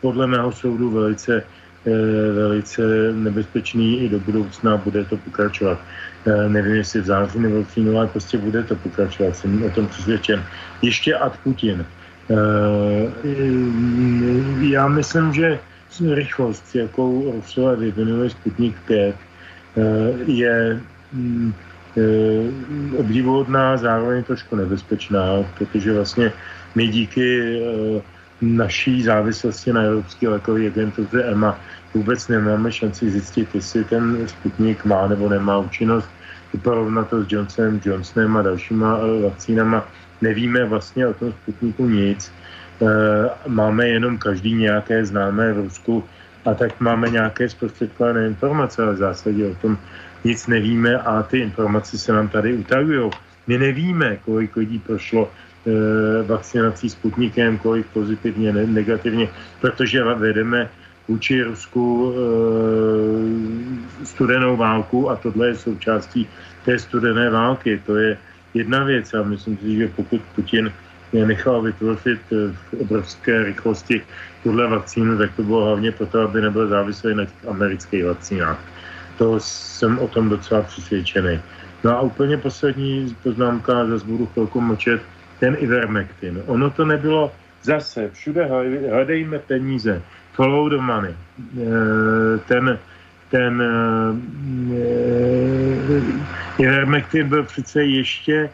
[0.00, 1.42] podle mého soudu velice,
[1.86, 1.90] e,
[2.32, 2.82] velice
[3.12, 5.78] nebezpečný i do budoucna bude to pokračovat.
[6.26, 9.70] Eh, nevím, jestli v září nebo v říjnu, ale prostě bude to pokračovat, jsem o
[9.70, 10.44] tom přesvědčen.
[10.82, 11.84] Ještě ad Putin.
[12.30, 12.34] Eh,
[14.60, 15.58] já myslím, že
[16.14, 19.16] rychlost, jakou Rusové vyvinuli Sputnik 5,
[19.76, 19.82] eh,
[20.26, 20.80] je
[21.12, 21.54] mm,
[22.96, 26.32] obdivuhodná, zároveň trošku nebezpečná, protože vlastně
[26.74, 27.60] my díky
[28.40, 31.60] naší závislosti na Evropské lékové agentuře EMA
[31.94, 36.08] vůbec nemáme šanci zjistit, jestli ten Sputnik má nebo nemá účinnost.
[36.62, 39.88] porovnat to s Johnsonem, Johnsonem a dalšíma vakcínama.
[40.20, 42.32] Nevíme vlastně o tom Sputniku nic.
[43.46, 46.04] Máme jenom každý nějaké známé v Rusku
[46.44, 49.78] a tak máme nějaké zprostředkované informace, ale v zásadě o tom
[50.24, 53.10] nic nevíme a ty informace se nám tady utajují.
[53.46, 59.28] My nevíme, kolik lidí prošlo e, vakcinací Sputnikem, kolik pozitivně, ne, negativně,
[59.60, 60.70] protože vedeme
[61.08, 62.16] vůči Rusku e,
[64.06, 66.28] studenou válku a tohle je součástí
[66.64, 67.82] té studené války.
[67.86, 68.18] To je
[68.54, 70.72] jedna věc a myslím si, že pokud Putin
[71.12, 74.02] nechal vytvořit v obrovské rychlosti
[74.42, 78.58] tuhle vakcínu, tak to bylo hlavně proto, aby nebyl závislý na těch amerických vakcínách.
[79.18, 81.40] To jsem o tom docela přesvědčený.
[81.84, 85.02] No a úplně poslední poznámka, zase budu chvilku močet,
[85.40, 86.42] ten Ivermectin.
[86.46, 87.32] Ono to nebylo
[87.62, 88.44] zase, všude
[88.90, 90.02] hledejme peníze,
[90.32, 91.14] follow the money.
[91.14, 92.78] Eh, ten,
[93.30, 94.14] ten eh,
[96.58, 98.50] Ivermectin byl přece ještě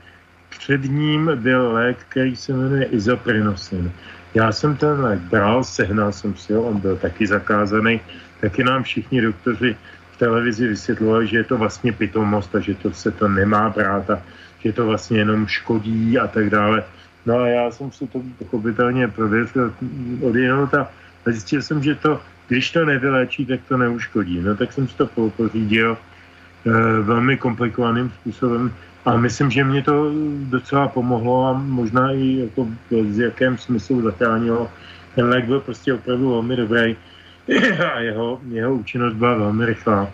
[0.49, 3.93] před ním byl lék, který se jmenuje izoprinosin.
[4.35, 8.01] Já jsem ten lék bral, sehnal jsem si ho, on byl taky zakázaný,
[8.41, 9.77] taky nám všichni doktoři
[10.13, 14.11] v televizi vysvětlovali, že je to vlastně pitomost a že to se to nemá brát
[14.11, 14.23] a
[14.59, 16.85] že to vlastně jenom škodí a tak dále.
[17.27, 19.75] No a já jsem si to pochopitelně prověřil
[20.23, 20.67] od jinou
[21.29, 24.41] a zjistil jsem, že to, když to nevyléčí, tak to neuškodí.
[24.41, 25.07] No tak jsem si to
[25.37, 26.71] pořídil e,
[27.03, 28.73] velmi komplikovaným způsobem
[29.05, 30.13] a myslím, že mě to
[30.53, 34.71] docela pomohlo a možná i jako v jakém smyslu zachránilo.
[35.15, 36.97] Ten lék byl prostě opravdu velmi dobrý
[37.95, 40.11] a jeho, jeho účinnost byla velmi rychlá.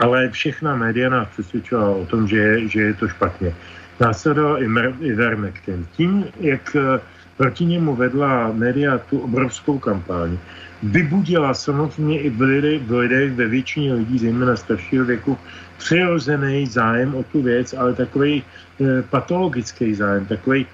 [0.00, 3.54] Ale všechna média nás přesvědčila o tom, že je, že je to špatně.
[4.00, 4.58] Následoval
[5.00, 5.86] Ivermectin.
[5.92, 7.00] Tím, jak eh,
[7.36, 10.38] proti němu vedla média tu obrovskou kampaň,
[10.82, 15.38] vybudila samozřejmě i v lidech, v lidech ve většině lidí, zejména staršího věku,
[15.78, 20.66] přirozený zájem o tu věc, ale takový e, patologický zájem, takový,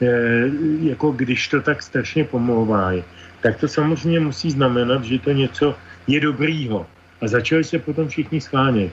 [0.00, 0.50] e,
[0.80, 2.92] jako když to tak strašně pomlouvá,
[3.40, 6.86] tak to samozřejmě musí znamenat, že to něco je dobrýho.
[7.20, 8.92] A začali se potom všichni schánět.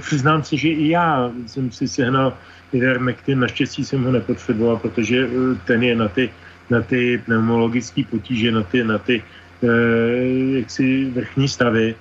[0.00, 2.32] Přiznám se, že i já jsem si sehnal
[2.72, 5.28] Ivermectin, naštěstí jsem ho nepotřeboval, protože e,
[5.66, 6.30] ten je na ty,
[6.70, 9.22] na ty pneumologické potíže, na ty, na ty
[9.64, 11.94] Eh, jaksi vrchní stavy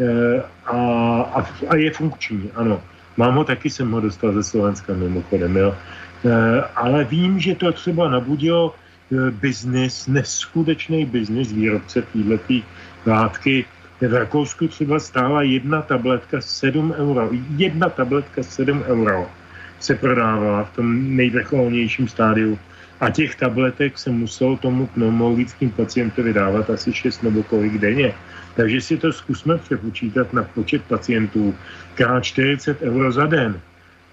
[0.00, 0.76] eh, a,
[1.34, 2.82] a, a je funkční, ano.
[3.16, 5.74] Mám ho taky, jsem ho dostal ze Slovenska mimochodem, jo.
[6.24, 8.74] Eh, ale vím, že to třeba nabudilo
[9.40, 12.54] biznis, neskutečný biznis výrobce této
[13.06, 13.64] látky.
[14.00, 17.30] V Rakousku třeba stála jedna tabletka 7 euro.
[17.56, 19.26] Jedna tabletka 7 euro
[19.80, 22.58] se prodávala v tom nejvrcholnějším stádiu
[23.00, 28.14] a těch tabletek se muselo tomu pneumologickým pacientovi dávat asi 6 nebo kolik denně.
[28.56, 31.54] Takže si to zkusme přepočítat na počet pacientů,
[31.94, 33.60] krát 40 euro za den.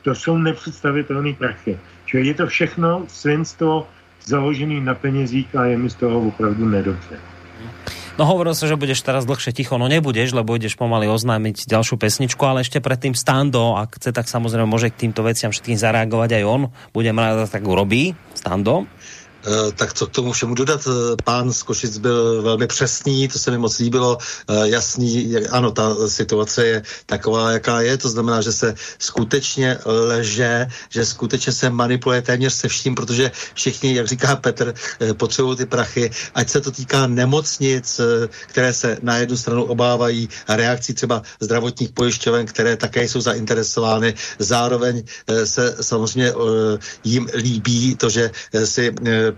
[0.01, 1.79] To jsou nepředstavitelné prachy.
[2.05, 3.87] Čili je to všechno svinstvo
[4.25, 7.34] založené na penězích a je mi z toho opravdu nedobře.
[8.15, 11.99] No hovoril sa, že budeš teraz dlhšie ticho, no nebudeš, lebo ideš pomaly oznámiť ďalšiu
[11.99, 16.39] pesničku, ale ešte predtým Stando, ak chce, tak samozrejme môže k týmto veciam všetkým zareagovať
[16.39, 16.61] aj on.
[16.95, 18.15] Budem rád, tak urobí.
[18.31, 18.87] Stando.
[19.45, 20.87] Eh, tak co k tomu všemu dodat?
[20.87, 24.17] Eh, pán z Košic byl velmi přesný, to se mi moc líbilo,
[24.49, 30.67] eh, jasný, ano, ta situace je taková, jaká je, to znamená, že se skutečně leže,
[30.89, 34.73] že skutečně se manipuluje téměř se vším, protože všichni, jak říká Petr,
[35.17, 38.01] potřebují ty prachy, ať se to týká nemocnic,
[38.47, 44.13] které se na jednu stranu obávají reakcí třeba zdravotních pojišťoven, které také jsou zainteresovány.
[44.39, 45.03] Zároveň
[45.43, 46.33] se samozřejmě
[47.03, 48.31] jim líbí to, že
[48.65, 48.93] si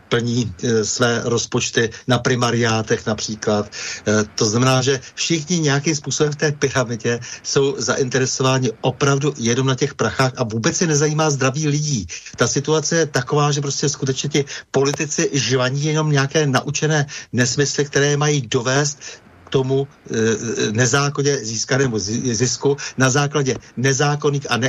[0.09, 3.71] plní eh, své rozpočty na primariátech například.
[4.07, 9.75] Eh, to znamená, že všichni nějakým způsobem v té pyramidě jsou zainteresováni opravdu jenom na
[9.75, 12.07] těch prachách a vůbec si nezajímá zdraví lidí.
[12.35, 18.17] Ta situace je taková, že prostě skutečně ti politici žvaní jenom nějaké naučené nesmysly, které
[18.17, 18.99] mají dovést
[19.47, 24.59] k tomu e, nezákonně získanému zisku na základě nezákonných a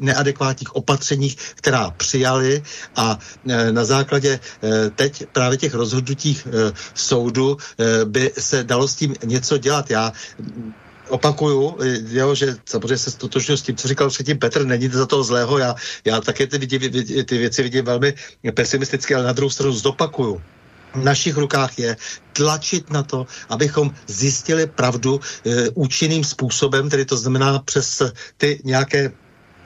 [0.00, 2.62] neadekvátních opatřeních, která přijali
[2.96, 3.18] a
[3.48, 4.40] e, na základě
[4.94, 6.48] teď právě těch rozhodnutích
[6.94, 7.56] soudu
[8.04, 9.90] by se dalo s tím něco dělat.
[9.90, 10.12] Já
[11.08, 11.76] opakuju,
[12.08, 15.24] jo, že samozřejmě se stotožňuji s tím, co říkal předtím Petr, není to za toho
[15.24, 15.74] zlého, já,
[16.04, 16.78] já také ty, vidí,
[17.24, 18.14] ty věci vidím velmi
[18.54, 20.42] pesimisticky, ale na druhou stranu zopakuju
[20.94, 21.96] v našich rukách je
[22.32, 28.02] tlačit na to, abychom zjistili pravdu e, účinným způsobem, tedy to znamená přes
[28.36, 29.12] ty nějaké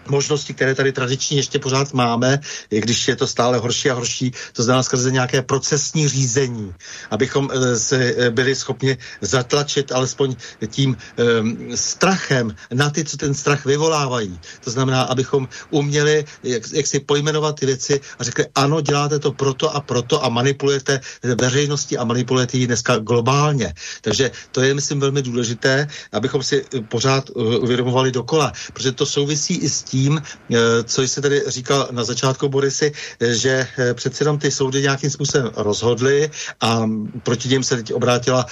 [0.09, 2.41] možnosti, které tady tradičně ještě pořád máme,
[2.71, 6.75] i když je to stále horší a horší, to znamená skrze nějaké procesní řízení,
[7.11, 10.37] abychom eh, se eh, byli schopni zatlačit alespoň
[10.67, 14.41] tím um, strachem na ty, co ten strach vyvolávají.
[14.65, 19.33] To znamená, abychom uměli jak, jak si pojmenovat ty věci a řekli, ano, děláte to
[19.33, 23.75] proto a proto a manipulujete veřejnosti a manipulujete ji dneska globálně.
[24.03, 29.69] Takže to je, myslím, velmi důležité, abychom si pořád uvědomovali dokola, protože to souvisí i
[29.69, 34.19] s tím, tím, eh, co jsi tady říkal na začátku, Borisy, eh, že eh, přece
[34.21, 36.31] jenom ty soudy nějakým způsobem rozhodly
[36.61, 36.85] a
[37.23, 38.47] proti něm se teď obrátila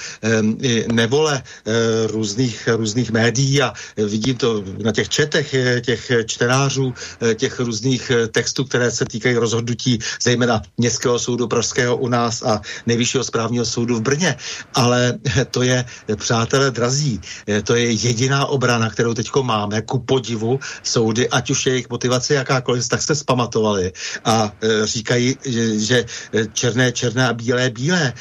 [0.61, 1.43] i nevole
[2.07, 6.93] různých, různých médií a vidím to na těch četech těch čtenářů,
[7.35, 13.23] těch různých textů, které se týkají rozhodnutí zejména Městského soudu Pražského u nás a Nejvyššího
[13.23, 14.35] správního soudu v Brně.
[14.73, 15.17] Ale
[15.51, 15.85] to je,
[16.15, 17.21] přátelé drazí,
[17.63, 22.33] to je jediná obrana, kterou teď máme, ku podivu soudy ať už je jejich motivace
[22.33, 23.91] jakákoliv, tak se spamatovali
[24.25, 26.05] a e, říkají, že, že
[26.53, 28.13] černé černé a bílé bílé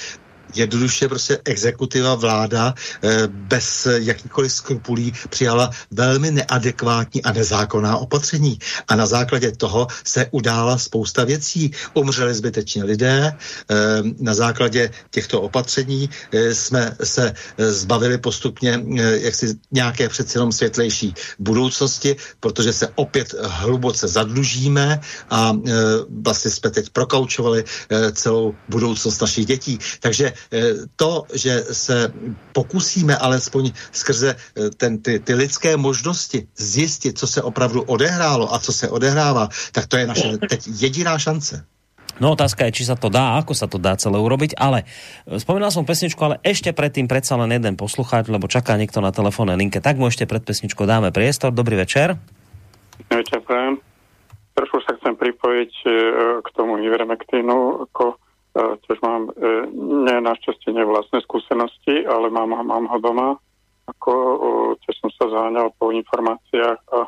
[0.55, 8.59] jednoduše prostě exekutiva vláda eh, bez jakýkoliv skrupulí přijala velmi neadekvátní a nezákonná opatření.
[8.89, 11.71] A na základě toho se udála spousta věcí.
[11.95, 13.75] Umřeli zbytečně lidé, eh,
[14.21, 18.81] na základě těchto opatření eh, jsme se zbavili postupně
[19.21, 25.01] jaksi nějaké přeci jenom světlejší budoucnosti, protože se opět hluboce zadlužíme
[25.31, 25.53] a
[26.23, 27.65] vlastně jsme teď prokaučovali
[28.13, 29.79] celou budoucnost našich dětí.
[30.01, 30.33] Takže
[30.97, 32.13] to, že se
[32.53, 38.59] pokusíme alespoň skrze eh, ten, ty, ty lidské možnosti zjistit, co se opravdu odehrálo a
[38.59, 41.65] co se odehrává, tak to je naše teď jediná šance.
[42.15, 44.87] No otázka je, či sa to dá, ako sa to dá celé urobiť, ale
[45.27, 49.11] eh, spomínal som pesničku, ale ešte predtým predsa len jeden poslucháč, lebo čaká niekto na
[49.11, 51.51] telefónnej linke, tak mu ešte pred pesničkou dáme priestor.
[51.51, 52.17] Dobrý večer.
[53.11, 53.83] Večer, prajem.
[54.55, 55.73] Trošku sa chcem pripojiť
[56.47, 58.23] k tomu Ivermectinu, ako
[58.55, 63.29] tiež mám e, ne, našťastie ne vlastné skúsenosti, ale mám, mám ho doma.
[63.91, 64.15] Ako,
[64.81, 67.05] tiež som sa záňal po informáciách a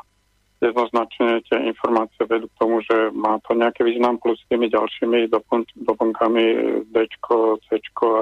[0.61, 5.29] jednoznačne tie informácie vedú k tomu, že má to nejaký význam plus s tými ďalšími
[5.29, 6.45] dopon, doplnkami
[6.89, 8.21] D, C a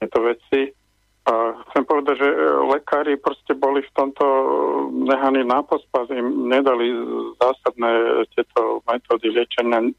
[0.00, 0.60] tieto veci.
[1.28, 2.38] A chcem povedať, že e,
[2.72, 4.24] lekári proste boli v tomto
[4.90, 6.88] nehaní na pospas, im nedali
[7.36, 9.92] zásadné tieto metódy liečenia.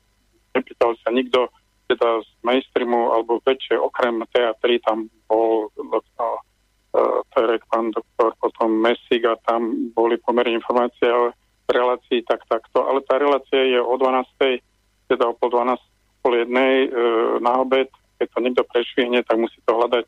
[0.57, 1.53] Nepýtal sa nikto,
[1.89, 6.45] teda z mainstreamu alebo väčšie, okrem teatry, tam bol doktor
[6.93, 11.33] uh, Terek, pán doktor, potom Mesig a tam boli pomerne informácie o
[11.65, 14.61] relácii tak takto, ale tá relácia je o 12.
[15.09, 15.81] teda o pol 12,
[16.21, 17.89] pol jednej uh, na obed,
[18.21, 20.05] keď to niekto prešvihne, tak musí to hľadať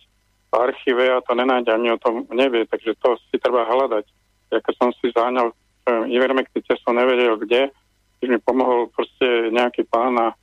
[0.51, 4.05] v archíve a to nenájde, ani o tom nevie, takže to si treba hľadať.
[4.51, 7.71] Ja keď som si záňal um, Ivermectin, som nevedel kde,
[8.19, 10.36] když mi pomohol proste nejaký pán a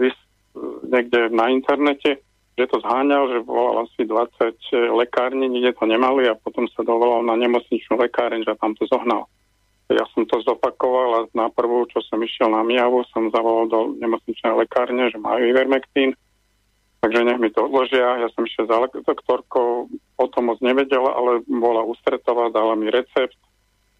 [0.00, 0.16] vys,
[0.88, 2.20] niekde na internete,
[2.58, 7.24] že to zháňal, že volal asi 20 lekární, nikde to nemali a potom sa dovolal
[7.24, 9.24] na nemocničnú lekáreň, že tam to zohnal.
[9.92, 13.80] Ja som to zopakoval a na prvú, čo som išiel na Miavu, som zavolal do
[14.00, 16.16] nemocničnej lekárne, že majú Ivermectin,
[17.04, 18.20] takže nech mi to odložia.
[18.20, 23.36] Ja som išiel za doktorkou, o tom moc nevedela, ale bola ústretová, dala mi recept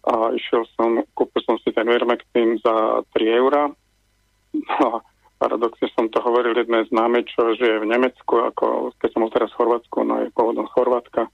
[0.09, 3.69] a išiel som, kúpil som si ten Ivermectin za 3 eurá
[4.53, 5.01] No,
[5.41, 9.49] paradoxne som to hovoril jedné známe, čo žije v Nemecku, ako keď som bol teraz
[9.51, 11.27] v Chorvátsku, no je pôvodom Chorvátska,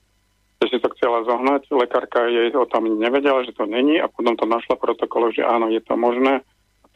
[0.60, 4.36] že si to chcela zohnať, lekárka jej o tom nevedela, že to není a potom
[4.36, 6.44] to našla protokolo, že áno, je to možné.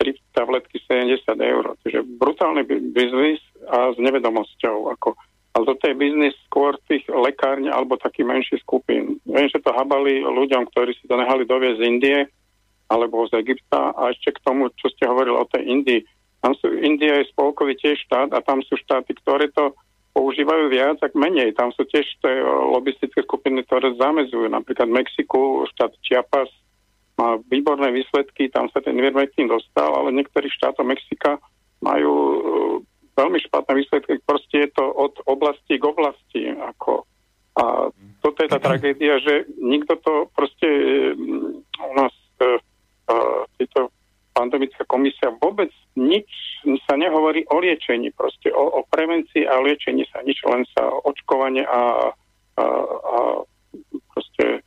[0.01, 4.89] Tri tabletky 70 eur, čiže brutálny biznis a s nevedomosťou.
[4.97, 5.13] Ako,
[5.53, 9.21] ale toto je biznis skôr tých lekárň alebo takých menších skupín.
[9.23, 12.19] Viem, že to habali ľuďom, ktorí si to nehali doviezť z Indie,
[12.93, 13.97] alebo z Egypta.
[13.97, 16.01] A ešte k tomu, čo ste hovorili o tej Indii.
[16.43, 19.73] Tam sú, India je spolkový tiež štát a tam sú štáty, ktoré to
[20.13, 21.57] používajú viac, tak menej.
[21.57, 22.35] Tam sú tiež tie
[22.69, 24.45] lobistické skupiny, ktoré zamezujú.
[24.51, 26.51] Napríklad v Mexiku štát Chiapas
[27.17, 31.37] má výborné výsledky, tam sa ten Ivermectin dostal, ale niektorí štátov Mexika
[31.81, 32.75] majú uh,
[33.17, 34.19] veľmi špatné výsledky.
[34.25, 36.41] Proste je to od oblasti k oblasti.
[36.51, 37.05] Ako.
[37.57, 40.67] A toto je tá tragédia, že nikto to proste
[41.13, 42.13] um, u nás
[43.09, 43.91] uh, títo
[44.33, 46.27] pandemická komisia vôbec nič
[46.89, 51.63] sa nehovorí o liečení, proste o, o prevencii a liečení sa nič, len sa očkovanie
[51.69, 52.09] a,
[52.57, 52.63] a,
[52.97, 53.17] a
[54.09, 54.59] proste e,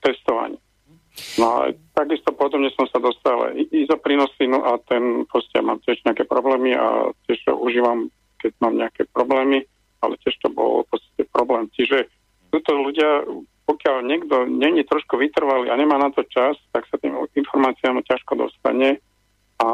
[0.00, 0.56] testovanie.
[1.36, 1.60] No a
[1.92, 7.44] takisto podobne som sa dostal izoprinosinu a ten proste mám tiež nejaké problémy a tiež
[7.44, 8.08] to užívam,
[8.40, 9.66] keď mám nejaké problémy,
[10.00, 11.66] ale tiež to bol proste problém.
[11.74, 12.06] Čiže
[12.54, 13.26] túto ľudia
[13.68, 18.48] pokiaľ niekto není trošku vytrvalý a nemá na to čas, tak sa tým informáciám ťažko
[18.48, 18.96] dostane
[19.60, 19.68] a,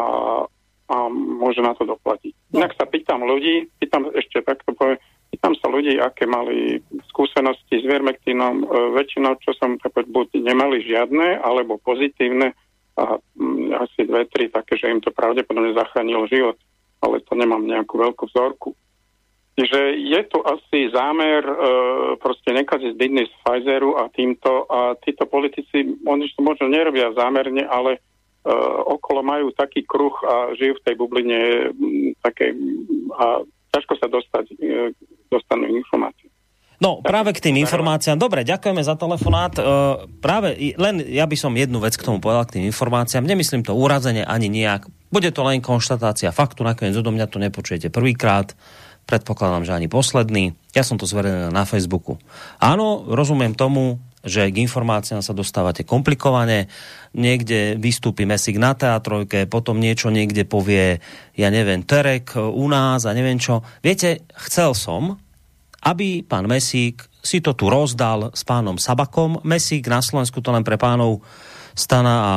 [0.90, 2.34] a môže na to doplatiť.
[2.58, 4.98] Inak sa pýtam ľudí, pýtam ešte takto poviem,
[5.30, 6.82] pýtam sa ľudí, aké mali
[7.14, 8.54] skúsenosti s vermektínom.
[8.62, 8.64] E,
[8.98, 12.50] väčšinou, čo som tak buď nemali žiadne, alebo pozitívne
[12.94, 13.18] a
[13.82, 16.54] asi dve, tri také, že im to pravdepodobne zachránilo život,
[17.02, 18.70] ale to nemám nejakú veľkú vzorku.
[19.54, 21.54] Čiže je tu asi zámer e,
[22.18, 27.94] proste nekaziť biznis Pfizeru a týmto a títo politici, oni to možno nerobia zámerne, ale
[27.94, 28.00] e,
[28.90, 31.38] okolo majú taký kruh a žijú v tej bubline
[31.70, 32.50] m, takej
[33.14, 34.90] a ťažko sa dostať, e,
[35.30, 36.26] dostanú informácie.
[36.82, 38.18] No, práve k tým informáciám.
[38.18, 39.54] Dobre, ďakujeme za telefonát.
[39.54, 39.62] E,
[40.18, 43.22] práve len ja by som jednu vec k tomu povedal, k tým informáciám.
[43.22, 44.90] Nemyslím to urazenie ani nejak.
[45.14, 48.58] Bude to len konštatácia faktu, nakoniec odo mňa to nepočujete prvýkrát
[49.04, 50.56] predpokladám, že ani posledný.
[50.72, 52.16] Ja som to zverejnil na Facebooku.
[52.58, 56.72] Áno, rozumiem tomu, že k informáciám sa dostávate komplikovane,
[57.12, 61.04] niekde vystúpi Mesík na teatrojke, potom niečo niekde povie,
[61.36, 63.60] ja neviem, Terek u nás a neviem čo.
[63.84, 65.20] Viete, chcel som,
[65.84, 69.44] aby pán Mesík si to tu rozdal s pánom Sabakom.
[69.44, 71.20] Mesík na Slovensku to len pre pánov
[71.76, 72.36] Stana a,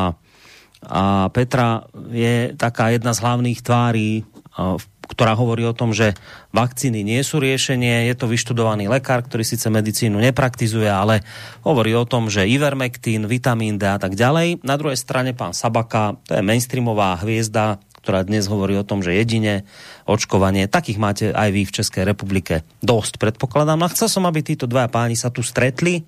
[0.83, 4.27] a Petra je taká jedna z hlavných tvárí
[4.57, 6.13] v ktorá hovorí o tom, že
[6.51, 11.23] vakcíny nie sú riešenie, je to vyštudovaný lekár, ktorý síce medicínu nepraktizuje, ale
[11.63, 14.61] hovorí o tom, že ivermectin, vitamín D a tak ďalej.
[14.67, 19.19] Na druhej strane pán Sabaka, to je mainstreamová hviezda, ktorá dnes hovorí o tom, že
[19.19, 19.67] jedine
[20.07, 23.83] očkovanie, takých máte aj vy v Českej republike dosť, predpokladám.
[23.83, 26.07] A chcel som, aby títo dva páni sa tu stretli,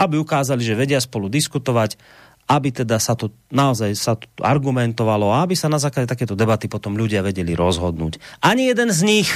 [0.00, 2.00] aby ukázali, že vedia spolu diskutovať
[2.44, 6.68] aby teda sa to naozaj sa to argumentovalo a aby sa na základe takéto debaty
[6.68, 8.20] potom ľudia vedeli rozhodnúť.
[8.44, 9.30] Ani jeden z nich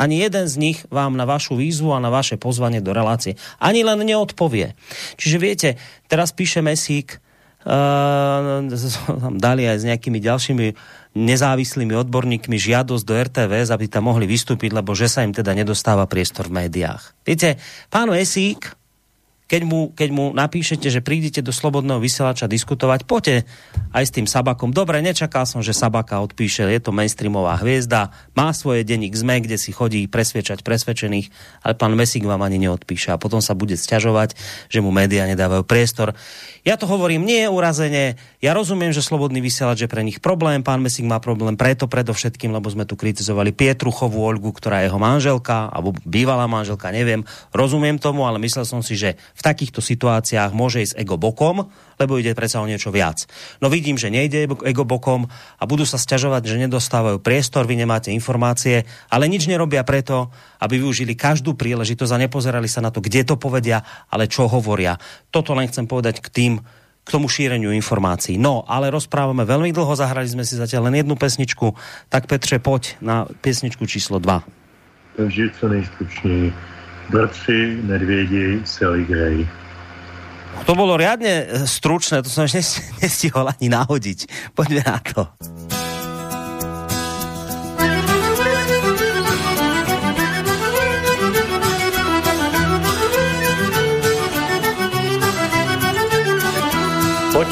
[0.00, 3.84] ani jeden z nich vám na vašu výzvu a na vaše pozvanie do relácie ani
[3.86, 4.74] len neodpovie.
[5.20, 5.68] Čiže viete,
[6.08, 7.22] teraz píše Mesík,
[7.66, 8.66] uh,
[9.46, 10.66] dali aj s nejakými ďalšími
[11.12, 16.08] nezávislými odborníkmi žiadosť do RTVS, aby tam mohli vystúpiť, lebo že sa im teda nedostáva
[16.08, 17.12] priestor v médiách.
[17.22, 17.60] Viete,
[17.92, 18.72] pán Mesík,
[19.52, 23.44] keď mu, keď mu napíšete, že prídete do Slobodného vysielača diskutovať, poďte
[23.92, 24.72] aj s tým Sabakom.
[24.72, 29.60] Dobre, nečakal som, že Sabaka odpíše, je to mainstreamová hviezda, má svoje denník ZME, kde
[29.60, 31.28] si chodí presviečať presvedčených,
[31.68, 34.40] ale pán Mesík vám ani neodpíše a potom sa bude sťažovať,
[34.72, 36.16] že mu média nedávajú priestor.
[36.62, 40.78] Ja to hovorím nie urazene, ja rozumiem, že Slobodný vysielač je pre nich problém, pán
[40.78, 45.66] Mesík má problém preto predovšetkým, lebo sme tu kritizovali Pietruchovú Olgu, ktorá je jeho manželka,
[45.74, 50.86] alebo bývalá manželka, neviem, rozumiem tomu, ale myslel som si, že v takýchto situáciách môže
[50.86, 51.66] ísť ego bokom,
[51.96, 53.26] lebo ide predsa o niečo viac.
[53.58, 55.28] No vidím, že nejde ego bokom
[55.58, 60.30] a budú sa sťažovať, že nedostávajú priestor, vy nemáte informácie, ale nič nerobia preto,
[60.62, 63.82] aby využili každú príležitosť a nepozerali sa na to, kde to povedia,
[64.12, 64.96] ale čo hovoria.
[65.32, 66.52] Toto len chcem povedať k tým,
[67.02, 68.38] k tomu šíreniu informácií.
[68.38, 71.74] No, ale rozprávame veľmi dlho, zahrali sme si zatiaľ len jednu pesničku,
[72.06, 74.42] tak Petře, poď na pesničku číslo 2.
[75.16, 76.52] Takže co nejstručněji
[77.10, 79.48] Vrci, medvědi, seligrej.
[80.66, 82.62] To bolo riadne stručné, to som ešte
[83.02, 84.52] nestihol ani nahodiť.
[84.54, 85.26] Poďme na to.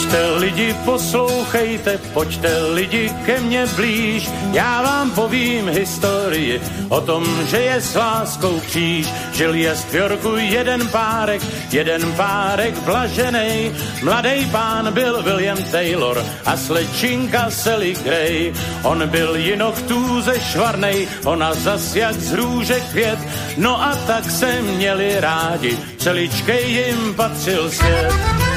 [0.01, 4.31] Pojďte lidi, poslouchejte, pojďte lidi ke mně blíž.
[4.52, 9.06] Já vám povím historii o tom, že je s láskou kříž.
[9.32, 13.72] Žil je z Yorku jeden párek, jeden párek blažený.
[14.02, 18.55] Mladý pán byl William Taylor a slečinka Sally Gray.
[18.82, 23.18] On byl jinochtů ze švarnej, ona zas jak z růže květ.
[23.56, 28.49] No a tak se měli rádi, celičkej jim patřil svět.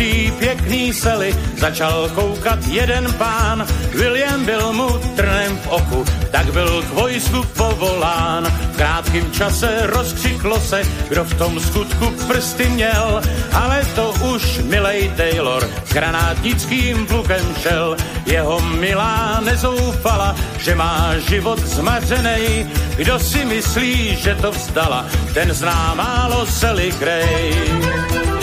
[0.00, 3.66] Že po tý pěkný sely začal koukat jeden pán.
[3.92, 8.44] William byl mu trnem v oku, tak byl k vojsku povolán.
[8.72, 13.20] V krátkém čase rozkřiklo se, kdo v tom skutku prsty měl,
[13.52, 17.96] ale to už milej Taylor s granátnickým plukem šel.
[18.26, 22.66] Jeho milá nezoufala, že má život zmařenej.
[22.96, 28.39] Kdo si myslí, že to vzdala, ten zná málo Sally Gray.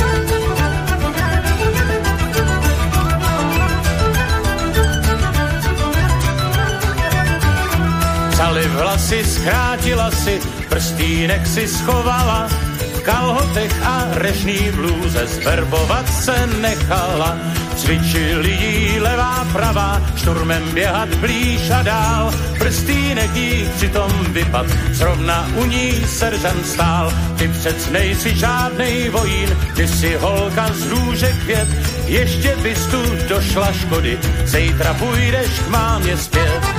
[8.37, 10.37] Vzali vlasy, schrátila si,
[10.69, 12.45] prstínek si schovala,
[12.77, 17.33] v kalhotech a režný blůze zverbovat se nechala.
[17.81, 22.33] Cvičili jí levá pravá, šturmem běhat blíž a dál.
[22.59, 27.13] Prstýnek jí přitom vypad, zrovna u ní seržant stál.
[27.37, 31.67] Ty přec nejsi žádnej vojín, ty si holka z růže květ.
[32.05, 36.76] Ještě bys tu došla škody, zítra půjdeš k mámě zpět.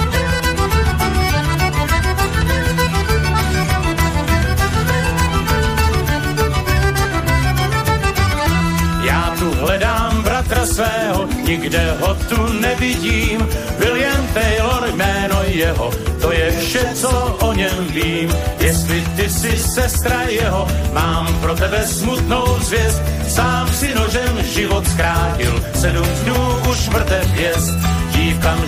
[9.60, 13.48] Hledám bratra svého, nikde ho tu nevidím.
[13.78, 15.90] William Taylor jméno jeho,
[16.20, 17.10] to je vše, co
[17.40, 18.32] o něm vím.
[18.60, 23.02] Jestli ty jsi sestra jeho, mám pro tebe smutnou zvěst.
[23.28, 27.98] Sám si nožem život zkrátil, sedm dnů už mrtev jest.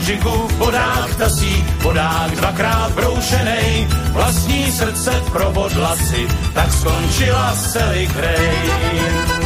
[0.00, 9.39] Mžiku v bodách tasí, bodách dvakrát broušenej, vlastní srdce probodla si, tak skončila celý krej.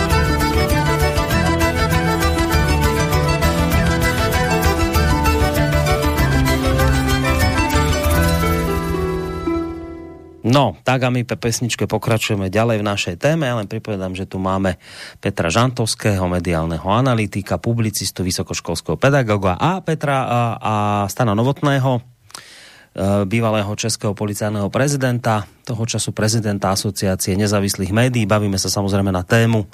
[10.45, 13.49] No, tak a my pe pesničke pokračujeme ďalej v našej téme.
[13.49, 14.77] Ja len pripovedám, že tu máme
[15.17, 20.75] Petra Žantovského, mediálneho analytika, publicistu, vysokoškolského pedagoga a Petra a, a
[21.09, 22.01] Stana Novotného, e,
[23.25, 28.29] bývalého českého policajného prezidenta, toho času prezidenta asociácie nezávislých médií.
[28.29, 29.65] Bavíme sa samozrejme na tému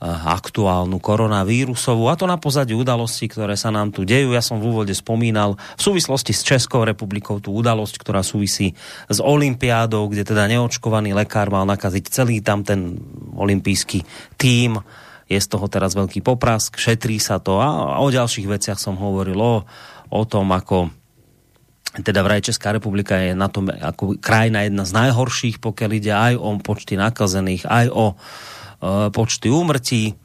[0.00, 4.32] aktuálnu koronavírusovú a to na pozadí udalostí, ktoré sa nám tu dejú.
[4.32, 8.72] Ja som v úvode spomínal v súvislosti s Českou republikou tú udalosť, ktorá súvisí
[9.12, 12.96] s Olympiádou, kde teda neočkovaný lekár mal nakaziť celý tam ten
[13.36, 14.00] olympijský
[14.40, 14.80] tým.
[15.28, 19.36] Je z toho teraz veľký poprask, šetrí sa to a o ďalších veciach som hovoril
[19.36, 19.62] o,
[20.10, 20.90] o tom, ako
[22.00, 26.34] teda vraj Česká republika je na tom ako krajina jedna z najhorších, pokiaľ ide aj
[26.40, 28.59] o počty nakazených, aj o uh, Eh,
[29.12, 30.16] počty úmrtí.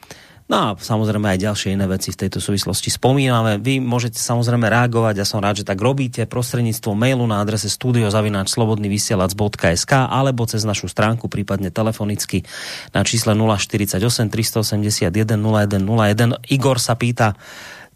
[0.45, 3.57] No a samozrejme aj ďalšie iné veci v tejto súvislosti spomíname.
[3.57, 9.93] Vy môžete samozrejme reagovať, ja som rád, že tak robíte prostredníctvom mailu na adrese studiozavináčslobodnyvysielac.sk
[10.05, 12.45] alebo cez našu stránku, prípadne telefonicky
[12.93, 13.97] na čísle 048
[14.29, 16.37] 381 0101.
[16.53, 17.33] Igor sa pýta,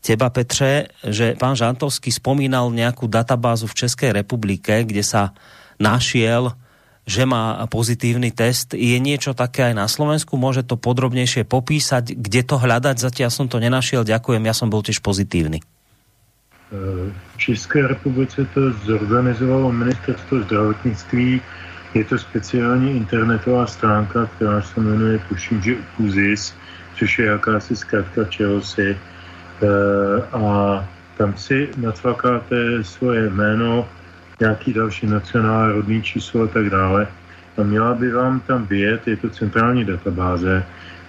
[0.01, 5.37] teba Petře, že pán Žantovský spomínal nejakú databázu v Českej republike, kde sa
[5.77, 6.57] našiel
[7.09, 8.77] že má pozitívny test.
[8.77, 10.37] Je niečo také aj na Slovensku?
[10.37, 13.01] Môže to podrobnejšie popísať, kde to hľadať?
[13.01, 14.05] Zatiaľ som to nenašiel.
[14.05, 15.65] Ďakujem, ja som bol tiež pozitívny.
[16.69, 21.41] V České republice to zorganizovalo ministerstvo zdravotnictví.
[21.97, 26.53] Je to speciální internetová stránka, která se jmenuje, tuším, že UZIS,
[26.93, 28.97] což je jakási zkrátka čehosi.
[30.31, 30.43] A
[31.17, 33.89] tam si natvakáte svoje jméno,
[34.39, 37.07] nějaký další nacionál, rodný číslo a tak dále.
[37.57, 40.63] A měla by vám tam vyjet, je to centrální databáze,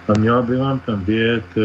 [0.07, 1.63] a měla by vám tam vyjet uh,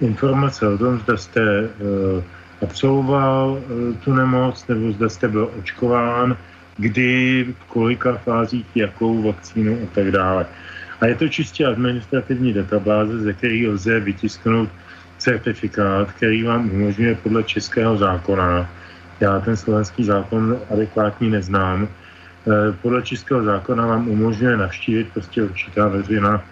[0.00, 2.22] informace o tom, zda jste uh,
[2.62, 6.36] absolvoval uh, tu nemoc, nebo zda jste byl očkován,
[6.76, 10.46] kdy, v kolika fázích, jakou vakcínu a tak dále.
[11.00, 14.68] A je to čistě administrativní databáze, ze které lze vytisknout
[15.18, 18.68] certifikát, který vám umožňuje podle českého zákona
[19.20, 21.88] já ten slovenský zákon adekvátní neznám.
[21.88, 26.42] Eh, podle českého zákona vám umožňuje navštívit prostě určitá veřejná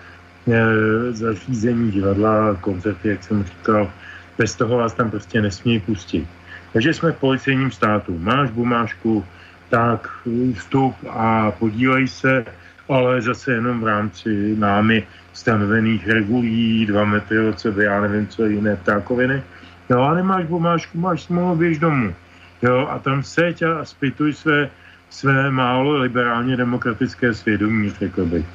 [0.48, 3.90] eh, zařízení divadla, koncerty, jak jsem říkal.
[4.38, 6.28] Bez toho vás tam prostě nesmí pustit.
[6.72, 8.18] Takže jsme v policejním státu.
[8.18, 9.24] Máš bumášku,
[9.68, 10.08] tak
[10.54, 12.44] vstup a podílej se,
[12.88, 18.46] ale zase jenom v rámci námi stanovených regulí, dva metry od sebe, já nevím, co
[18.46, 19.42] jiné ptákoviny.
[19.90, 22.14] No a nemáš bumášku, máš smlouvu, běž domů.
[22.62, 24.70] Jo, a tam seď a spituj své,
[25.10, 28.46] své málo liberálně demokratické svědomí, řekl bych.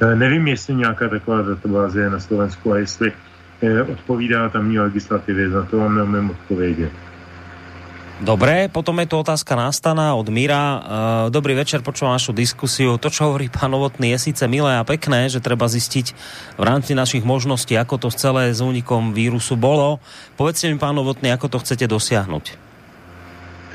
[0.00, 3.12] E, nevím, jestli nějaká taková databáze je na Slovensku a jestli
[3.62, 6.92] e, odpovídá tamní legislativě, za to vám neumím odpovědět.
[8.16, 10.64] Dobre, potom je tu otázka nastana od Mira.
[10.64, 10.80] E,
[11.28, 12.96] dobrý večer, počúvam našu diskusiu.
[12.96, 16.06] To, čo hovorí pán Novotný, je síce milé a pekné, že treba zistiť
[16.56, 20.00] v rámci našich možností, ako to celé s únikom vírusu bolo.
[20.36, 22.65] Povedzte mi, pán Novotný, ako to chcete dosiahnuť?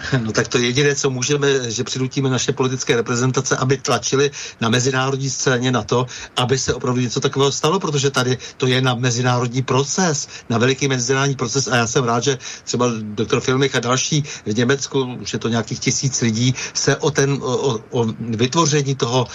[0.23, 5.30] No tak to jediné, co můžeme, že přinutíme naše politické reprezentace, aby tlačili na mezinárodní
[5.30, 6.06] scéně na to,
[6.36, 10.88] aby se opravdu něco takového stalo, protože tady to je na mezinárodní proces, na veliký
[10.88, 15.34] mezinárodní proces a já jsem rád, že třeba doktor Filmich a další v Německu, už
[15.34, 19.28] je to nějakých tisíc lidí, se o ten, o, o vytvoření toho,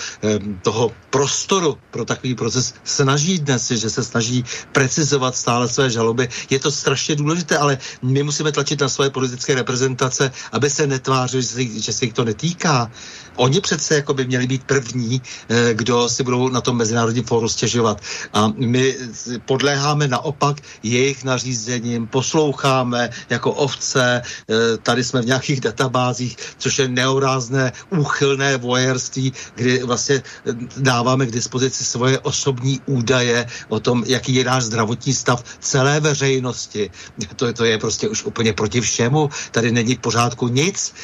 [0.63, 6.29] toho prostoru pro takový proces snaží dnes, že se snaží precizovat stále své žaloby.
[6.51, 11.43] Je to strašně důležité, ale my musíme tlačit na své politické reprezentace, aby se netvářili,
[11.43, 12.91] že se, že se jich to netýká.
[13.37, 17.49] Oni přece jako by měli být první, eh, kdo si budou na tom mezinárodním fóru
[17.49, 18.01] stěžovat.
[18.33, 18.97] A my
[19.45, 26.89] podléháme naopak jejich nařízením, posloucháme jako ovce, eh, tady jsme v nějakých databázích, což je
[26.89, 34.35] neorázné, úchylné vojerství, kdy vlastně eh, dáváme k dispozici svoje osobní údaje o tom, jaký
[34.35, 36.91] je náš zdravotní stav celé veřejnosti.
[37.37, 39.29] To, to je prostě už úplně proti všemu.
[39.51, 40.95] Tady není v pořádku nic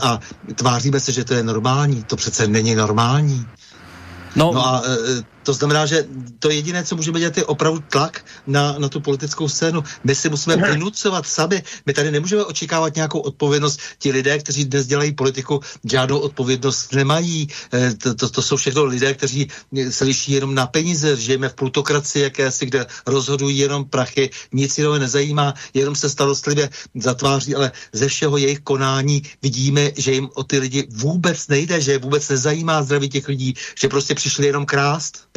[0.00, 0.20] a
[0.54, 2.04] tváříme se, že to je normální.
[2.04, 3.46] To přece není normální.
[4.36, 6.06] No, no a e, to znamená, že
[6.38, 9.84] to jediné, co můžeme dělat, je opravdu tlak na, na tu politickou scénu.
[10.04, 11.62] My si musíme vynucovat sami.
[11.86, 13.80] My tady nemůžeme očekávat nějakou odpovědnost.
[13.98, 17.48] Ti lidé, kteří dnes dělají politiku, žádnou odpovědnost nemají.
[17.72, 19.48] Eh, to, to, to jsou všechno lidé, kteří
[19.90, 21.16] se liší jenom na peníze.
[21.16, 27.54] Žijeme v plutokracii jakési, kde rozhodují jenom prachy, nic jiného nezajímá, jenom se starostlivě zatváří,
[27.54, 31.98] ale ze všeho jejich konání vidíme, že jim o ty lidi vůbec nejde, že je
[31.98, 35.30] vůbec nezajímá zdraví těch lidí, že prostě přišli jenom krást.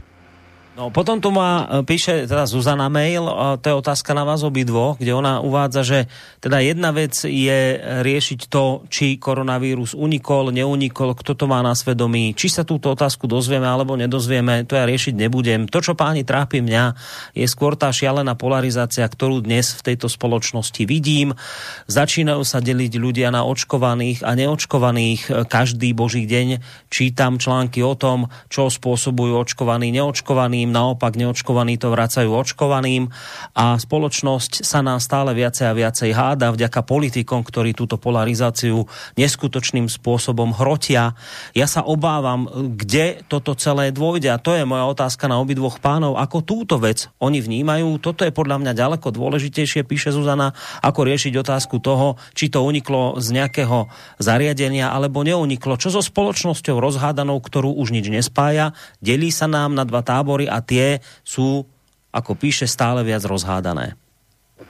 [0.73, 4.41] No potom tu má, e, píše teda Zuzana mail, a to je otázka na vás
[4.41, 5.99] obidvo, kde ona uvádza, že
[6.41, 12.33] teda jedna vec je riešiť to, či koronavírus unikol, neunikol, kto to má na svedomí,
[12.33, 15.69] či sa túto otázku dozvieme alebo nedozvieme, to ja riešiť nebudem.
[15.69, 16.97] To, čo páni trápi mňa,
[17.37, 21.37] je skôr tá šialená polarizácia, ktorú dnes v tejto spoločnosti vidím.
[21.85, 25.45] Začínajú sa deliť ľudia na očkovaných a neočkovaných.
[25.53, 31.91] Každý boží deň čítam články o tom, čo spôsobujú očkovaní, neočkovaní očkovaným, naopak neočkovaní to
[31.91, 33.11] vracajú očkovaným
[33.55, 38.87] a spoločnosť sa nám stále viacej a viacej háda vďaka politikom, ktorí túto polarizáciu
[39.19, 41.19] neskutočným spôsobom hrotia.
[41.51, 42.47] Ja sa obávam,
[42.79, 47.11] kde toto celé dôjde a to je moja otázka na obidvoch pánov, ako túto vec
[47.19, 47.99] oni vnímajú.
[47.99, 53.19] Toto je podľa mňa ďaleko dôležitejšie, píše Zuzana, ako riešiť otázku toho, či to uniklo
[53.19, 53.91] z nejakého
[54.21, 55.75] zariadenia alebo neuniklo.
[55.75, 58.71] Čo so spoločnosťou rozhádanou, ktorú už nič nespája,
[59.03, 61.65] delí sa nám na dva tábory a tie sú,
[62.13, 63.97] ako píše, stále viac rozhádané.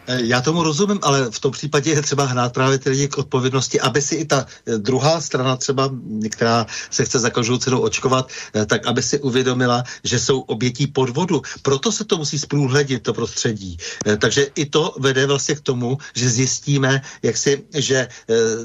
[0.07, 3.18] Eh, já tomu rozumím, ale v tom případě je třeba hnát právě ty lidi k
[3.18, 5.91] odpovědnosti, aby si i ta eh, druhá strana třeba,
[6.30, 10.88] která se chce za každou cenu očkovat, eh, tak aby si uvědomila, že jsou obětí
[10.88, 11.41] podvodu.
[11.61, 13.77] Proto se to musí zprůhledit, to prostředí.
[14.18, 18.07] Takže i to vede vlastně k tomu, že zjistíme, jak si, že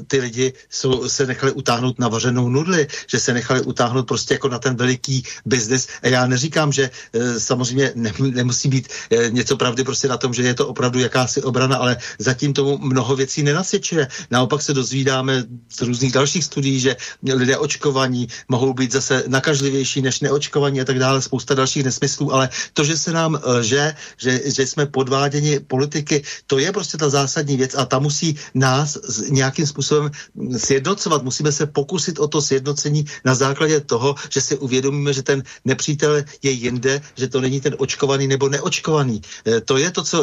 [0.07, 4.49] ty lidi jsou, se nechali utáhnout na vařenou nudli, že se nechali utáhnout prostě jako
[4.49, 5.87] na ten veliký biznis.
[6.03, 6.89] A já neříkám, že
[7.37, 8.87] samozřejmě nemusí být
[9.29, 12.77] něco pravdy prostě na tom, že je to opravdu jaká jakási obrana, ale zatím tomu
[12.77, 14.07] mnoho věcí nenasvědčuje.
[14.31, 16.95] Naopak se dozvídáme z různých dalších studií, že
[17.25, 22.49] lidé očkovaní mohou být zase nakažlivější než neočkovaní a tak dále, spousta dalších nesmyslů, ale
[22.73, 27.57] to, že se nám lže, že, že jsme podváděni politiky, to je prostě ta zásadní
[27.57, 28.97] věc a ta musí nás
[29.29, 30.11] nějakým způsobem
[30.57, 31.23] sjednocovat.
[31.23, 36.23] Musíme se pokusit o to sjednocení na základě toho, že si uvědomíme, že ten nepřítel
[36.43, 39.21] je jinde, že to není ten očkovaný nebo neočkovaný.
[39.47, 40.19] E, to je to, co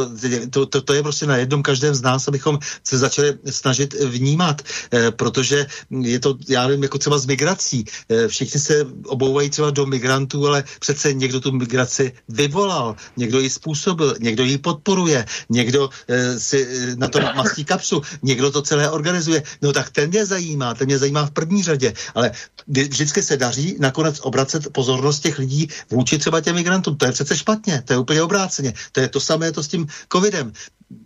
[0.50, 4.62] to, to, to je prostě na jednom každém z nás, abychom se začali snažit vnímat,
[4.92, 7.84] eh, protože je to, já nevím, jako třeba s migrací.
[8.08, 13.50] Eh, všichni se obouvají třeba do migrantů, ale přece někdo tu migraci vyvolal, někdo ji
[13.50, 19.42] způsobil, někdo ji podporuje, někdo eh, si na to mastí kapsu, někdo to celé organizuje.
[19.62, 22.30] No tak ten mě zajímá, ten mě zajímá v první řadě, ale
[22.66, 26.96] vždycky se daří nakonec obracet pozornost těch lidí vůči třeba těm migrantům.
[26.96, 28.72] To je přece špatně, to je úplně obráceně.
[28.92, 30.52] To je to samé to s tím covidem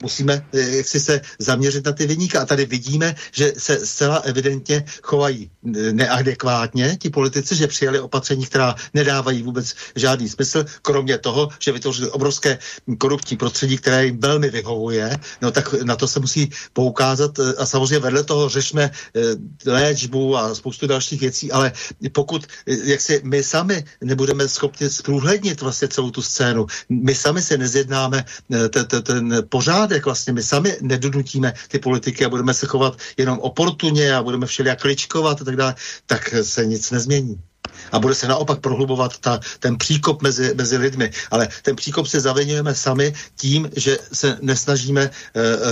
[0.02, 2.43] musíme eh, jak si se zaměřit na ty vyníka.
[2.43, 8.47] A tady vidíme, že se zcela evidentně chovají eh, neadekvátně ti politici, že přijali opatření,
[8.47, 12.59] která nedávají vůbec žádný smysl, kromě toho, že vytvořili obrovské
[12.98, 17.66] korupční prostředí, které jim velmi vyhovuje, no tak na to se musí poukázat eh, a
[17.66, 18.90] samozřejmě vedle toho řešme
[19.66, 21.73] léčbu a spoustu dalších věcí, ale
[22.12, 27.59] pokud jak si my sami nebudeme schopni zprůhlednit vlastně celou tu scénu, my sami se
[27.59, 28.24] nezjednáme
[29.05, 30.32] ten, pořád pořádek vlastně.
[30.32, 35.42] My sami nedonutíme ty politiky a budeme se chovat jenom oportuně a budeme všelijak kličkovat
[35.42, 35.74] a tak dále,
[36.06, 37.40] tak se nic nezmění
[37.93, 41.11] a bude se naopak prohlubovat ta, ten příkop mezi, mezi lidmi.
[41.31, 45.11] Ale ten příkop si zavinujeme sami tím, že se nesnažíme e,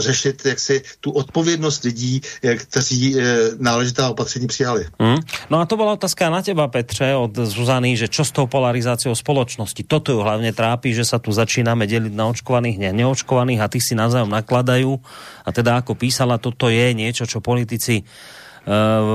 [0.02, 3.22] řešit jaksi tu odpovědnost lidí, e, kteří e,
[3.58, 4.86] náležitá opatření přijali.
[5.00, 5.18] Hmm.
[5.50, 9.14] No a to byla otázka na teba, Petře, od Zuzany, že čo s tou polarizáciou
[9.14, 9.82] spoločnosti.
[9.84, 13.80] Toto ju hlavně trápí, že sa tu začínáme dělit na očkovaných, ne, neočkovaných a ty
[13.80, 15.00] si navzájom nakladajú.
[15.44, 18.04] A teda ako písala, toto je niečo, čo politici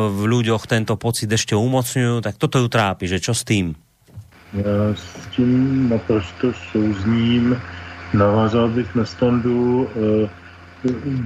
[0.09, 3.77] v ľuďoch tento pocit ešte umocňujú, tak toto ju trápi, že čo s tým?
[4.53, 7.57] Já s tím naprosto souzním.
[8.13, 10.29] Navázal bych na standu, eh,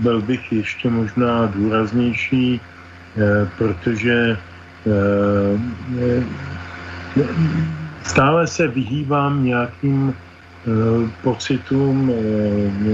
[0.04, 2.62] byl bych ještě možná důraznější.
[3.58, 4.38] protože
[8.04, 10.14] stále se vyhýbám nějakým
[11.24, 12.12] pocitům,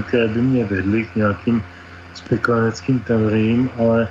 [0.08, 1.64] které by mě vedly k nějakým
[2.14, 4.08] spekulaneckým teoriím, ale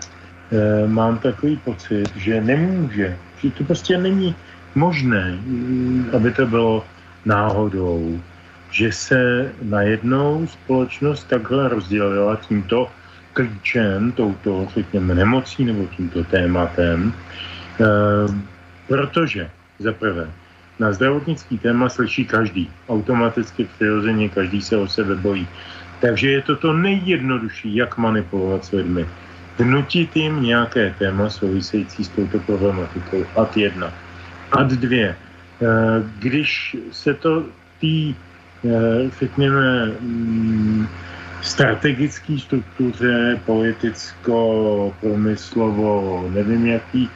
[0.86, 4.34] mám takový pocit, že nemůže, že to prostě není
[4.74, 5.38] možné,
[6.16, 6.84] aby to bylo
[7.24, 8.20] náhodou,
[8.70, 12.88] že se najednou společnost takhle rozdělila tímto
[13.32, 17.12] klíčem, touto, řekněme, nemocí nebo tímto tématem,
[17.80, 17.84] e,
[18.88, 20.30] protože za prvé,
[20.78, 22.70] na zdravotnický téma slyší každý.
[22.88, 25.48] Automaticky přirozeně každý se o sebe bojí.
[26.00, 29.06] Takže je to to nejjednodušší, jak manipulovat s lidmi.
[29.58, 33.24] Vnutit jim nějaké téma související s touto problematikou.
[33.36, 33.92] Ad jedna.
[34.52, 35.16] Ad dvě.
[35.62, 37.44] Eh, když se to
[37.80, 38.14] tý,
[38.64, 40.86] eh, řekněme, mm,
[41.42, 47.10] strategický struktuře, politicko, promyslovo, nevím jaký,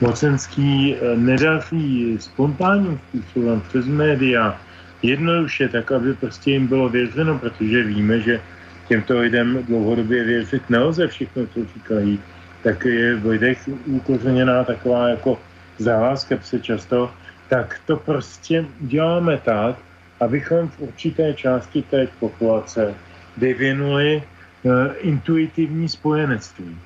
[0.00, 4.58] mocenský, eh, nedaří spontánním způsobem přes média,
[5.02, 8.40] jednoduše, tak aby prostě jim bylo věřeno, protože víme, že
[8.88, 12.20] těmto lidem dlouhodobě věřit nelze všechno, co říkají,
[12.62, 15.40] tak je v lidech ukořeněná taková jako
[15.78, 17.10] zálá skepse často,
[17.48, 19.76] tak to prostě děláme tak,
[20.20, 22.94] abychom v určité části té populace
[23.36, 24.22] vyvinuli
[24.62, 26.78] uh, intuitivní spojenectví.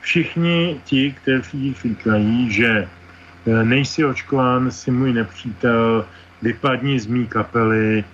[0.00, 2.88] Všichni ti, kteří říkají, že
[3.44, 6.04] uh, nejsi očkován, si můj nepřítel,
[6.42, 8.04] vypadni z mý kapely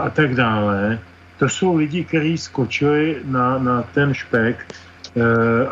[0.00, 0.98] a tak dále,
[1.38, 4.66] to jsou lidi, kteří skočili na, na ten špek
[5.14, 5.22] uh,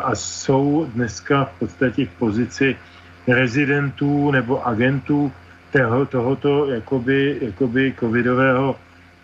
[0.03, 2.75] a jsou dneska v podstatě v pozici
[3.27, 5.31] rezidentů nebo agentů
[5.71, 8.75] toho, tohoto jakoby, jakoby covidového,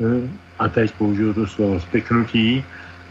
[0.01, 0.29] eh,
[0.59, 2.63] a teď použiju to slovo, spiknutí,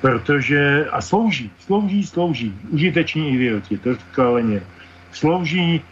[0.03, 4.61] protože, a slouží, slouží, slouží, užiteční idioti, to říká Leně,
[5.13, 5.83] slouží e,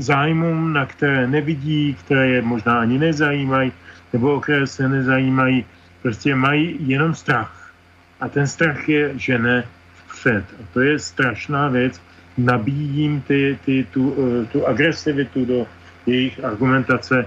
[0.00, 3.72] zájmům, na které nevidí, které je možná ani nezajímají,
[4.12, 5.64] nebo o které se nezajímají,
[6.04, 7.72] prostě mají jenom strach.
[8.20, 9.64] A ten strach je žene
[9.96, 10.44] vpřed.
[10.60, 12.00] A to je strašná věc,
[12.36, 15.66] nabíjí jim ty, ty, tu, eh, tu agresivitu do
[16.06, 17.24] jejich argumentace.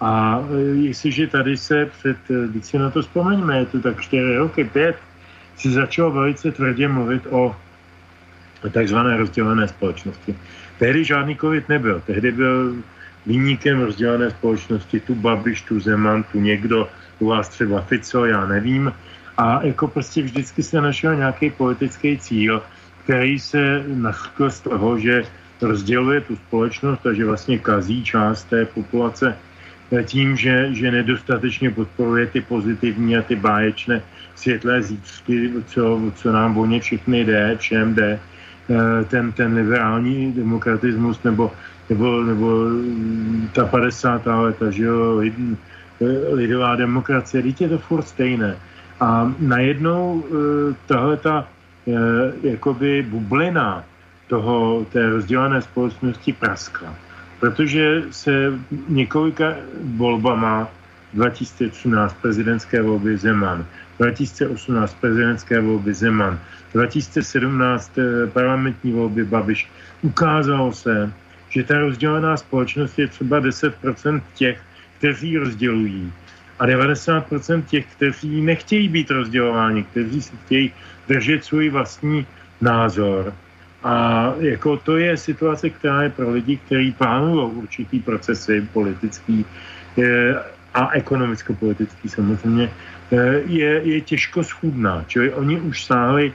[0.00, 2.16] A eh, jestliže tady se před,
[2.50, 4.96] když eh, si na to vzpomeňme, je to tak 4 roky, 5,
[5.58, 7.56] si začal velice tvrdě mluvit o
[8.70, 10.38] takzvané rozdělené společnosti.
[10.78, 12.02] Tehdy žádný covid nebyl.
[12.06, 12.78] Tehdy byl
[13.26, 16.88] výnikem rozdělené společnosti tu Babiš, tu Zeman, tu někdo,
[17.20, 18.92] u vás třeba Fico, já nevím.
[19.38, 22.62] A jako prostě vždycky se našel nějaký politický cíl,
[23.04, 25.22] který se nachkl z toho, že
[25.62, 29.36] rozděluje tu společnost a že vlastně kazí část té populace
[30.04, 34.02] tím, že, že nedostatečně podporuje ty pozitivní a ty báječné
[34.36, 38.20] světlé zítřky, co, co nám o ně všechny jde, všem jde,
[38.70, 41.52] eh, ten, ten liberální demokratismus nebo,
[41.88, 42.46] nebo, nebo
[43.52, 44.26] ta 50.
[44.26, 45.22] leta, že jo,
[46.32, 48.56] lidová demokracie, teď je to furt stejné.
[49.00, 51.46] A najednou eh, tahle ta
[51.88, 53.84] Eh, jakoby bublina
[54.26, 56.94] toho, té rozdělené společnosti praskla.
[57.40, 58.52] Protože se
[58.88, 59.56] několika
[59.96, 60.68] volbama
[61.14, 63.66] 2013 prezidentské volby Zeman,
[63.98, 66.38] 2018 prezidentské volby Zeman,
[66.74, 69.70] 2017 eh, parlamentní volby Babiš,
[70.02, 71.12] ukázalo se,
[71.48, 74.60] že ta rozdělená společnost je třeba 10% těch,
[75.00, 76.12] kteří rozdělují
[76.60, 80.72] a 90% těch, kteří nechtějí být rozdělováni, kteří si chtějí
[81.08, 82.26] držet svůj vlastní
[82.60, 83.32] názor.
[83.82, 83.94] A
[84.40, 89.44] jako to je situace, která je pro lidi, kteří plánují určitý procesy politický
[89.96, 90.36] je,
[90.74, 92.70] a ekonomicko-politický samozřejmě,
[93.46, 95.04] je, je těžko schůdná.
[95.08, 96.32] Čili oni už sáhli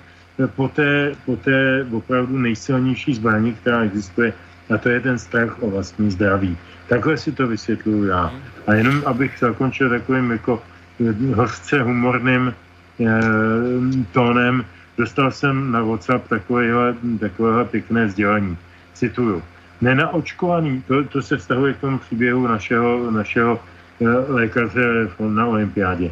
[0.55, 4.33] po té, po té opravdu nejsilnější zbraní, která existuje,
[4.73, 6.57] a to je ten strach o vlastní zdraví.
[6.89, 8.33] Takhle si to vysvětluju já.
[8.67, 10.63] A jenom abych zakončil takovým jako
[11.35, 12.53] hořce humorným
[12.99, 13.19] eh,
[14.11, 14.65] tónem,
[14.97, 18.57] dostal jsem na WhatsApp takovéhle, takovéhle pěkné sdělení.
[18.93, 19.43] Cituju.
[19.81, 23.59] Nenaočkovaný, to, to se vztahuje k tomu příběhu našeho, našeho
[24.01, 26.11] eh, lékaře na olympiádě.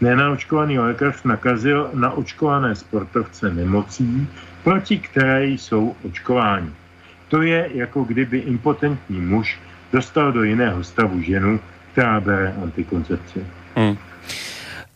[0.00, 4.28] Nenaočkovaný lékař nakazil naočkované sportovce nemocí,
[4.64, 6.70] proti které jsou očkováni.
[7.34, 9.58] To je jako kdyby impotentní muž
[9.92, 11.60] dostal do jiného stavu ženu,
[11.92, 13.46] která bere antikoncepci.
[13.76, 13.96] Hmm.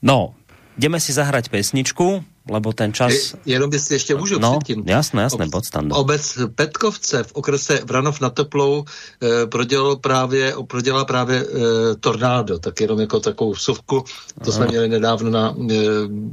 [0.02, 0.34] No,
[0.78, 3.12] jdeme si zahrať pesničku, lebo ten čas...
[3.12, 4.82] Je, jenom jestli ještě můžu no, předtím.
[4.86, 5.96] jasné, jasné, Ob, podstando.
[5.96, 12.80] Obec Petkovce v okrese Vranov na Teplou eh, prodělal právě, prodělala právě eh, tornádo, tak
[12.80, 14.04] jenom jako takovou vsuvku.
[14.44, 15.74] To jsme měli nedávno na eh,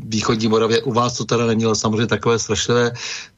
[0.05, 0.81] východní Moravě.
[0.81, 2.91] U vás to teda nemělo samozřejmě takové strašlivé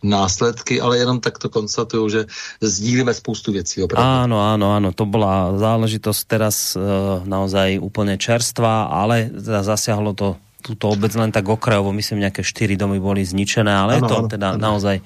[0.04, 2.26] následky, ale jenom tak to konstatuju, že
[2.62, 3.84] sdílíme spoustu věcí.
[3.84, 4.08] Opravdu.
[4.08, 6.82] Áno, áno, áno, to bola záležitosť teraz e,
[7.26, 10.38] naozaj úplne čerstvá, ale zasiahlo to
[10.68, 14.18] túto obec len tak okrajovo, myslím, nejaké štyri domy boli zničené, ale ano, je to
[14.20, 14.60] ano, teda ano.
[14.60, 15.00] naozaj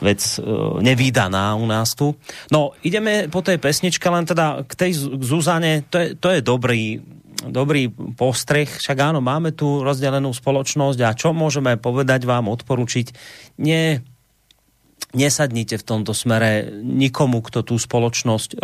[0.00, 0.40] vec e,
[0.80, 2.16] nevýdaná u nás tu.
[2.52, 7.00] No, ideme po tej pesničke, len teda k tej Zuzane, to je, to je dobrý,
[7.44, 13.06] dobrý postreh, však áno, máme tu rozdelenú spoločnosť a čo môžeme povedať vám, odporučiť?
[13.60, 14.00] Nie
[15.16, 18.60] nesadnite v tomto smere nikomu, kto tú spoločnosť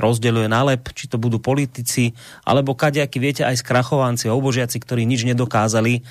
[0.47, 2.12] na lep, či to budú politici,
[2.45, 6.05] alebo kadejakí, viete, aj skrachovanci, obožiaci, ktorí nič nedokázali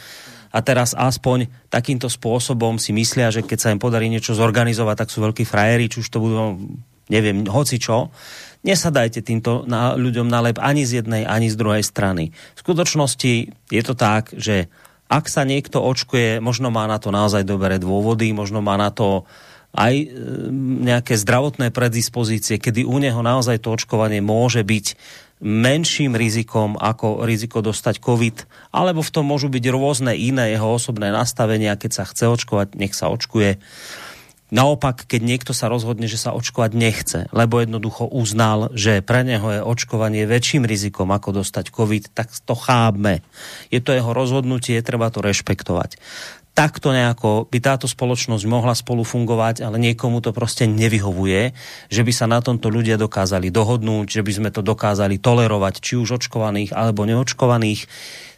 [0.51, 5.09] a teraz aspoň takýmto spôsobom si myslia, že keď sa im podarí niečo zorganizovať, tak
[5.13, 6.59] sú veľkí frajeri, či už to budú,
[7.07, 8.11] neviem, hoci čo.
[8.61, 12.35] Nesadajte týmto na, ľuďom na lep ani z jednej, ani z druhej strany.
[12.57, 13.33] V skutočnosti
[13.71, 14.67] je to tak, že
[15.11, 19.27] ak sa niekto očkuje, možno má na to naozaj dobré dôvody, možno má na to
[19.71, 20.07] aj e,
[20.83, 24.85] nejaké zdravotné predispozície, kedy u neho naozaj to očkovanie môže byť
[25.41, 28.37] menším rizikom ako riziko dostať COVID,
[28.71, 32.93] alebo v tom môžu byť rôzne iné jeho osobné nastavenia, keď sa chce očkovať, nech
[32.93, 33.57] sa očkuje.
[34.51, 39.47] Naopak, keď niekto sa rozhodne, že sa očkovať nechce, lebo jednoducho uznal, že pre neho
[39.47, 43.23] je očkovanie väčším rizikom ako dostať COVID, tak to chápme.
[43.71, 45.95] Je to jeho rozhodnutie, treba to rešpektovať
[46.51, 51.51] takto nejako by táto spoločnosť mohla spolu fungovať, ale niekomu to prostě nevyhovuje,
[51.89, 55.93] že by sa na tomto ľudia dokázali dohodnúť, že by sme to dokázali tolerovať, či
[55.95, 57.87] už očkovaných alebo neočkovaných.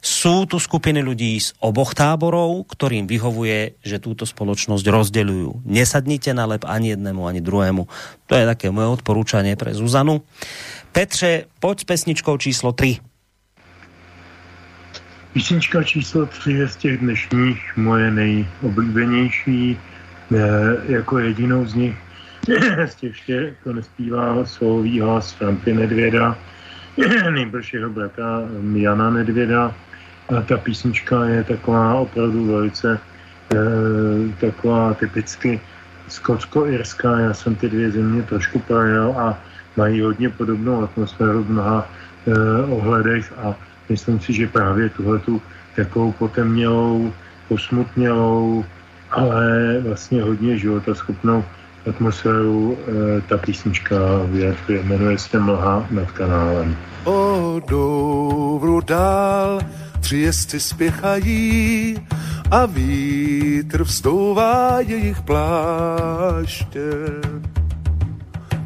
[0.03, 5.63] Sú tu skupiny ľudí z oboch táborov, ktorým vyhovuje, že túto spoločnosť rozdeľujú.
[5.63, 7.87] Nesadnite na lep ani jednému, ani druhému.
[8.27, 10.27] To je také moje odporúčanie pre Zuzanu.
[10.91, 13.12] Petře, poď s pesničkou číslo 3.
[15.33, 19.79] Písnička číslo tři je z těch dnešních moje nejoblíbenější.
[20.85, 21.97] Jako jedinou z nich
[22.85, 26.37] z těch čtyř to nespívá solový hlas Frampy Nedvěda,
[27.33, 28.41] nejbrž jeho brata
[28.73, 29.75] Jana Nedvěda.
[30.37, 32.99] A ta písnička je taková opravdu velice
[33.53, 33.57] eh,
[34.39, 35.61] taková typicky
[36.07, 37.19] skotsko-irská.
[37.19, 39.41] Já jsem ty dvě země trošku projel a
[39.77, 41.89] mají hodně podobnou atmosféru v mnoha
[42.27, 42.31] eh,
[42.69, 43.55] ohledech a
[43.89, 45.41] myslím si, že právě tuhle tu
[45.75, 47.13] takovou potemnělou,
[47.47, 48.65] posmutnělou,
[49.11, 51.43] ale vlastně hodně životaschopnou
[51.89, 53.95] atmosféru e, ta písnička
[54.25, 54.83] vyjadřuje.
[54.83, 56.75] Jmenuje se Mlha nad kanálem.
[57.03, 59.59] O Douvru dál
[59.99, 61.97] tři jezdci spěchají
[62.51, 66.79] a vítr vstouvá jejich pláště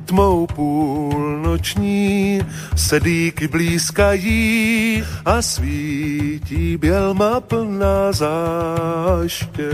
[0.07, 2.41] tmou půlnoční
[2.75, 9.71] sedíky blízkají a svítí bělma plná záště.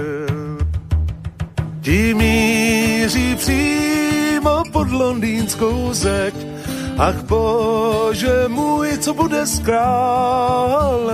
[1.82, 6.34] Ti míří přímo pod londýnskou zeď,
[6.98, 11.14] ach bože můj, co bude s králem?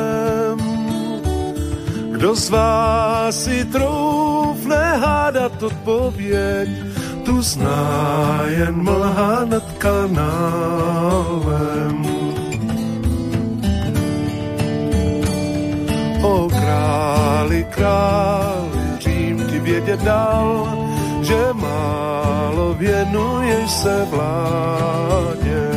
[2.12, 6.70] Kdo z vás si troufne hádat odpověď,
[7.30, 10.38] tu zná jen mlha nad kanálem.
[16.26, 20.74] O králi, králi, Řím ti vědět dal,
[21.22, 25.70] že málo věnuješ se vládě,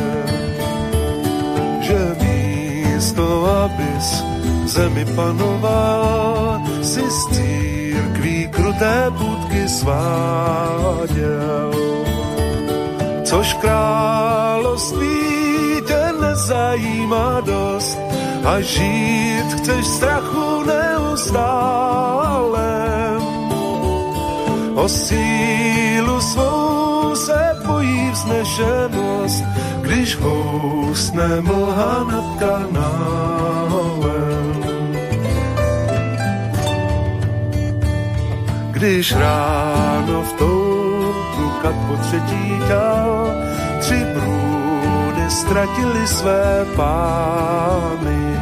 [1.81, 4.23] že místo, abys
[4.65, 9.11] zemi panoval, si z církví kruté
[9.69, 11.71] sváděl.
[13.23, 15.17] Což království
[15.87, 17.99] tě nezajímá dost
[18.45, 22.73] a žít chceš strachu neustále.
[24.75, 29.43] O sílu svou se bojí vznešenost,
[29.81, 33.62] když housne mlha nad kanálem.
[38.83, 43.31] Když ráno v toutu kat po třetí dal,
[43.79, 48.39] tři brůny ztratili své pány.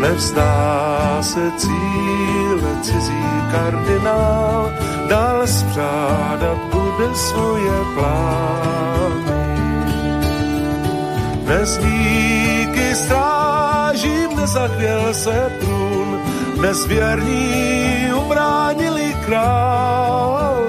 [0.00, 4.72] Nevzdá se cíle cizí kardinál,
[5.08, 9.44] dál spřádat bude svoje plány.
[11.34, 16.20] Dnes díky strážím nezachvěl se průn,
[16.56, 16.86] dnes
[19.32, 20.68] krále.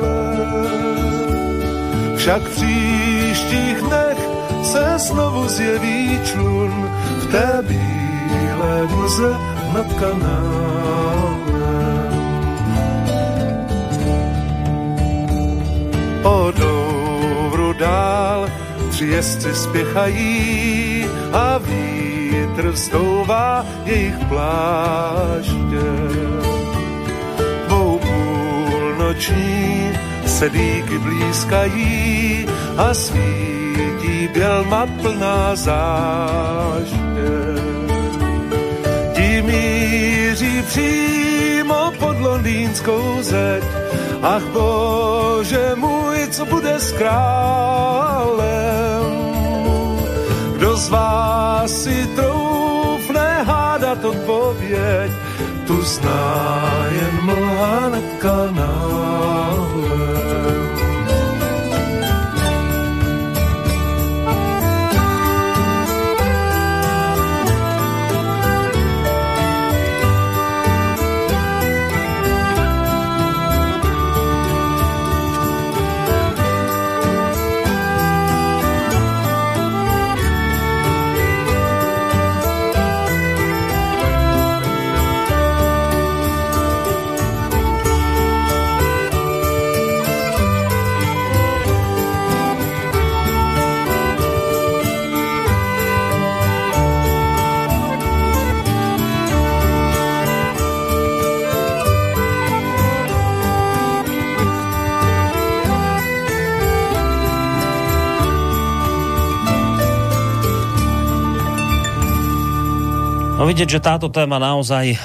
[2.16, 4.20] Však příštích dnech
[4.64, 9.36] se znovu zjeví člun v té bílé mlze
[9.74, 11.44] nad kanálem.
[16.24, 18.48] O Douvru dál
[18.90, 26.33] tři jezdci spěchají a vítr vstouvá jejich pláště.
[29.14, 29.94] Půlnoční
[30.26, 36.98] sedíky blízkají a svítí bělma plná záště.
[39.14, 43.64] Ti míří přímo pod londýnskou zeď,
[44.22, 48.44] ach bože můj, co bude s králem?
[50.58, 55.12] Kdo z vás si troufne hádat odpověď,
[55.84, 60.13] Uzstājiet man kanālu.
[113.44, 114.96] No vidieť, že táto téma naozaj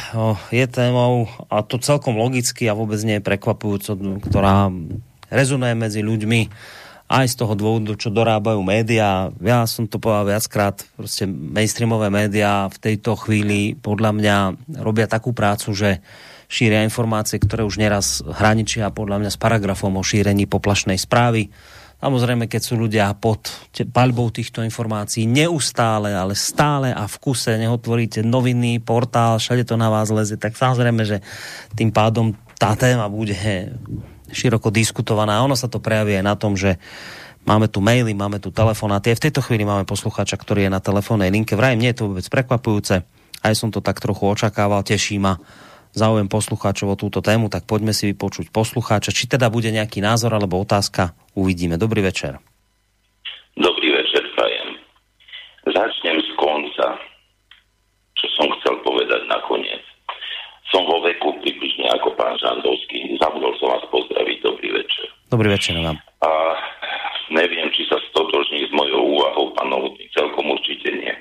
[0.54, 4.70] je témou a to celkom logicky a vôbec nie je prekvapujúco, ktorá
[5.26, 6.46] rezonuje medzi ľuďmi
[7.10, 9.34] aj z toho dôvodu, čo dorábajú médiá.
[9.42, 14.36] Ja som to povedal viackrát, prostě mainstreamové médiá v tejto chvíli podľa mňa
[14.86, 15.98] robia takú prácu, že
[16.46, 21.50] šíria informácie, ktoré už neraz hraničia podľa mňa s paragrafom o šírení poplašnej správy
[21.98, 28.22] Samozrejme, keď sú ľudia pod paľbou týchto informácií neustále, ale stále a v kuse neotvoríte
[28.22, 31.18] noviny, portál, všade to na vás leze, tak samozrejme, že
[31.74, 33.34] tým pádom tá téma bude
[34.30, 35.42] široko diskutovaná.
[35.42, 36.78] Ono sa to prejaví aj na tom, že
[37.42, 39.10] máme tu maily, máme tu telefonáty.
[39.18, 41.58] V tejto chvíli máme posluchača, ktorý je na telefónnej linke.
[41.58, 43.02] Vraj, nie je to vôbec prekvapujúce.
[43.42, 45.42] Aj som to tak trochu očakával, teší ma
[45.96, 49.10] záujem poslucháčov o túto tému, tak poďme si vypočuť poslucháča.
[49.10, 51.78] Či teda bude nejaký názor alebo otázka, uvidíme.
[51.78, 52.42] Dobrý večer.
[53.54, 54.68] Dobrý večer, Fajem.
[55.70, 56.86] Začnem z konca,
[58.18, 59.82] čo som chcel povedať nakoniec.
[60.68, 63.16] Som vo veku približne ako pán Žandovský.
[63.22, 64.36] Zabudol som vás pozdraviť.
[64.44, 65.06] Dobrý večer.
[65.32, 65.96] Dobrý večer vám.
[66.20, 66.30] A
[67.32, 70.04] neviem, či sa stotožní s mojou úvahou, pán Novotný.
[70.12, 71.14] Celkom určite nie.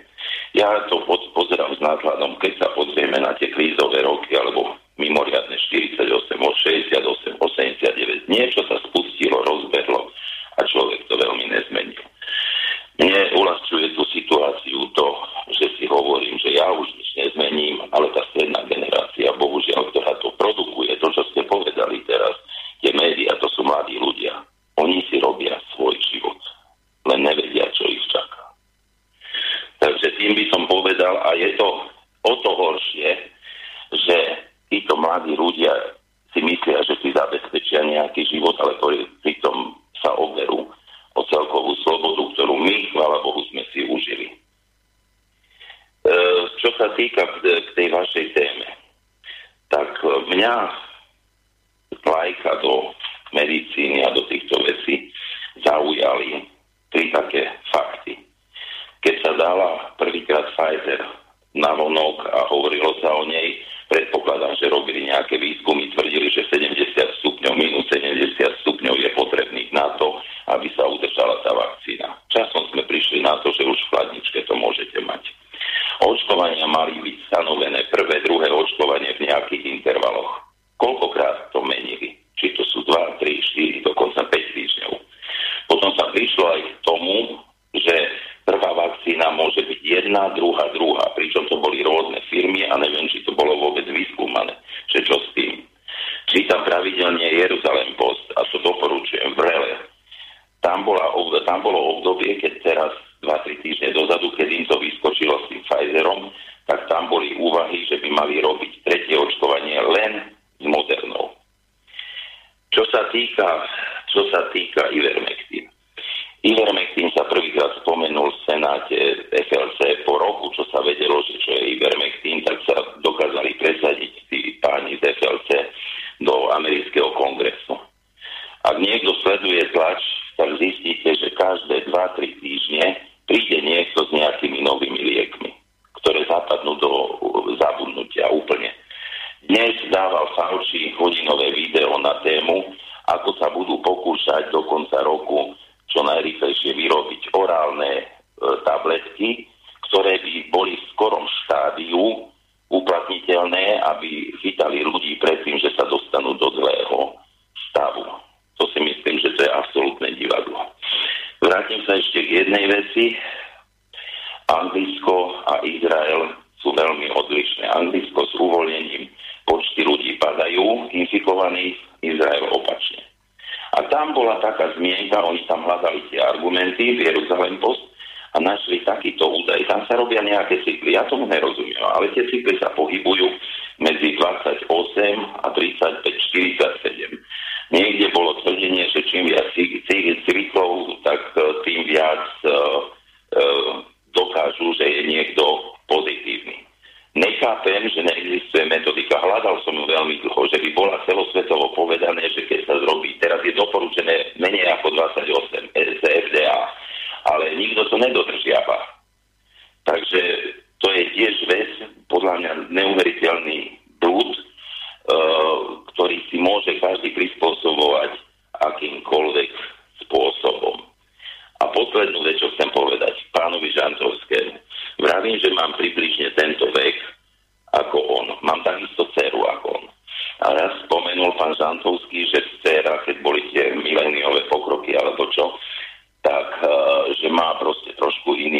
[0.52, 0.99] Ja to
[1.31, 4.27] pozerám s nákladom, keď sa pozrieme na tie krízové roky,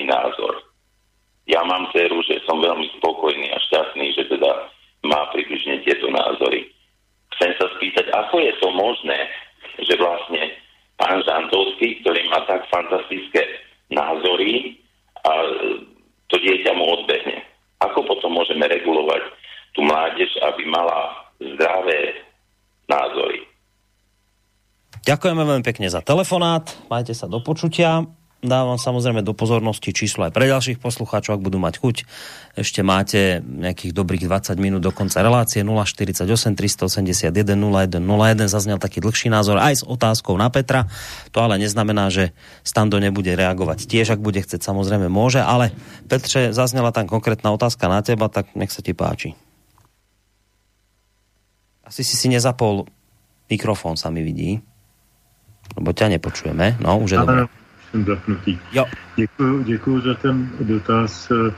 [0.07, 0.63] názor.
[1.47, 4.51] Ja mám dceru, že som veľmi spokojný a šťastný, že teda
[5.07, 6.67] má približne tieto názory.
[7.38, 9.19] Chcem sa spýtať, ako je to možné,
[9.79, 10.41] že vlastne
[10.97, 13.45] pán Žantovský, ktorý má tak fantastické
[13.93, 14.75] názory
[15.23, 15.31] a
[16.27, 17.43] to dieťa mu odbehne.
[17.79, 19.21] Ako potom môžeme regulovať
[19.77, 22.25] tú mládež, aby mala zdravé
[22.89, 23.45] názory?
[25.07, 26.67] Ďakujeme veľmi pekne za telefonát.
[26.91, 28.03] Majte sa do počutia
[28.45, 31.95] dávam samozrejme do pozornosti číslo aj pre ďalších poslucháčov, ak budú mať chuť.
[32.57, 36.22] Ešte máte nejakých dobrých 20 minút do konca relácie 048
[36.53, 38.45] 381 01 01.
[38.45, 40.85] Zaznel taký dlhší názor aj s otázkou na Petra.
[41.34, 45.73] To ale neznamená, že Stando nebude reagovať tiež, ak bude chcieť, samozrejme môže, ale
[46.05, 49.34] Petře, zaznela tam konkrétna otázka na teba, tak nech sa ti páči.
[51.88, 52.85] Asi si si nezapol
[53.47, 54.59] mikrofón, sa mi vidí.
[55.76, 56.80] Lebo ťa nepočujeme.
[56.80, 57.47] No, už je dobré
[57.91, 58.59] jsem zapnutý.
[58.72, 58.85] Jo.
[59.15, 61.31] Děkuju, děkuju za ten dotaz.
[61.31, 61.51] Eh,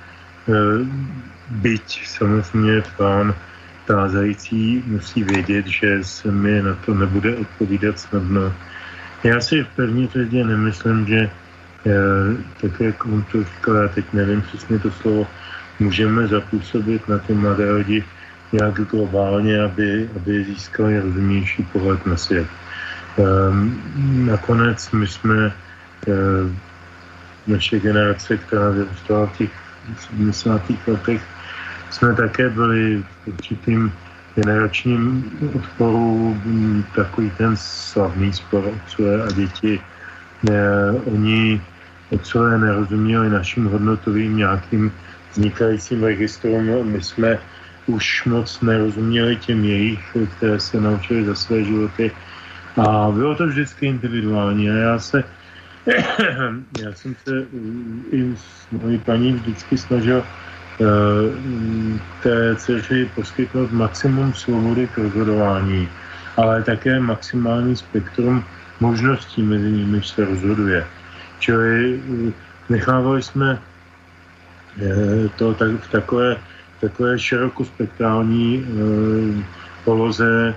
[1.49, 3.33] byť samozřejmě pán
[3.85, 8.53] tázající musí vědět, že se mi na to nebude odpovídat snadno.
[9.23, 11.29] Já si v první řadě nemyslím, že
[12.61, 15.27] tak jak on to říkal, já teď nevím přesně to slovo,
[15.79, 18.03] můžeme zapůsobit na ty mladé lidi
[18.51, 22.47] nějak globálně, aby, aby získali rozumnější pohled na svět.
[23.17, 23.81] Um,
[24.25, 25.53] nakonec my jsme
[27.47, 29.51] naše generace, která vyrůstala v těch
[29.99, 30.61] 70.
[30.87, 31.21] letech,
[31.89, 33.91] jsme také byli v určitým
[34.35, 36.37] generačním odporu
[36.95, 39.81] takový ten slavný spor otcové a děti.
[40.43, 41.61] Ne, oni
[42.09, 44.91] otcové nerozuměli našim hodnotovým nějakým
[45.31, 46.91] vznikajícím registrům.
[46.91, 47.39] My jsme
[47.87, 52.11] už moc nerozuměli těm jejich, které se naučili za své životy.
[52.77, 54.69] A bylo to vždycky individuální.
[54.69, 55.23] A já se
[56.81, 57.45] já jsem se
[58.11, 60.85] i s mojí paní vždycky snažil eh,
[62.23, 65.89] té dceři poskytnout maximum svobody k rozhodování,
[66.37, 68.43] ale také maximální spektrum
[68.79, 70.85] možností, mezi nimi se rozhoduje.
[71.39, 72.31] Čili eh,
[72.69, 73.61] nechávali jsme
[74.81, 76.35] eh, to tak, v takové,
[76.81, 78.65] takové širokospektrální
[79.83, 80.55] poloze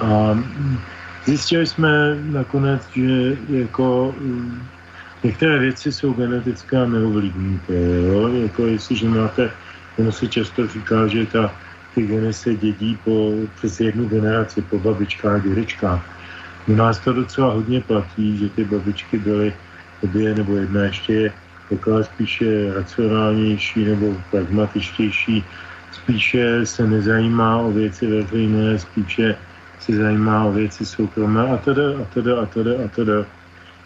[0.00, 0.38] a
[1.24, 4.62] Zjistili jsme nakonec, že jako mm,
[5.24, 7.74] některé věci jsou genetické a neovlivníte.
[7.74, 8.28] Jo?
[8.28, 9.50] Jako jestliže máte,
[9.98, 11.54] ono se často říká, že ta,
[11.94, 16.02] ty geny se dědí po, přes jednu generaci, po babičkách a dědečkách.
[16.68, 19.54] U nás to docela hodně platí, že ty babičky byly
[20.02, 21.32] obě nebo jedna ještě je
[21.68, 25.44] taková spíše racionálnější nebo pragmatičtější,
[25.92, 29.36] spíše se nezajímá o věci veřejné, spíše
[29.90, 33.26] se zajímá o věci soukromé a teda a teda a teda a teda.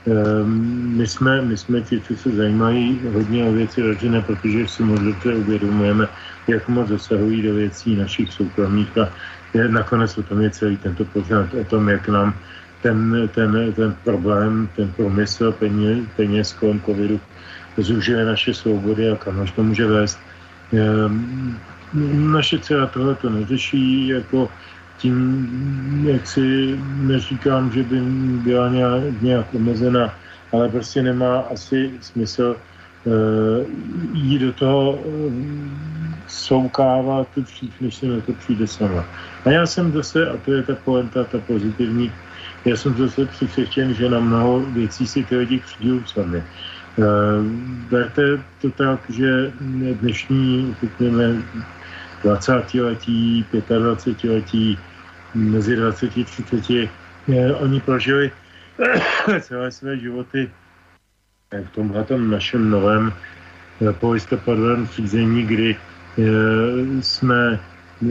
[0.07, 4.83] Ehm, my jsme, my jsme ti, co se zajímají hodně o věci veřejné, protože si
[4.83, 6.09] moc dobře uvědomujeme,
[6.49, 9.09] jak moc zasahují do věcí našich soukromých a
[9.69, 12.35] nakonec o tom je celý tento pořád, o tom, jak nám
[12.83, 17.21] ten, ten, ten problém, ten promysl peněz, peněz kolem covidu
[17.77, 20.19] zužuje naše svobody a kam až to může vést.
[20.73, 21.57] Ehm,
[22.35, 24.49] naše dcera tohle to neřeší, jako
[25.05, 25.21] tím,
[26.09, 28.01] jak si neříkám, že by
[28.41, 30.15] byla nějak, nějak omezena,
[30.53, 33.13] ale prostě nemá asi smysl uh,
[34.17, 35.33] jít do toho uh,
[36.29, 39.05] soukávat dřív, než se na to přijde sama.
[39.45, 42.13] A já jsem zase, a to je ta poenta, ta pozitivní,
[42.65, 46.41] já jsem zase přesvědčen, že na mnoho věcí si ty lidi přijdou sami.
[46.97, 47.05] Uh,
[47.91, 49.53] berte to tak, že
[50.01, 51.43] dnešní, řekněme,
[52.25, 54.79] 20 letí, 25 letí,
[55.35, 56.91] mezi 20 a 30,
[57.61, 58.31] oni prožili
[59.41, 60.51] celé své životy
[61.63, 66.23] v tomhle našem novém eh, polistopadovém řízení, kdy eh,
[67.03, 68.07] jsme eh,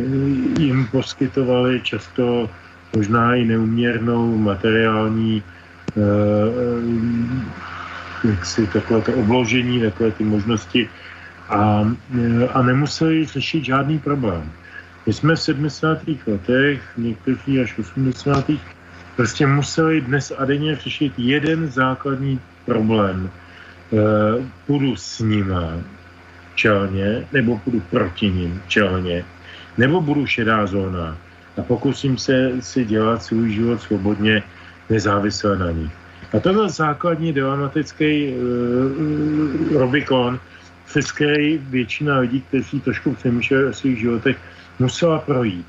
[0.62, 2.50] jim poskytovali často
[2.96, 5.44] možná i neuměrnou materiální
[8.24, 10.90] jaksi takové to obložení, takové ty možnosti
[11.50, 11.86] a,
[12.54, 14.52] a nemuseli řešit žádný problém.
[15.06, 16.00] My jsme v 70.
[16.28, 18.52] letech, někteří až 80.
[19.16, 23.30] prostě museli dnes a denně řešit jeden základní problém.
[23.30, 23.98] E,
[24.68, 25.78] půjdu s nima
[26.56, 29.26] čelně, nebo půjdu proti ním čelně,
[29.78, 31.18] nebo budu šedá zóna
[31.58, 34.44] a pokusím se si dělat svůj život svobodně,
[34.90, 35.92] nezávisle na nich.
[36.34, 38.34] A tohle základní dilematický e,
[39.78, 40.40] Robikon,
[40.86, 44.38] přes který většina lidí, kteří trošku přemýšlejí o svých životech,
[44.80, 45.66] musela projít.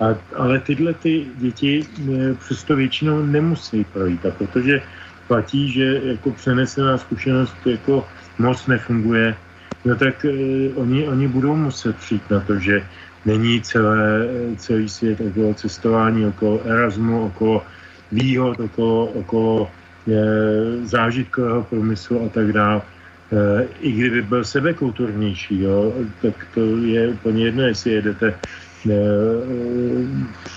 [0.00, 4.26] A, ale tyhle ty děti e, přesto většinou nemusí projít.
[4.26, 4.82] A protože
[5.28, 8.06] platí, že jako přenesená zkušenost jako
[8.38, 9.36] moc nefunguje,
[9.84, 10.28] no tak eh,
[10.74, 12.86] oni, oni budou muset přijít na to, že
[13.24, 17.62] není celé, celý svět okolo cestování, okolo Erasmu, okolo
[18.12, 19.70] výhod, okolo, okolo
[20.06, 20.24] je,
[20.84, 22.82] zážitkového průmyslu a tak dále.
[23.34, 25.92] E, I kdyby byl sebekulturnější, jo,
[26.22, 28.34] tak to je úplně jedno, jestli jedete e,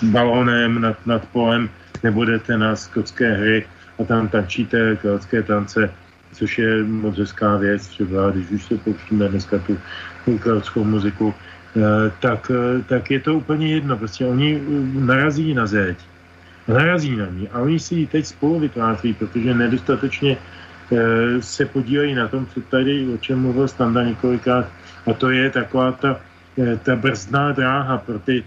[0.03, 1.69] balónem nad, nad polem,
[2.03, 3.65] nebudete na skotské hry
[3.99, 5.89] a tam tančíte keltské tance,
[6.33, 9.77] což je moc hezká věc, třeba když už se pouštíme dneska tu,
[10.25, 11.33] tu keltskou muziku,
[11.75, 12.51] e, tak,
[12.87, 13.97] tak je to úplně jedno.
[13.97, 14.61] Prostě oni
[14.93, 15.97] narazí na zeď,
[16.67, 20.66] narazí na ní a oni si ji teď spolu vytváří, protože nedostatečně Eh,
[21.39, 24.71] se podílejí na tom, co tady, o čem mluvil Standa několikrát,
[25.07, 26.19] a to je taková ta,
[26.57, 28.43] eh, ta brzdná dráha pro ty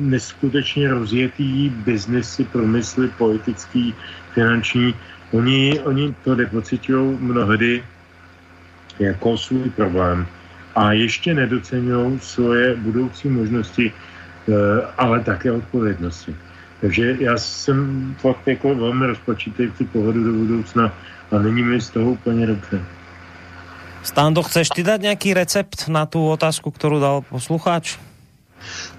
[0.00, 3.94] neskutečně rozjetý biznesy, promysly, politický,
[4.34, 4.94] finanční.
[5.32, 7.84] Oni, oni to nepocitují mnohdy
[8.98, 10.26] jako svůj problém
[10.74, 14.52] a ještě nedocenují svoje budoucí možnosti, eh,
[14.98, 16.34] ale také odpovědnosti.
[16.80, 17.78] Takže já jsem
[18.18, 20.92] fakt jako velmi rozpočítající pohledu do budoucna
[21.32, 22.84] a není mi z toho úplně dobře.
[24.02, 27.98] Stando, chceš ty dát nějaký recept na tu otázku, kterou dal posluchač?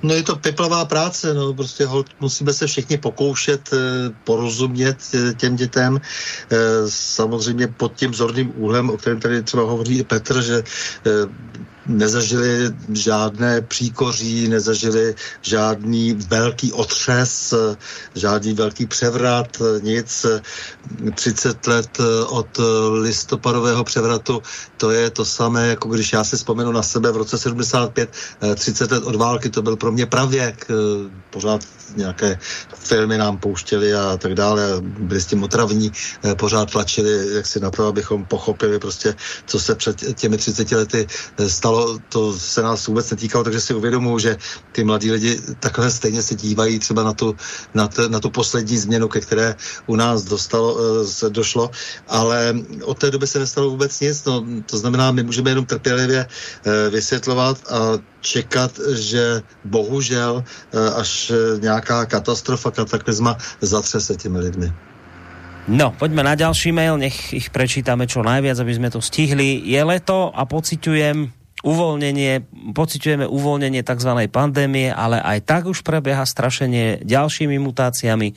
[0.04, 3.78] No je to peplavá práce, no prostě hold, musíme se všichni pokoušet e,
[4.24, 5.98] porozumět e, těm dětem.
[5.98, 10.64] E, samozřejmě pod tím zorným úhlem, o kterém tady třeba hovoří i Petr, že e,
[11.86, 17.54] nezažili žádné příkoří, nezažili žádný velký otřes,
[18.16, 19.48] žádný velký převrat,
[19.82, 20.26] nic.
[21.16, 21.98] 30 let
[22.28, 22.60] od
[22.92, 24.42] listopadového převratu,
[24.78, 28.10] to je to samé, jako když já si vzpomenu na sebe v roce 75,
[28.56, 30.68] 30 let od války, to byl pro mě pravěk,
[31.30, 31.62] pořád
[31.96, 32.40] nějaké
[32.76, 35.92] filmy nám pouštěli a tak dále, byli s tím otravní,
[36.36, 41.08] pořád tlačili jak si na to, abychom pochopili prostě, co se před těmi 30 lety
[41.48, 44.38] stalo to se nás vůbec netýkalo, takže si uvědomuji, že
[44.72, 47.36] ty mladí lidi takhle stejně se dívají třeba na tu,
[47.74, 49.56] na, t, na tu poslední změnu, ke které
[49.88, 51.72] u nás dostalo, eh, došlo,
[52.08, 54.26] ale od té doby se nestalo vůbec nic.
[54.26, 61.32] No, to znamená, my můžeme jenom trpělivě eh, vysvětlovat a čekat, že bohužel eh, až
[61.60, 64.74] nějaká katastrofa, kataklizma zatřese těmi lidmi.
[65.70, 69.62] No, poďme na ďalší mail, nech ich prečítame čo najviac, aby sme to stihli.
[69.62, 71.30] Je leto a pociťujem,
[71.62, 74.12] uvoľnenie, pociťujeme uvoľnenie tzv.
[74.30, 78.34] pandémie, ale aj tak už prebieha strašenie ďalšími mutáciami.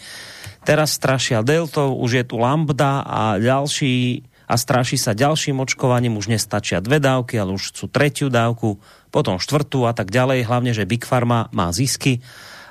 [0.64, 6.28] Teraz strašia deltou, už je tu lambda a ďalší a stráši sa ďalším očkovaním, už
[6.28, 8.76] nestačia dve dávky, ale už chcú tretiu dávku,
[9.08, 12.20] potom štvrtú a tak ďalej, hlavne, že Big Pharma má zisky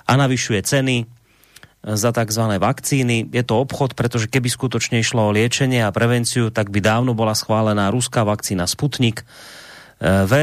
[0.05, 1.09] a navyšuje ceny
[1.83, 2.43] za tzv.
[2.61, 3.27] vakcíny.
[3.33, 7.35] Je to obchod, pretože keby skutočne išlo o liečenie a prevenciu, tak by dávno bola
[7.35, 9.27] schválená ruská vakcína Sputnik
[10.03, 10.33] V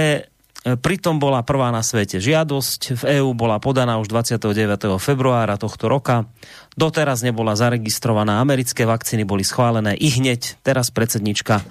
[0.61, 5.01] E, pritom bola prvá na svete žiadosť, v EÚ bola podaná už 29.
[5.01, 6.29] februára tohto roka.
[6.77, 10.61] Doteraz nebola zaregistrovaná, americké vakcíny boli schválené i hneď.
[10.61, 11.65] Teraz predsednička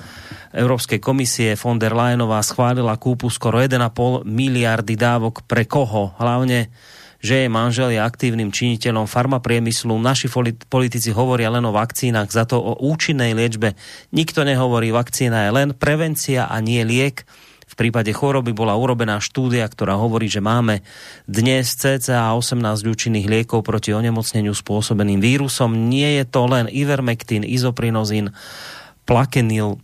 [0.57, 6.17] Európskej komisie von der Leyenová schválila kúpu skoro 1,5 miliardy dávok pre koho?
[6.17, 6.73] Hlavne
[7.19, 9.91] že je manžel je aktívnym činiteľom farmapriemyslu.
[9.99, 10.31] Naši
[10.71, 13.75] politici hovoria len o vakcínach, za to o účinnej liečbe.
[14.15, 17.27] Nikto nehovorí, vakcína je len prevencia a nie liek
[17.79, 20.83] prípade choroby bola urobená štúdia, ktorá hovorí, že máme
[21.23, 25.87] dnes cca 18 účinných liekov proti onemocneniu spôsobeným vírusom.
[25.87, 28.35] Nie je to len ivermectin, izoprinozin,
[29.07, 29.79] plakenil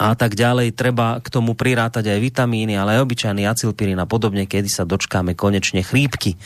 [0.00, 0.72] a tak ďalej.
[0.72, 5.36] Treba k tomu prirátať aj vitamíny, ale aj obyčajný acilpirín a podobne, kedy sa dočkáme
[5.36, 6.40] konečne chrípky.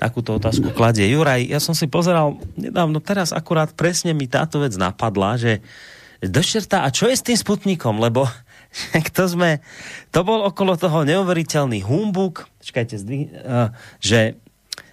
[0.00, 1.44] Takúto otázku kladie Juraj.
[1.44, 5.60] Ja som si pozeral nedávno, teraz akurát presne mi táto vec napadla, že
[6.24, 8.00] dočerta, a čo je s tým sputnikom?
[8.00, 8.28] Lebo
[9.16, 9.58] to sme,
[10.14, 14.38] to bol okolo toho neuveriteľný humbuk, čakajte, uh, že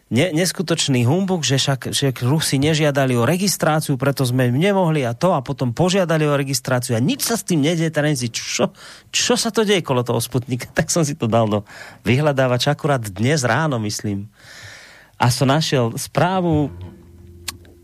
[0.10, 5.36] ne, neskutočný humbuk, že však že Rusi nežiadali o registráciu, preto sme nemohli a to
[5.36, 8.72] a potom požiadali o registráciu a nič sa s tým nedie, teraz si, čo,
[9.12, 10.70] čo sa to deje kolo toho Sputnika?
[10.78, 11.60] Tak som si to dal do
[12.08, 14.30] vyhľadávača akurát dnes ráno, myslím.
[15.18, 16.70] A som našiel správu,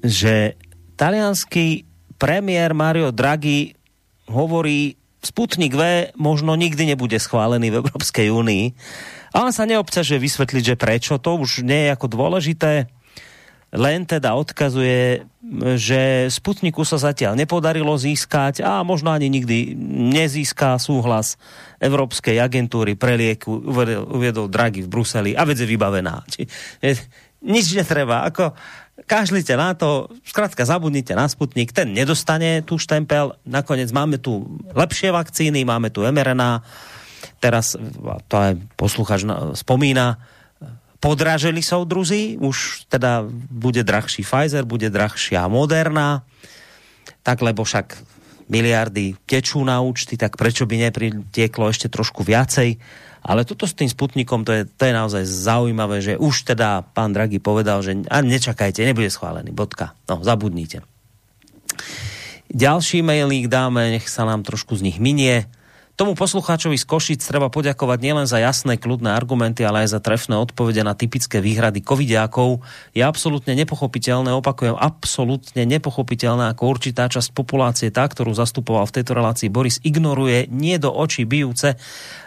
[0.05, 0.53] že
[0.93, 1.89] talianský
[2.21, 3.73] premiér Mario Draghi
[4.29, 8.65] hovorí Sputnik V možno nikdy nebude schválený v Európskej únii.
[9.33, 11.17] A on sa neobťažuje vysvetliť, že prečo.
[11.17, 12.91] To už nie je ako dôležité.
[13.73, 15.25] Len teda odkazuje,
[15.81, 19.73] že Sputniku sa zatiaľ nepodarilo získať a možno ani nikdy
[20.13, 21.41] nezíská súhlas
[21.81, 23.65] Európskej agentúry pre lieku,
[24.13, 26.21] uvedol, Draghi v Bruseli a vec je vybavená.
[26.29, 26.45] Či,
[27.43, 28.29] nič netreba.
[28.29, 28.53] Ako,
[28.93, 35.09] kašlite na to, zkrátka zabudnite na Sputnik, ten nedostane tu štempel, nakoniec máme tu lepšie
[35.09, 36.61] vakcíny, máme tu mRNA,
[37.41, 37.73] teraz
[38.29, 39.25] to aj posluchač
[39.57, 40.21] spomína,
[41.01, 46.23] podraželi soudruzi, už teda bude drahší Pfizer, bude drahšia Moderna,
[47.25, 47.99] tak lebo však
[48.47, 52.79] miliardy tečú na účty, tak prečo by nepritieklo ešte trošku viacej
[53.23, 57.15] ale toto s tým Sputnikom, to je, to je naozaj zaujímavé, že už teda pán
[57.15, 59.95] Draghi povedal, že a nečakajte, nebude schválený, bodka.
[60.11, 60.83] No, zabudnite.
[62.53, 65.47] Ďalší mailík dáme, nech sa nám trošku z nich minie.
[65.93, 70.33] Tomu poslucháčovi z Košic treba poďakovať nielen za jasné, kľudné argumenty, ale aj za trefné
[70.41, 72.65] odpovede na typické výhrady covidiákov.
[72.97, 79.13] Je absolútne nepochopiteľné, opakujem, absolútne nepochopiteľné, ako určitá časť populácie, tá, ktorú zastupoval v tejto
[79.13, 81.77] relácii Boris, ignoruje nie do očí bijúce,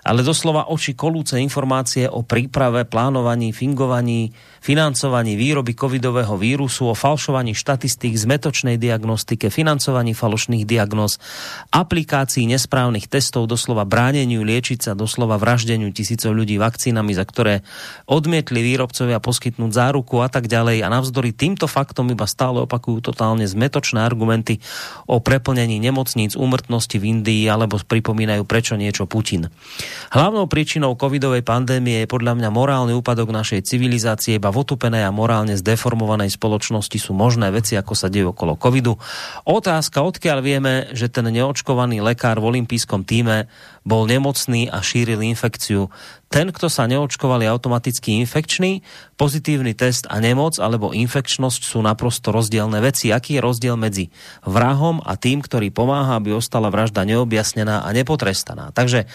[0.07, 4.31] ale doslova oči kolúce informácie o príprave, plánovaní, fingovaní,
[4.67, 11.23] financovaní výroby covidového vírusu, o falšovaní štatistík, zmetočnej diagnostike, financovaní falošných diagnóz,
[11.71, 17.63] aplikácií nesprávnych testov, doslova bráneniu liečiť sa, doslova vraždeniu tisícov ľudí vakcínami, za ktoré
[18.11, 20.83] odmietli výrobcovia poskytnúť záruku a tak ďalej.
[20.83, 24.59] A navzdory týmto faktom iba stále opakujú totálne zmetočné argumenty
[25.07, 29.47] o preplnení nemocníc, úmrtnosti v Indii alebo pripomínajú, prečo niečo Putin.
[30.11, 35.13] Hlavnou príčinou covidovej pandémie je podľa mňa morálny úpadok našej civilizácie, iba v otupenej a
[35.13, 38.97] morálne zdeformovanej spoločnosti sú možné veci, ako sa dejú okolo covidu.
[39.45, 43.53] Otázka, odkiaľ vieme, že ten neočkovaný lekár v olympijskom týme
[43.87, 45.95] bol nemocný a šíril infekciu.
[46.27, 48.83] Ten, kto sa neočkoval, je automaticky infekčný.
[49.15, 53.15] Pozitívny test a nemoc alebo infekčnosť sú naprosto rozdielne veci.
[53.15, 54.11] Aký je rozdiel medzi
[54.43, 58.75] vrahom a tým, ktorý pomáha, aby ostala vražda neobjasnená a nepotrestaná.
[58.75, 59.07] Takže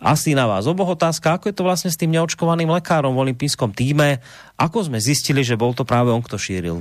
[0.00, 3.76] asi na vás oboch otázka, ako je to vlastne s tým neočkovaným lekárom v olympijskom
[3.76, 4.24] týme,
[4.56, 6.80] ako sme zistili, že bol to práve on, kto šíril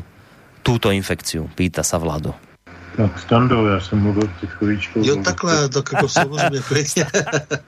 [0.63, 2.52] túto infekciu, pýta sa Vlado.
[2.97, 5.01] Tak Stando, já jsem mluvil před chvíličkou.
[5.03, 7.05] Jo, takhle, tak jako samozřejmě klidně.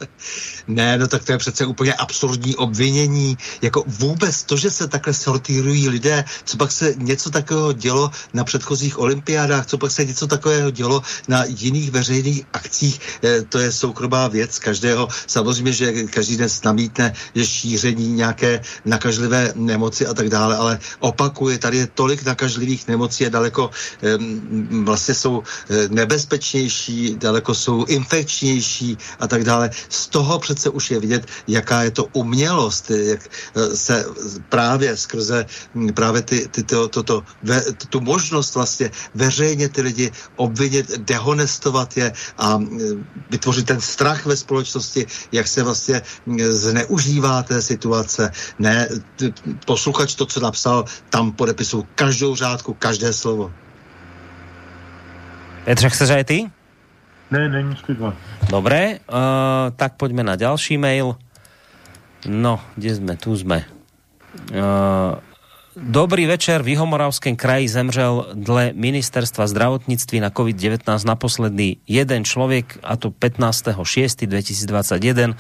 [0.68, 3.38] ne, no tak to je přece úplně absurdní obvinění.
[3.62, 8.44] Jako vůbec to, že se takhle sortírují lidé, co pak se něco takového dělo na
[8.44, 13.72] předchozích olympiádách, co pak se něco takového dělo na jiných veřejných akcích, eh, to je
[13.72, 15.08] soukromá věc každého.
[15.28, 21.58] Samozřejmě, že každý den namítne, že šíření nějaké nakažlivé nemoci a tak dále, ale opakuje,
[21.58, 23.72] tady je tolik nakažlivých nemocí, je daleko
[24.02, 29.70] um, vlastně jsou eh, nebezpečnější, daleko jsou infekčnější a tak dále.
[29.90, 33.22] Z toho přece už je vidět, jaká je to umělost, jak
[33.56, 34.06] eh, se
[34.50, 39.82] právě skrze hm, právě ty, ty, to, to, to, ve, tu možnost vlastně veřejně ty
[39.82, 46.38] lidi obvinit, dehonestovat je a hm, vytvořit ten strach ve společnosti, jak se vlastně hm,
[46.40, 48.32] zneužívá té situace.
[48.60, 48.90] Ne,
[49.66, 53.54] posluchač to, co napsal, tam podepisu každou řádku, každé slovo.
[55.66, 56.38] Petře, chceš aj ty?
[57.34, 58.14] Ne, není dva.
[58.54, 61.18] Dobre, uh, tak poďme na ďalší mail.
[62.30, 63.14] No, kde sme?
[63.18, 63.66] Tu sme.
[64.54, 65.18] Uh,
[65.76, 66.64] Dobrý večer.
[66.64, 75.36] V Jihomoravském kraji zemřel dle ministerstva zdravotnictví na COVID-19 naposledný jeden člověk, a to 15.6.2021.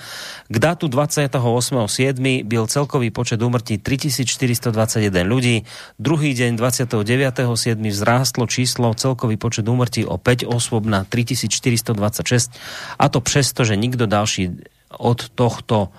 [0.47, 2.43] K datu 28.7.
[2.43, 5.63] byl celkový počet úmrtí 3421 ľudí.
[5.99, 7.87] Druhý deň 29.7.
[7.87, 12.51] vzrástlo číslo celkový počet úmrtí o 5 osôb na 3426.
[12.99, 14.51] A to přesto, že nikdo další
[14.99, 15.95] od tohto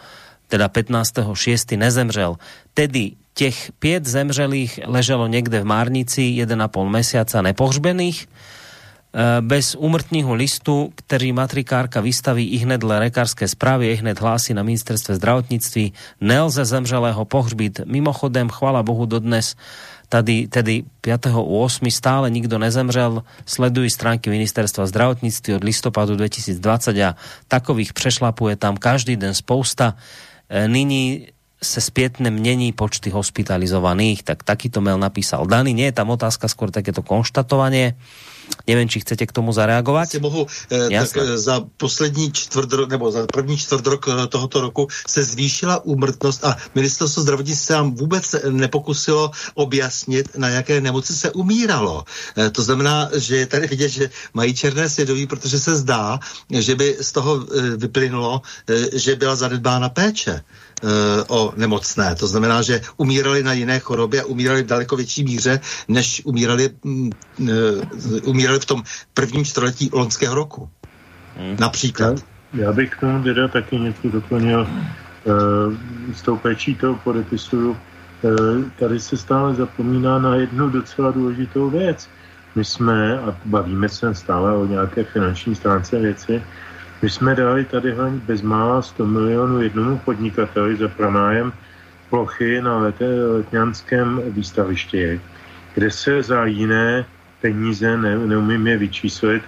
[0.49, 1.81] teda 15.6.
[1.81, 2.37] nezemřel.
[2.77, 10.93] Tedy těch pět zemřelých leželo někde v Márnici 1,5 mesiaca nepohřbených e, bez úmrtního listu,
[10.95, 15.93] který matrikárka vystaví i hned dle lekárské zprávy, i hned hlásí na ministerstve zdravotnictví.
[16.21, 17.81] Nelze zemřelého pohřbít.
[17.85, 19.55] Mimochodem, chvala Bohu, dodnes
[20.09, 21.91] tady, tedy 5.8.
[21.91, 23.23] stále nikdo nezemřel.
[23.47, 27.17] Sledují stránky ministerstva zdravotnictví od listopadu 2020 a
[27.49, 29.95] takových přešlapuje tam každý den spousta.
[30.49, 35.73] E, nyní se zpětne mění počty hospitalizovaných, tak takýto mail napísal Dani.
[35.75, 37.97] Nie je tam otázka, skôr takéto konštatovanie.
[38.67, 40.07] Nevím, či chcete k tomu zareagovat.
[40.07, 44.27] Si mohu, eh, tak eh, za poslední čtvrt rok, nebo za první čtvrt rok eh,
[44.27, 50.81] tohoto roku se zvýšila úmrtnost a ministerstvo zdravotnictví se nám vůbec nepokusilo objasnit, na jaké
[50.81, 52.05] nemoci se umíralo.
[52.37, 56.19] Eh, to znamená, že je tady vidět, že mají černé svědomí, protože se zdá,
[56.51, 60.43] že by z toho eh, vyplynulo, eh, že byla zanedbána péče.
[60.85, 62.15] Eh, o nemocné.
[62.15, 66.71] To znamená, že umírali na jiné chorobě a umírali v daleko větší míře, než umírali,
[66.85, 67.11] mm,
[67.49, 68.83] eh, umírali v tom
[69.15, 70.69] prvním čtvrtletí loňského roku.
[71.37, 71.57] Hmm.
[71.61, 72.17] Například.
[72.55, 74.67] Já, já bych k tomu teda taky něco doplnil.
[75.27, 77.77] E, s tou péčí toho podepisuju.
[78.79, 82.09] Tady se stále zapomíná na jednu docela důležitou věc.
[82.55, 86.43] My jsme, a bavíme se stále o nějaké finanční stránce věci,
[87.03, 87.95] my jsme dali tady
[88.27, 91.53] bezmála 100 milionů jednomu podnikateli za pronájem
[92.11, 95.21] plochy na lete, letňanském výstavišti,
[95.75, 97.05] kde se za jiné
[97.41, 99.43] peníze, ne, neumím je vyčíslit,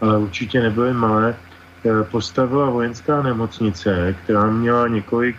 [0.00, 5.36] ale určitě nebyly malé, eh, postavila vojenská nemocnice, která měla několik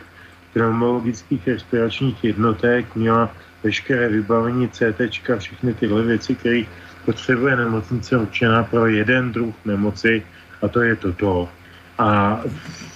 [0.53, 3.29] pneumologických respiračních jednotek, měla
[3.63, 4.99] veškeré vybavení CT,
[5.37, 6.61] všechny tyhle věci, které
[7.05, 10.23] potřebuje nemocnice určená pro jeden druh nemoci,
[10.61, 11.49] a to je toto.
[11.97, 12.39] A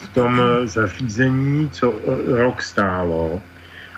[0.02, 1.94] v tom zařízení, co
[2.28, 3.42] rok stálo,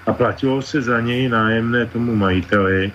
[0.06, 2.92] a platilo se za něj nájemné tomu majiteli.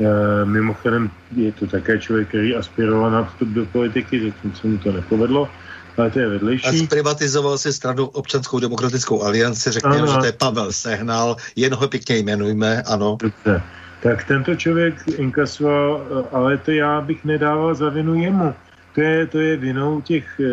[0.00, 4.78] E, mimochodem je to také člověk, který aspiroval na vstup do politiky, zatím se mu
[4.78, 5.48] to nepovedlo,
[5.96, 6.66] ale to je vedlejší.
[6.66, 11.88] A zprivatizoval si stranu občanskou demokratickou alianci, řekněme, že to je Pavel Sehnal, jen ho
[11.88, 13.16] pěkně jmenujme, ano.
[13.20, 13.62] Dobře.
[14.02, 18.54] Tak tento člověk inkasoval, ale to já bych nedával za vinu jemu
[18.96, 20.48] to je, to je vinou těch e,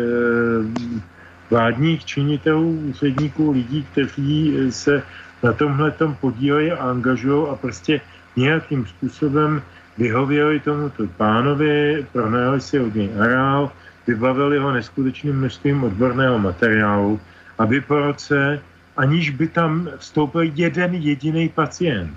[1.50, 5.02] vládních činitelů, úředníků, lidí, kteří eh, se
[5.42, 8.00] na tomhle tom podílejí a angažují a prostě
[8.36, 9.62] nějakým způsobem
[9.98, 13.72] vyhověli tomuto pánovi, pronajali si od něj areál,
[14.06, 17.20] vybavili ho neskutečným množstvím odborného materiálu,
[17.58, 18.60] aby po roce,
[18.96, 22.12] aniž by tam vstoupil jeden jediný pacient.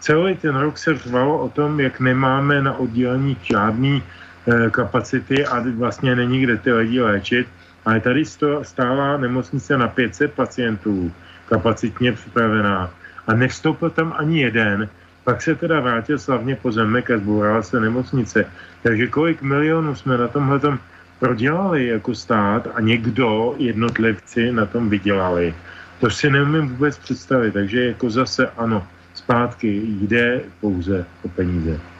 [0.00, 4.31] Celý ten rok se řvalo o tom, jak nemáme na oddělení žádný Eh,
[4.70, 7.46] kapacity a vlastně není kde ty lidi léčit.
[7.84, 8.24] Ale tady
[8.62, 11.12] stála nemocnice na 500 pacientů,
[11.48, 12.90] kapacitně připravená.
[13.26, 14.88] A nevstoupil tam ani jeden.
[15.24, 18.46] Pak se teda vrátil slavně pozemek a zbourala se nemocnice.
[18.82, 20.60] Takže kolik milionů jsme na tomhle
[21.18, 25.54] prodělali jako stát a někdo, jednotlivci, na tom vydělali.
[26.00, 27.54] To si neumím vůbec představit.
[27.54, 31.91] Takže jako zase ano, zpátky jde pouze o peníze.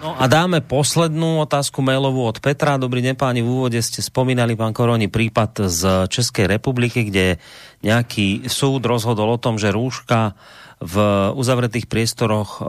[0.00, 2.80] No a dáme poslednú otázku mailovú od Petra.
[2.80, 7.36] Dobrý deň páni, v úvode ste spomínali, pán Koroni, prípad z Českej republiky, kde
[7.84, 10.32] nejaký súd rozhodol o tom, že rúška
[10.80, 10.96] v
[11.36, 12.60] uzavretých priestoroch e,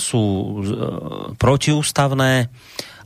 [0.00, 0.48] sú e,
[1.36, 2.48] protiústavné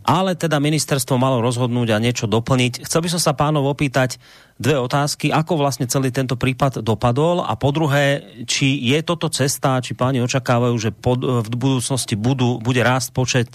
[0.07, 2.87] ale teda ministerstvo malo rozhodnúť a niečo doplniť.
[2.87, 4.23] Chcel by som sa pánov opýtať
[4.55, 9.83] dve otázky, ako vlastne celý tento prípad dopadol a po druhé, či je toto cesta,
[9.83, 13.51] či páni očakávajú, že pod, v budúcnosti budú, bude rást počet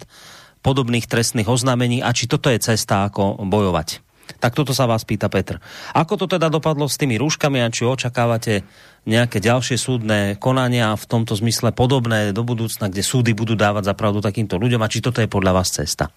[0.61, 4.03] podobných trestných oznámení a či toto je cesta, ako bojovať.
[4.37, 5.59] Tak toto sa vás pýta Petr.
[5.91, 8.63] Ako to teda dopadlo s tými rúškami a či očakávate
[9.03, 14.21] nejaké ďalšie súdne konania v tomto zmysle podobné do budúcna, kde súdy budú dávať zapravdu
[14.21, 16.13] takýmto ľuďom a či toto je podľa vás cesta?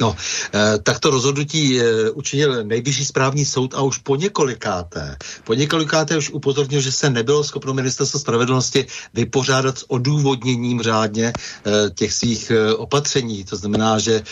[0.00, 0.16] No,
[0.54, 5.16] eh, tak to rozhodnutí eh, učinil nejvyšší správní soud a už po několikáté.
[5.44, 11.90] Po několikáté už upozornil, že se nebylo schopno ministerstvo spravedlnosti vypořádat s odůvodněním řádně eh,
[11.94, 13.44] těch svých opatření.
[13.44, 14.22] To znamená, že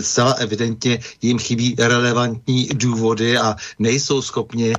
[0.00, 4.72] zcela evidentně jim chybí relevantní důvody a nejsou schopni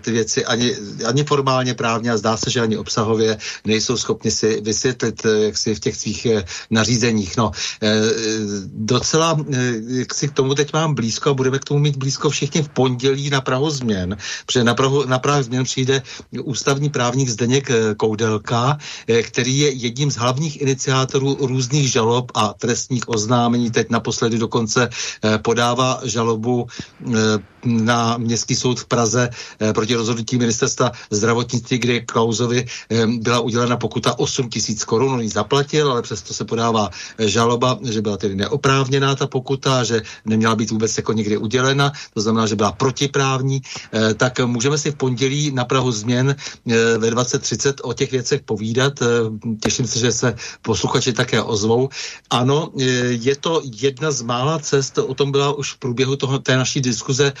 [0.00, 4.60] ty věci ani, ani formálně právně a zdá se, že ani obsahově nejsou schopni si
[4.60, 6.26] vysvětlit jak si v těch svých
[6.70, 7.36] nařízeních.
[7.36, 7.50] No,
[8.74, 9.43] docela
[9.86, 12.68] jak si k tomu teď mám blízko a budeme k tomu mít blízko všichni v
[12.68, 14.16] pondělí na Prahu změn,
[14.46, 16.02] protože na Prahu, na Prahu změn přijde
[16.42, 22.54] ústavní právník Zdeněk eh, Koudelka, eh, který je jedním z hlavních iniciátorů různých žalob a
[22.54, 23.70] trestních oznámení.
[23.70, 24.88] Teď naposledy dokonce
[25.42, 26.66] podává žalobu
[27.64, 29.30] na městský soud v Praze
[29.74, 32.66] proti rozhodnutí ministerstva zdravotnictví, kde Klauzovi
[33.18, 35.12] byla udělena pokuta 8 tisíc korun.
[35.12, 40.06] On ji zaplatil, ale přesto se podává žaloba, že byla tedy neoprávněná ta pokuta, že
[40.22, 44.94] neměla být vůbec jako někdy udělena, to znamená, že byla protiprávní, eh, tak můžeme si
[44.94, 49.02] v pondělí na Prahu změn eh, ve 2030 o těch věcech povídat.
[49.02, 49.06] Eh,
[49.58, 50.28] těším se, že se
[50.62, 51.90] posluchači také ozvou.
[52.30, 52.70] Ano,
[53.10, 56.80] je to jedna z mála cest, o tom byla už v průběhu toho, té naší
[56.80, 57.32] diskuze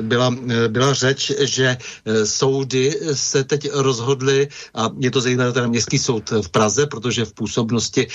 [0.00, 0.30] byla,
[0.68, 1.76] byla řeč, že
[2.24, 7.32] soudy se teď rozhodly, a je to zejména teda městský soud v Praze, protože v
[7.32, 8.06] působnosti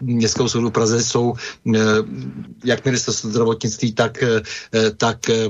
[0.00, 1.34] městského soudu v Praze jsou
[2.64, 4.40] jak ministerstvo zdravotnictví, tak, eh,
[4.96, 5.48] tak eh,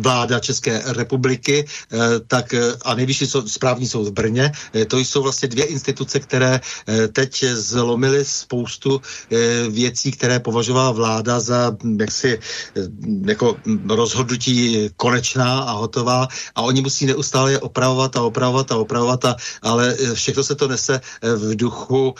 [0.00, 4.52] vláda České republiky, eh, tak eh, a nejvyšší správní soud v Brně.
[4.88, 6.60] To jsou vlastně dvě instituce, které
[7.12, 9.00] teď zlomily spoustu
[9.70, 12.38] věcí, které považovala vláda za hm, jaksi
[13.26, 13.56] jako
[13.88, 19.36] rozhodnutí konečná a hotová a oni musí neustále je opravovat a opravovat a opravovat, a,
[19.62, 22.14] ale všechno se to nese v duchu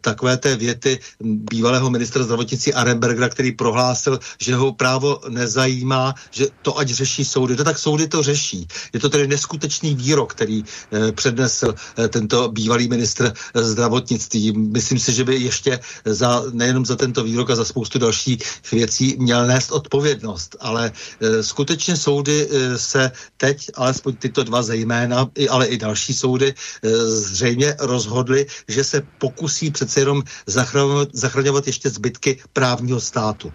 [0.00, 6.78] takové té věty bývalého ministra zdravotnictví Arenbergera, který prohlásil, že ho právo nezajímá, že to
[6.78, 7.56] ať řeší soudy.
[7.56, 8.68] No tak soudy to řeší.
[8.92, 14.52] Je to tedy neskutečný výrok, který eh, přednesl eh, tento bývalý ministr eh, zdravotnictví.
[14.52, 18.42] Myslím si, že by ještě za, nejenom za tento výrok a za spoustu dalších
[18.72, 20.56] věcí měl nést odpovědnost.
[20.60, 26.14] Ale eh, skutečně soudy eh, se teď, alespoň tyto dva zejména, i, ale i další
[26.14, 33.52] soudy, eh, zřejmě rozhodly, že se pokusí přece jenom zachraňovat, zachraňovat ještě zbytky právního státu.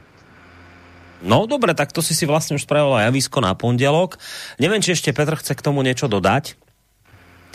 [1.24, 4.20] No dobre, tak to si si vlastne už spravila javisko na pondelok.
[4.60, 6.60] Neviem, či ešte Petr chce k tomu niečo dodať?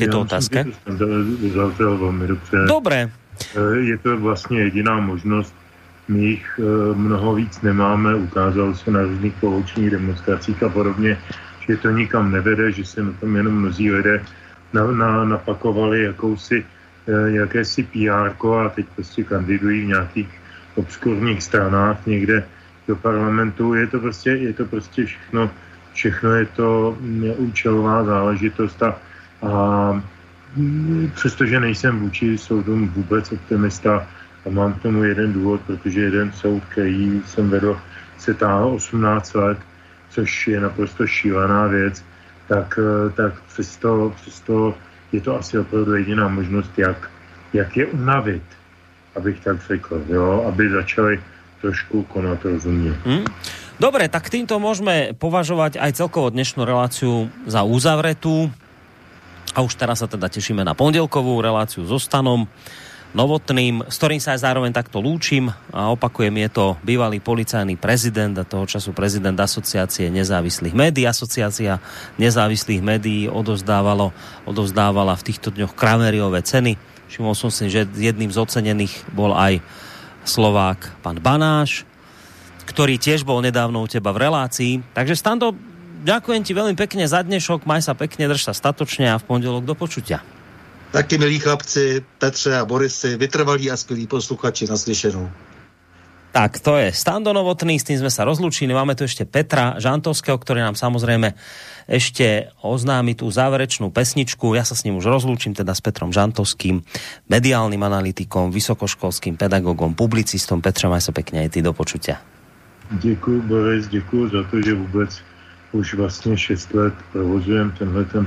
[0.01, 0.65] Tyto otázky.
[1.79, 2.57] velmi dobře.
[2.69, 3.11] Dobre.
[3.57, 5.55] Eh, je to vlastně jediná možnost.
[6.09, 11.19] My jich eh, mnoho víc nemáme, ukázalo se na různých poučních demonstracích a podobně,
[11.69, 14.25] že to nikam nevede, že se na tom jenom mnozí lidé
[14.73, 16.65] na, na, napakovali jakousi,
[17.09, 20.29] eh, jakési PR a teď prostě kandidují v nějakých
[20.75, 22.45] obskurních stranách někde
[22.91, 23.75] do parlamentu.
[23.75, 25.51] Je to prostě, je to prostě všechno,
[25.95, 26.99] všechno je to
[27.39, 28.99] účelová záležitost a,
[29.47, 29.53] a
[31.15, 34.07] přestože nejsem vůči soudům vůbec optimista
[34.47, 37.79] a mám k tomu jeden důvod, protože jeden soud, který jsem vedl,
[38.19, 39.59] se táhl 18 let,
[40.11, 42.05] což je naprosto šílená věc,
[42.49, 42.79] tak,
[43.15, 44.75] tak přesto, přesto
[45.13, 47.11] je to asi opravdu jediná možnost, jak,
[47.53, 48.43] jak je unavit,
[49.17, 50.45] abych tak řekl, jo?
[50.49, 51.21] aby začali
[51.61, 52.97] trošku konat rozumne.
[53.05, 53.25] Hmm?
[53.81, 58.53] Dobre, tak týmto môžeme považovať aj celkovo dnešnú reláciu za uzavretú.
[59.57, 62.45] A už teraz sa teda tešíme na pondelkovú reláciu so Stanom
[63.11, 68.39] Novotným, s ktorým sa aj zároveň takto lúčim a opakujem, je to bývalý policajný prezident
[68.39, 71.11] a toho času prezident asociácie nezávislých médií.
[71.11, 71.83] Asociácia
[72.23, 74.15] nezávislých médií odovzdávalo,
[74.47, 76.79] odovzdávala v týchto dňoch Krameriové ceny.
[77.11, 79.59] Všimol som si, že jedným z ocenených bol aj
[80.25, 81.89] Slovák, pán Banáš,
[82.69, 84.85] ktorý tiež bol nedávno u teba v relácii.
[84.95, 85.57] Takže Stando,
[86.07, 89.67] ďakujem ti veľmi pekne za dnešok, maj sa pekne, drž sa statočne a v pondelok
[89.67, 90.23] do počutia.
[90.91, 95.31] Taky milí chlapci, Petře a Borisy, vytrvalí a skvělí posluchači naslyšenou.
[96.31, 98.71] Tak, to je Stando Novotný, s tým sme sa rozlúčili.
[98.71, 101.35] Máme tu ešte Petra Žantovského, ktorý nám samozrejme
[101.91, 104.55] ešte oznámi tú záverečnú pesničku.
[104.55, 106.87] Ja sa s ním už rozlúčim teda s Petrom Žantovským,
[107.27, 110.63] mediálnym analytikom, vysokoškolským pedagogom, publicistom.
[110.63, 112.23] Petra, maj sa pekne aj ty do počutia.
[113.03, 115.11] Děkuji, Boris, děkuji za to, že vůbec
[115.73, 118.27] už vlastně 6 let provozujem tenhle ten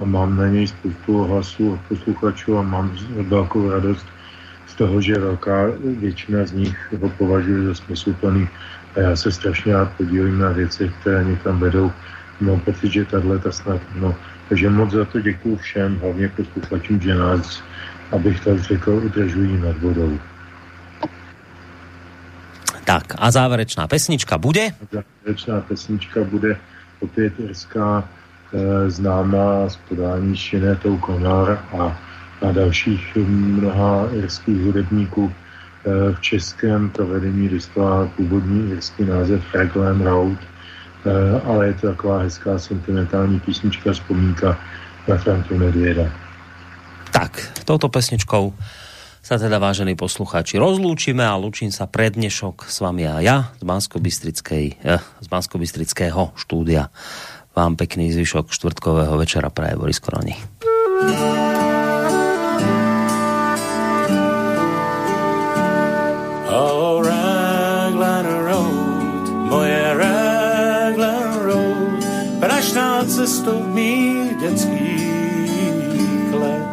[0.00, 2.96] a mám na něj spoustu hlasů a posluchačů a mám
[3.28, 4.17] velkou radost z
[4.78, 5.66] toho, že velká
[5.98, 8.48] většina z nich ho považuje za smysluplný
[8.96, 11.92] a já se strašně rád podílím na věcech, které někam vedou.
[12.40, 14.14] Mám pocit, že tahle ta snad, no,
[14.48, 17.62] takže moc za to děkuji všem, hlavně posluchačům, že nás,
[18.12, 20.18] abych tak řekl, udržují nad vodou.
[22.84, 24.70] Tak a záverečná pesnička bude?
[24.92, 26.56] Záverečná pesnička bude
[27.00, 28.08] opět irská
[28.52, 31.98] e, známá z podání Šinetou Konar a,
[32.42, 40.38] a dalších mnoha irských hudebníků e, v českém provedení dostala původní irský název Raglan Road,
[40.38, 44.58] e, ale je to taková hezká sentimentální písnička, vzpomínka
[45.08, 46.06] na Frantu Nedvěda.
[47.10, 48.52] Tak, touto pesničkou
[49.28, 53.64] sa teda, vážení poslucháči, rozlúčime a lúčim sa pred dnešok s vami a ja z
[53.64, 55.60] bansko eh, z bansko
[56.32, 56.88] štúdia.
[57.52, 60.38] Vám pekný zvyšok štvrtkového večera praje Boris Koroni.
[73.08, 76.68] Cestou mých detských let.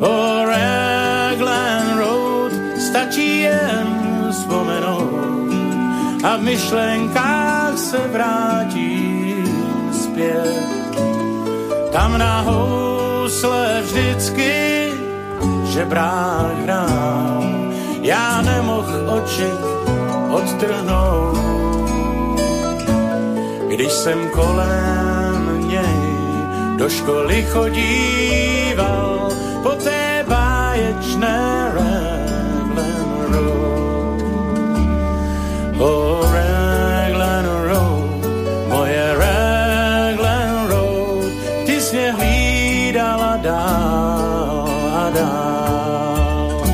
[0.00, 0.36] Oh,
[2.76, 3.88] stačí jen
[4.30, 5.52] vzpomenout
[6.24, 9.44] a v myšlenkách se vrátím
[9.92, 10.66] zpět.
[11.92, 14.92] Tam na housle vždycky
[15.64, 17.44] žebrák hrál,
[18.02, 19.50] já nemohl oči
[20.30, 21.65] odtrhnout.
[23.76, 26.00] Když jsem kolem něj
[26.76, 29.28] do školy chodíval
[29.62, 32.26] po té báječné ré
[35.78, 38.24] Oh, Raglan Road,
[38.68, 41.28] moje Raglan Road,
[41.66, 46.64] ty jsi mě hlídala dál a dál.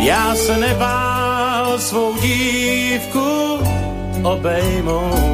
[0.00, 3.58] Já se nebál svou dívku
[4.22, 5.27] obejmout,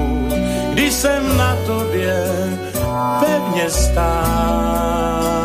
[3.65, 5.45] pevně stál.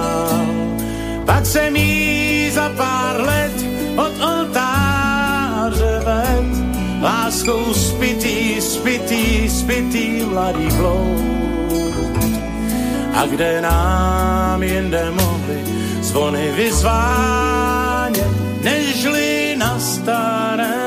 [1.25, 3.65] Pak jsem jí za pár let
[3.95, 6.45] od oltáře ved
[7.01, 11.29] láskou spitý, spitý, spitý mladý bloud.
[13.13, 15.63] A kde nám jinde mohli
[16.01, 18.27] zvony vyzvánět,
[18.63, 20.78] nežli na staré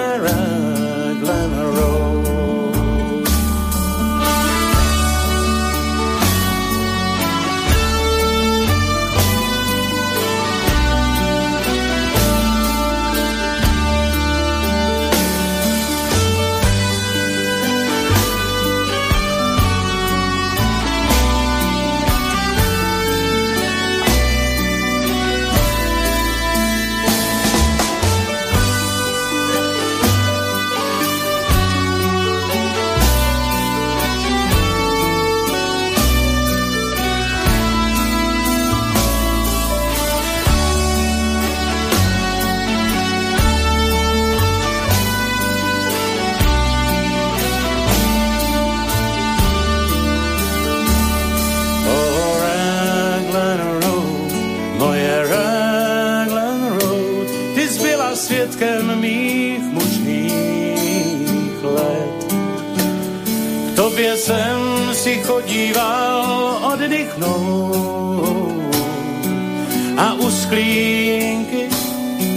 [70.52, 71.68] sklínky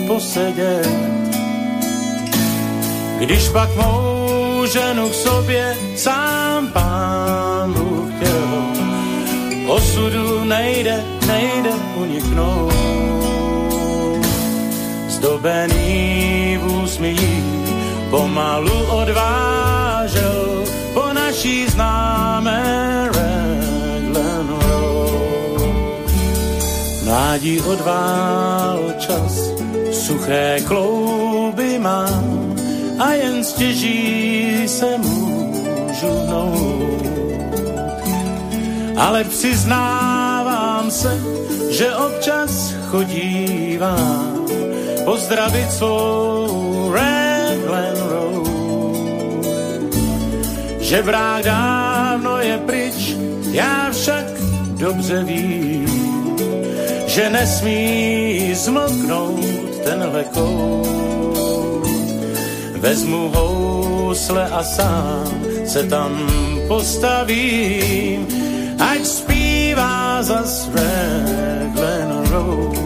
[0.08, 0.88] posedět.
[3.20, 8.48] Když pak mou ženu k sobě sám pán Bůh chtěl,
[9.68, 12.74] osudu nejde, nejde uniknout.
[15.08, 17.20] Zdobený v úsmích
[18.10, 19.85] pomalu odvážel
[27.36, 29.52] Mládí odvál čas,
[29.92, 32.56] suché klouby mám
[33.00, 37.06] a jen stěží se můžu hnout.
[38.98, 41.20] Ale přiznávám se,
[41.70, 44.46] že občas chodívám
[45.06, 48.48] pozdravit svou Raglan Road.
[50.80, 53.16] Že brák dávno je pryč,
[53.52, 54.26] já však
[54.80, 56.05] dobře vím,
[57.16, 61.88] že nesmí zmlknout tenhle kout.
[62.76, 66.12] Vezmu housle a sám se tam
[66.68, 68.28] postavím,
[68.80, 70.44] ať zpívá za
[70.76, 72.85] Raglan Road.